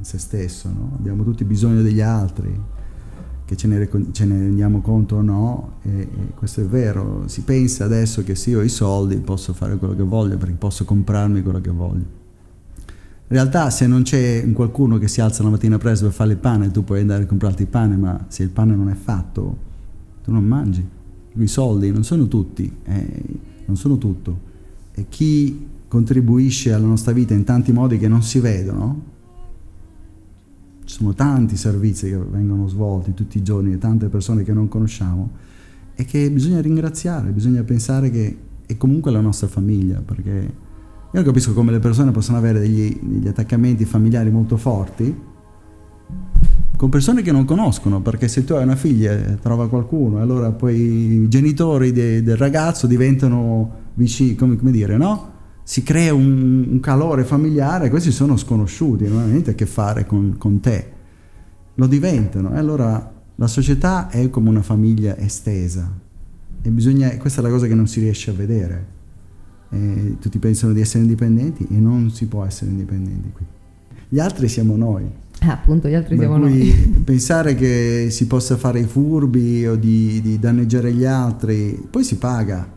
se 0.00 0.18
stesso, 0.18 0.68
no? 0.68 0.92
abbiamo 0.98 1.24
tutti 1.24 1.44
bisogno 1.44 1.80
degli 1.80 2.02
altri, 2.02 2.60
che 3.46 3.56
ce 3.56 3.68
ne, 3.68 3.88
ce 4.12 4.26
ne 4.26 4.38
rendiamo 4.38 4.82
conto 4.82 5.16
o 5.16 5.22
no, 5.22 5.78
e, 5.84 6.00
e 6.00 6.34
questo 6.34 6.60
è 6.60 6.64
vero. 6.64 7.22
Si 7.26 7.44
pensa 7.44 7.84
adesso 7.84 8.22
che 8.22 8.34
se 8.34 8.50
io 8.50 8.58
ho 8.58 8.62
i 8.62 8.68
soldi 8.68 9.16
posso 9.16 9.54
fare 9.54 9.78
quello 9.78 9.96
che 9.96 10.02
voglio 10.02 10.36
perché 10.36 10.54
posso 10.54 10.84
comprarmi 10.84 11.40
quello 11.40 11.62
che 11.62 11.70
voglio. 11.70 12.17
In 13.30 13.36
realtà 13.36 13.68
se 13.68 13.86
non 13.86 14.02
c'è 14.04 14.42
un 14.42 14.54
qualcuno 14.54 14.96
che 14.96 15.06
si 15.06 15.20
alza 15.20 15.42
la 15.42 15.50
mattina 15.50 15.76
presto 15.76 16.06
per 16.06 16.14
fare 16.14 16.32
il 16.32 16.38
pane, 16.38 16.70
tu 16.70 16.82
puoi 16.82 17.00
andare 17.00 17.24
a 17.24 17.26
comprarti 17.26 17.60
il 17.60 17.68
pane, 17.68 17.94
ma 17.94 18.24
se 18.28 18.42
il 18.42 18.48
pane 18.48 18.74
non 18.74 18.88
è 18.88 18.94
fatto, 18.94 19.56
tu 20.24 20.32
non 20.32 20.44
mangi. 20.44 20.82
I 21.34 21.46
soldi 21.46 21.92
non 21.92 22.04
sono 22.04 22.26
tutti, 22.26 22.72
eh, 22.84 23.22
non 23.66 23.76
sono 23.76 23.98
tutto. 23.98 24.46
E 24.94 25.06
chi 25.10 25.66
contribuisce 25.88 26.72
alla 26.72 26.86
nostra 26.86 27.12
vita 27.12 27.34
in 27.34 27.44
tanti 27.44 27.70
modi 27.70 27.98
che 27.98 28.08
non 28.08 28.22
si 28.22 28.40
vedono, 28.40 29.02
ci 30.84 30.94
sono 30.94 31.12
tanti 31.12 31.54
servizi 31.58 32.08
che 32.08 32.16
vengono 32.16 32.66
svolti 32.66 33.12
tutti 33.12 33.36
i 33.36 33.42
giorni 33.42 33.72
da 33.72 33.76
tante 33.76 34.08
persone 34.08 34.42
che 34.42 34.54
non 34.54 34.68
conosciamo 34.68 35.30
e 35.94 36.06
che 36.06 36.30
bisogna 36.30 36.62
ringraziare, 36.62 37.28
bisogna 37.28 37.62
pensare 37.62 38.08
che 38.08 38.38
è 38.64 38.76
comunque 38.78 39.10
la 39.10 39.20
nostra 39.20 39.48
famiglia, 39.48 40.00
perché 40.00 40.66
io 41.10 41.22
capisco 41.22 41.54
come 41.54 41.72
le 41.72 41.78
persone 41.78 42.10
possono 42.10 42.38
avere 42.38 42.60
degli, 42.60 42.98
degli 43.00 43.28
attaccamenti 43.28 43.84
familiari 43.84 44.30
molto 44.30 44.56
forti 44.56 45.26
con 46.78 46.90
persone 46.90 47.22
che 47.22 47.32
non 47.32 47.44
conoscono, 47.44 48.00
perché 48.00 48.28
se 48.28 48.44
tu 48.44 48.52
hai 48.52 48.62
una 48.62 48.76
figlia 48.76 49.10
e 49.10 49.38
trova 49.42 49.68
qualcuno, 49.68 50.20
allora 50.20 50.52
poi 50.52 50.76
i 50.76 51.28
genitori 51.28 51.90
de, 51.90 52.22
del 52.22 52.36
ragazzo 52.36 52.86
diventano 52.86 53.86
vicini, 53.94 54.36
come, 54.36 54.56
come 54.56 54.70
dire, 54.70 54.96
no? 54.96 55.32
Si 55.64 55.82
crea 55.82 56.14
un, 56.14 56.66
un, 56.70 56.78
calore 56.78 57.24
familiare, 57.24 57.90
questi 57.90 58.12
sono 58.12 58.36
sconosciuti, 58.36 59.08
non 59.08 59.18
hanno 59.18 59.30
niente 59.30 59.50
a 59.50 59.54
che 59.54 59.66
fare 59.66 60.06
con, 60.06 60.36
con 60.38 60.60
te, 60.60 60.92
lo 61.74 61.86
diventano, 61.88 62.54
e 62.54 62.58
allora 62.58 63.12
la 63.34 63.46
società 63.48 64.08
è 64.08 64.30
come 64.30 64.48
una 64.48 64.62
famiglia 64.62 65.16
estesa, 65.16 65.92
e 66.62 66.70
bisogna, 66.70 67.08
questa 67.16 67.40
è 67.40 67.42
la 67.42 67.50
cosa 67.50 67.66
che 67.66 67.74
non 67.74 67.88
si 67.88 67.98
riesce 67.98 68.30
a 68.30 68.34
vedere. 68.34 68.97
E 69.70 70.16
tutti 70.20 70.38
pensano 70.38 70.72
di 70.72 70.80
essere 70.80 71.02
indipendenti 71.02 71.66
e 71.70 71.74
non 71.74 72.10
si 72.10 72.26
può 72.26 72.44
essere 72.44 72.70
indipendenti 72.70 73.30
qui. 73.32 73.44
Gli 74.08 74.18
altri 74.18 74.48
siamo 74.48 74.76
noi. 74.76 75.04
Ah, 75.40 75.52
appunto, 75.52 75.88
gli 75.88 75.94
altri 75.94 76.16
Per 76.16 76.26
siamo 76.26 76.38
noi. 76.38 77.02
pensare 77.04 77.54
che 77.54 78.08
si 78.10 78.26
possa 78.26 78.56
fare 78.56 78.80
i 78.80 78.84
furbi 78.84 79.66
o 79.66 79.76
di, 79.76 80.20
di 80.20 80.38
danneggiare 80.38 80.92
gli 80.92 81.04
altri, 81.04 81.86
poi 81.90 82.02
si 82.02 82.16
paga. 82.16 82.76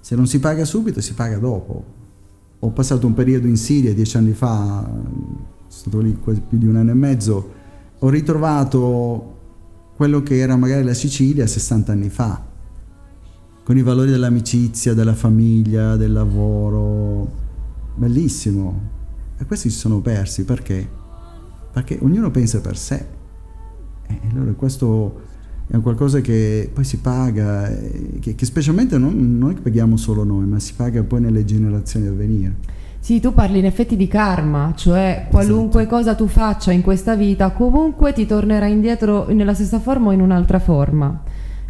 Se 0.00 0.16
non 0.16 0.26
si 0.26 0.40
paga 0.40 0.64
subito, 0.64 1.00
si 1.00 1.14
paga 1.14 1.38
dopo. 1.38 1.84
Ho 2.58 2.70
passato 2.70 3.06
un 3.06 3.14
periodo 3.14 3.46
in 3.46 3.56
Siria 3.56 3.92
dieci 3.92 4.16
anni 4.16 4.32
fa, 4.32 4.84
sono 4.84 5.66
stato 5.68 6.00
lì 6.00 6.16
quasi 6.18 6.42
più 6.48 6.58
di 6.58 6.66
un 6.66 6.76
anno 6.76 6.90
e 6.92 6.94
mezzo, 6.94 7.52
ho 7.98 8.08
ritrovato 8.08 9.38
quello 9.96 10.22
che 10.22 10.38
era 10.38 10.56
magari 10.56 10.84
la 10.84 10.94
Sicilia 10.94 11.46
60 11.46 11.92
anni 11.92 12.08
fa, 12.08 12.44
con 13.62 13.76
i 13.76 13.82
valori 13.82 14.10
dell'amicizia, 14.10 14.94
della 14.94 15.14
famiglia, 15.14 15.96
del 15.96 16.12
lavoro, 16.12 17.30
bellissimo. 17.94 18.90
E 19.38 19.44
questi 19.44 19.70
si 19.70 19.78
sono 19.78 20.00
persi 20.00 20.44
perché? 20.44 21.00
perché 21.72 21.98
ognuno 22.02 22.30
pensa 22.30 22.60
per 22.60 22.76
sé. 22.76 23.04
E 24.06 24.20
allora 24.30 24.52
questo 24.52 25.20
è 25.66 25.80
qualcosa 25.80 26.20
che 26.20 26.70
poi 26.72 26.84
si 26.84 26.98
paga, 26.98 27.66
eh, 27.68 28.18
che, 28.20 28.34
che 28.34 28.44
specialmente 28.44 28.98
non, 28.98 29.38
non 29.38 29.50
è 29.50 29.54
che 29.54 29.62
paghiamo 29.62 29.96
solo 29.96 30.22
noi, 30.22 30.44
ma 30.44 30.58
si 30.58 30.74
paga 30.74 31.02
poi 31.02 31.22
nelle 31.22 31.44
generazioni 31.44 32.06
a 32.06 32.12
venire. 32.12 32.56
Sì, 33.00 33.18
tu 33.18 33.32
parli 33.32 33.58
in 33.58 33.64
effetti 33.64 33.96
di 33.96 34.06
karma, 34.06 34.74
cioè 34.76 35.26
qualunque 35.28 35.82
Esatto. 35.82 35.96
cosa 35.96 36.14
tu 36.14 36.26
faccia 36.28 36.70
in 36.70 36.82
questa 36.82 37.16
vita 37.16 37.50
comunque 37.50 38.12
ti 38.12 38.26
tornerà 38.26 38.66
indietro 38.66 39.26
nella 39.32 39.54
stessa 39.54 39.80
forma 39.80 40.08
o 40.08 40.12
in 40.12 40.20
un'altra 40.20 40.60
forma. 40.60 41.20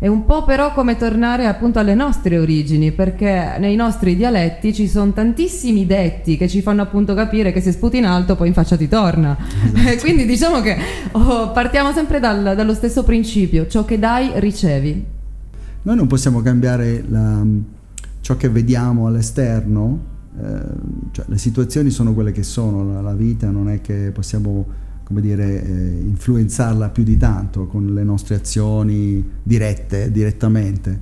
È 0.02 0.08
un 0.08 0.24
po' 0.24 0.42
però 0.42 0.72
come 0.72 0.96
tornare 0.96 1.46
appunto 1.46 1.78
alle 1.78 1.94
nostre 1.94 2.36
origini, 2.36 2.90
perché 2.90 3.54
nei 3.60 3.76
nostri 3.76 4.16
dialetti 4.16 4.74
ci 4.74 4.88
sono 4.88 5.12
tantissimi 5.12 5.86
detti 5.86 6.36
che 6.36 6.48
ci 6.48 6.60
fanno 6.60 6.82
appunto 6.82 7.14
capire 7.14 7.52
che 7.52 7.60
se 7.60 7.70
sputi 7.70 7.98
in 7.98 8.06
alto 8.06 8.34
poi 8.34 8.48
in 8.48 8.52
faccia 8.52 8.76
ti 8.76 8.88
torna. 8.88 9.36
Quindi 10.02 10.26
diciamo 10.26 10.60
che 10.60 10.76
oh, 11.12 11.52
partiamo 11.52 11.92
sempre 11.92 12.18
dal- 12.18 12.56
dallo 12.56 12.74
stesso 12.74 13.04
principio, 13.04 13.68
ciò 13.68 13.84
che 13.84 14.00
dai 14.00 14.32
ricevi. 14.40 15.04
Noi 15.82 15.94
non 15.94 16.08
possiamo 16.08 16.42
cambiare 16.42 17.04
la- 17.06 17.46
ciò 18.22 18.36
che 18.36 18.48
vediamo 18.48 19.06
all'esterno, 19.06 20.00
eh, 20.36 20.62
cioè 21.12 21.26
le 21.28 21.38
situazioni 21.38 21.90
sono 21.90 22.12
quelle 22.12 22.32
che 22.32 22.42
sono, 22.42 22.92
la, 22.92 23.02
la 23.02 23.14
vita 23.14 23.50
non 23.50 23.68
è 23.68 23.80
che 23.80 24.10
possiamo 24.12 24.66
come 25.04 25.20
dire, 25.20 25.64
eh, 25.64 26.00
influenzarla 26.04 26.90
più 26.90 27.02
di 27.02 27.16
tanto 27.16 27.66
con 27.66 27.92
le 27.92 28.02
nostre 28.02 28.36
azioni 28.36 29.24
dirette, 29.42 30.10
direttamente, 30.10 30.98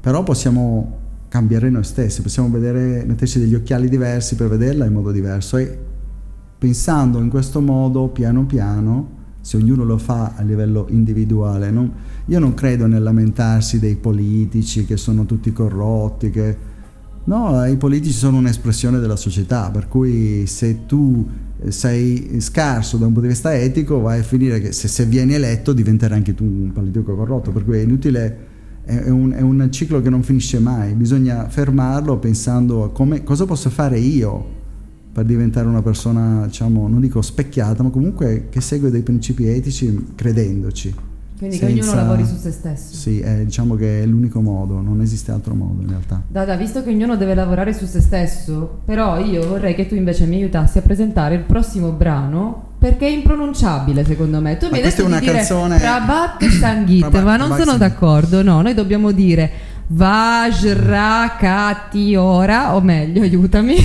però 0.00 0.22
possiamo 0.22 0.98
cambiare 1.28 1.68
noi 1.70 1.84
stessi, 1.84 2.22
possiamo 2.22 2.48
vedere, 2.48 3.04
metterci 3.04 3.38
degli 3.38 3.54
occhiali 3.54 3.88
diversi 3.88 4.36
per 4.36 4.48
vederla 4.48 4.84
in 4.84 4.92
modo 4.92 5.10
diverso 5.10 5.56
e 5.56 5.78
pensando 6.58 7.18
in 7.18 7.28
questo 7.28 7.60
modo 7.60 8.08
piano 8.08 8.46
piano, 8.46 9.22
se 9.40 9.56
ognuno 9.56 9.84
lo 9.84 9.98
fa 9.98 10.34
a 10.36 10.42
livello 10.42 10.86
individuale, 10.90 11.70
non- 11.70 11.92
io 12.26 12.38
non 12.38 12.54
credo 12.54 12.86
nel 12.86 13.02
lamentarsi 13.02 13.78
dei 13.78 13.96
politici 13.96 14.86
che 14.86 14.96
sono 14.96 15.26
tutti 15.26 15.52
corrotti, 15.52 16.30
che 16.30 16.56
no, 17.24 17.64
i 17.66 17.76
politici 17.76 18.14
sono 18.14 18.38
un'espressione 18.38 18.98
della 18.98 19.16
società, 19.16 19.70
per 19.70 19.88
cui 19.88 20.46
se 20.46 20.86
tu 20.86 21.26
eh, 21.60 21.70
sei 21.70 22.40
scarso 22.40 22.96
da 22.96 23.06
un 23.06 23.12
punto 23.12 23.26
di 23.26 23.32
vista 23.32 23.54
etico, 23.54 24.00
vai 24.00 24.20
a 24.20 24.22
finire 24.22 24.60
che 24.60 24.72
se, 24.72 24.88
se 24.88 25.06
vieni 25.06 25.34
eletto 25.34 25.72
diventerai 25.72 26.18
anche 26.18 26.34
tu 26.34 26.44
un 26.44 26.72
politico 26.72 27.14
corrotto, 27.14 27.50
per 27.50 27.64
cui 27.64 27.78
è 27.78 27.82
inutile, 27.82 28.38
è, 28.84 29.08
un, 29.08 29.32
è 29.32 29.40
un 29.40 29.68
ciclo 29.70 30.00
che 30.02 30.10
non 30.10 30.22
finisce 30.22 30.58
mai, 30.58 30.94
bisogna 30.94 31.48
fermarlo 31.48 32.18
pensando 32.18 32.84
a 32.84 32.90
come, 32.90 33.22
cosa 33.22 33.46
posso 33.46 33.70
fare 33.70 33.98
io 33.98 34.62
per 35.12 35.24
diventare 35.24 35.68
una 35.68 35.80
persona, 35.80 36.46
diciamo, 36.46 36.88
non 36.88 37.00
dico 37.00 37.22
specchiata, 37.22 37.84
ma 37.84 37.90
comunque 37.90 38.48
che 38.50 38.60
segue 38.60 38.90
dei 38.90 39.02
principi 39.02 39.46
etici 39.46 40.12
credendoci. 40.16 41.12
Quindi 41.48 41.58
che 41.58 41.66
ognuno 41.66 41.82
Senza- 41.82 41.96
lavori 42.02 42.24
su 42.26 42.36
se 42.40 42.50
stesso. 42.50 42.94
Sì, 42.94 43.20
è, 43.20 43.44
diciamo 43.44 43.74
che 43.74 44.02
è 44.02 44.06
l'unico 44.06 44.40
modo, 44.40 44.80
non 44.80 45.00
esiste 45.00 45.30
altro 45.32 45.54
modo 45.54 45.82
in 45.82 45.88
realtà. 45.88 46.22
Dada, 46.26 46.56
visto 46.56 46.82
che 46.82 46.90
ognuno 46.90 47.16
deve 47.16 47.34
lavorare 47.34 47.72
su 47.74 47.86
se 47.86 48.00
stesso, 48.00 48.80
però 48.84 49.18
io 49.18 49.46
vorrei 49.46 49.74
che 49.74 49.86
tu 49.86 49.94
invece 49.94 50.26
mi 50.26 50.36
aiutassi 50.36 50.78
a 50.78 50.82
presentare 50.82 51.34
il 51.34 51.42
prossimo 51.42 51.90
brano 51.90 52.72
perché 52.78 53.06
è 53.06 53.10
impronunciabile 53.10 54.04
secondo 54.04 54.40
me. 54.40 54.56
Tu 54.56 54.66
mi 54.66 54.70
Ma 54.72 54.76
hai 54.76 54.82
questa 54.82 55.02
detto 55.02 55.14
è 55.14 55.18
di 55.20 55.24
una 55.26 55.32
dire 55.32 55.44
canzone- 55.46 55.78
Prabhat 55.78 56.44
Sangit, 56.60 57.00
Prabhat- 57.00 57.24
ma 57.24 57.36
non 57.36 57.46
Prabhat 57.48 57.66
sono 57.66 57.78
d'accordo. 57.78 58.42
No, 58.42 58.60
noi 58.62 58.74
dobbiamo 58.74 59.10
dire 59.12 59.50
Vajrakati 60.84 62.14
ora, 62.16 62.74
o 62.74 62.80
meglio, 62.80 63.22
aiutami. 63.22 63.76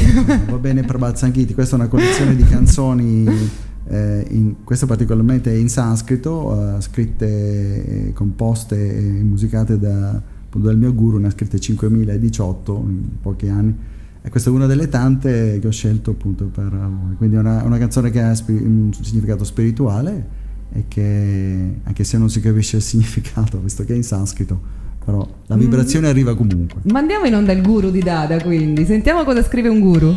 Va 0.47 0.57
bene 0.57 0.81
per 0.83 0.97
Balzanghiti, 0.97 1.53
questa 1.53 1.75
è 1.75 1.79
una 1.79 1.87
collezione 1.89 2.35
di 2.35 2.43
canzoni, 2.43 3.25
eh, 3.89 4.25
in, 4.29 4.63
questa 4.63 4.85
particolarmente 4.85 5.53
in 5.55 5.67
sanscrito, 5.67 6.77
eh, 6.77 6.81
scritte, 6.81 8.11
composte 8.13 8.97
e 8.97 9.01
musicate 9.23 9.79
da, 9.79 10.21
dal 10.55 10.77
mio 10.77 10.93
guru, 10.93 11.17
ne 11.17 11.27
ha 11.27 11.31
scritte 11.31 11.59
5018 11.59 12.85
in 12.87 13.01
pochi 13.21 13.47
anni. 13.47 13.75
E 14.21 14.29
questa 14.29 14.49
è 14.49 14.53
una 14.53 14.67
delle 14.67 14.89
tante 14.89 15.59
che 15.59 15.67
ho 15.67 15.71
scelto 15.71 16.11
appunto 16.11 16.45
per 16.45 16.69
voi. 16.69 17.15
Quindi 17.17 17.37
è 17.37 17.39
una, 17.39 17.63
una 17.63 17.77
canzone 17.77 18.11
che 18.11 18.21
ha 18.21 18.35
spi- 18.35 18.51
un 18.53 18.91
significato 18.93 19.43
spirituale 19.43 20.37
e 20.71 20.83
che 20.87 21.79
anche 21.81 22.03
se 22.03 22.17
non 22.17 22.29
si 22.29 22.41
capisce 22.41 22.77
il 22.77 22.83
significato, 22.83 23.59
visto 23.59 23.83
che 23.85 23.93
è 23.93 23.95
in 23.95 24.03
sanscrito, 24.03 24.59
però 25.03 25.27
la 25.47 25.55
vibrazione 25.55 26.07
arriva 26.07 26.35
comunque. 26.35 26.81
Mandiamo 26.91 27.25
in 27.25 27.33
onda 27.33 27.53
il 27.53 27.63
guru 27.63 27.89
di 27.89 28.01
Dada, 28.01 28.39
quindi. 28.41 28.85
Sentiamo 28.85 29.23
cosa 29.23 29.41
scrive 29.41 29.69
un 29.69 29.79
guru. 29.79 30.15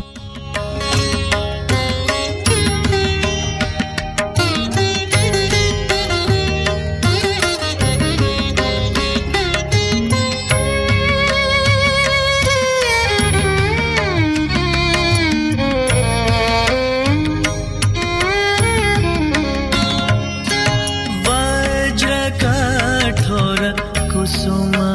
so 24.25 24.51
much. 24.51 24.92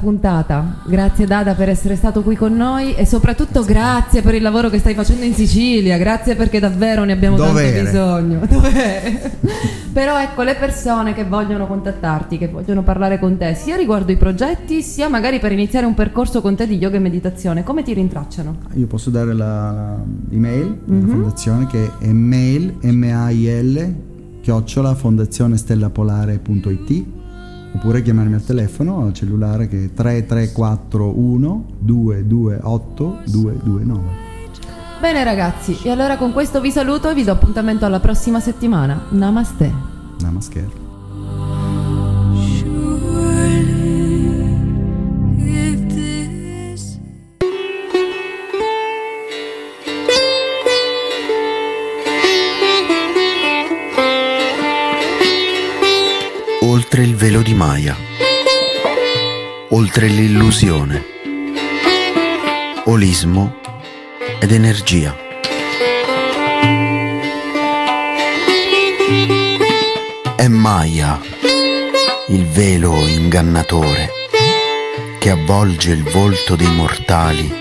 Puntata. 0.00 0.78
Grazie 0.86 1.26
Dada 1.26 1.54
per 1.54 1.68
essere 1.68 1.94
stato 1.96 2.22
qui 2.22 2.34
con 2.36 2.54
noi 2.56 2.94
e 2.94 3.04
soprattutto 3.06 3.62
grazie 3.64 4.22
per 4.22 4.34
il 4.34 4.42
lavoro 4.42 4.68
che 4.70 4.78
stai 4.78 4.94
facendo 4.94 5.24
in 5.24 5.34
Sicilia. 5.34 5.98
Grazie 5.98 6.34
perché 6.34 6.58
davvero 6.58 7.04
ne 7.04 7.12
abbiamo 7.12 7.36
Dovere. 7.36 7.82
tanto 7.84 7.90
bisogno. 7.90 8.40
Dovere. 8.50 9.32
Però 9.92 10.18
ecco 10.20 10.42
le 10.42 10.54
persone 10.54 11.12
che 11.14 11.24
vogliono 11.24 11.66
contattarti, 11.66 12.38
che 12.38 12.48
vogliono 12.48 12.82
parlare 12.82 13.18
con 13.18 13.36
te, 13.36 13.54
sia 13.54 13.76
riguardo 13.76 14.10
i 14.12 14.16
progetti, 14.16 14.82
sia 14.82 15.08
magari 15.08 15.38
per 15.40 15.52
iniziare 15.52 15.84
un 15.86 15.94
percorso 15.94 16.40
con 16.40 16.54
te 16.56 16.66
di 16.66 16.76
yoga 16.76 16.96
e 16.96 17.00
meditazione, 17.00 17.62
come 17.64 17.82
ti 17.82 17.92
rintracciano? 17.92 18.56
Io 18.74 18.86
posso 18.86 19.10
dare 19.10 19.34
la, 19.34 19.96
email 20.30 20.78
della 20.84 20.98
Mhm. 21.00 21.08
fondazione 21.10 21.66
che 21.66 21.90
è 21.98 22.06
mail 22.12 22.76
m-a-i-l 22.82 23.94
chiocciola 24.42 24.94
fondazionestellaPolare.it 24.94 27.04
oppure 27.72 28.02
chiamarmi 28.02 28.34
al 28.34 28.44
telefono 28.44 29.04
al 29.04 29.12
cellulare 29.12 29.68
che 29.68 29.84
è 29.84 29.92
3341 29.92 31.64
228 31.78 33.18
229 33.26 34.28
Bene 35.00 35.24
ragazzi, 35.24 35.78
e 35.82 35.90
allora 35.90 36.18
con 36.18 36.30
questo 36.30 36.60
vi 36.60 36.70
saluto 36.70 37.08
e 37.08 37.14
vi 37.14 37.24
do 37.24 37.32
appuntamento 37.32 37.86
alla 37.86 38.00
prossima 38.00 38.38
settimana. 38.38 39.06
Namaste. 39.08 39.72
Namaskar. 40.20 40.89
Maya, 57.60 57.94
oltre 59.68 60.06
l'illusione, 60.06 61.04
olismo 62.84 63.60
ed 64.38 64.50
energia. 64.50 65.14
È 70.36 70.48
Maya, 70.48 71.20
il 72.28 72.46
velo 72.46 73.06
ingannatore, 73.06 74.08
che 75.18 75.28
avvolge 75.28 75.90
il 75.90 76.04
volto 76.04 76.56
dei 76.56 76.74
mortali 76.74 77.54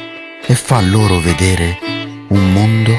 e 0.46 0.56
fa 0.56 0.80
loro 0.80 1.20
vedere 1.20 1.78
un 2.30 2.54
mondo 2.54 2.98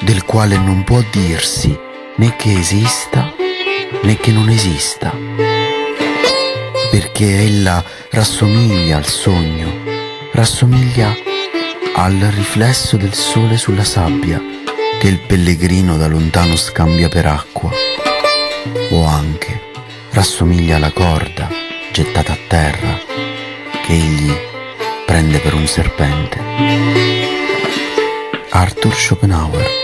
del 0.00 0.24
quale 0.24 0.56
non 0.56 0.82
può 0.82 1.02
dirsi 1.10 1.78
né 2.16 2.36
che 2.36 2.58
esista 2.58 3.34
né 4.02 4.16
che 4.16 4.32
non 4.32 4.48
esista, 4.48 5.12
perché 6.98 7.44
ella 7.44 7.84
rassomiglia 8.10 8.96
al 8.96 9.06
sogno, 9.06 9.72
rassomiglia 10.32 11.14
al 11.94 12.18
riflesso 12.34 12.96
del 12.96 13.14
sole 13.14 13.56
sulla 13.56 13.84
sabbia 13.84 14.42
che 14.98 15.06
il 15.06 15.20
pellegrino 15.20 15.96
da 15.96 16.08
lontano 16.08 16.56
scambia 16.56 17.08
per 17.08 17.26
acqua. 17.26 17.70
o 18.90 19.04
anche 19.04 19.60
rassomiglia 20.10 20.74
alla 20.74 20.90
corda 20.90 21.48
gettata 21.92 22.32
a 22.32 22.38
terra 22.48 22.98
che 23.86 23.92
egli 23.92 24.32
prende 25.06 25.38
per 25.38 25.54
un 25.54 25.68
serpente. 25.68 26.40
Arthur 28.50 28.92
Schopenhauer 28.92 29.77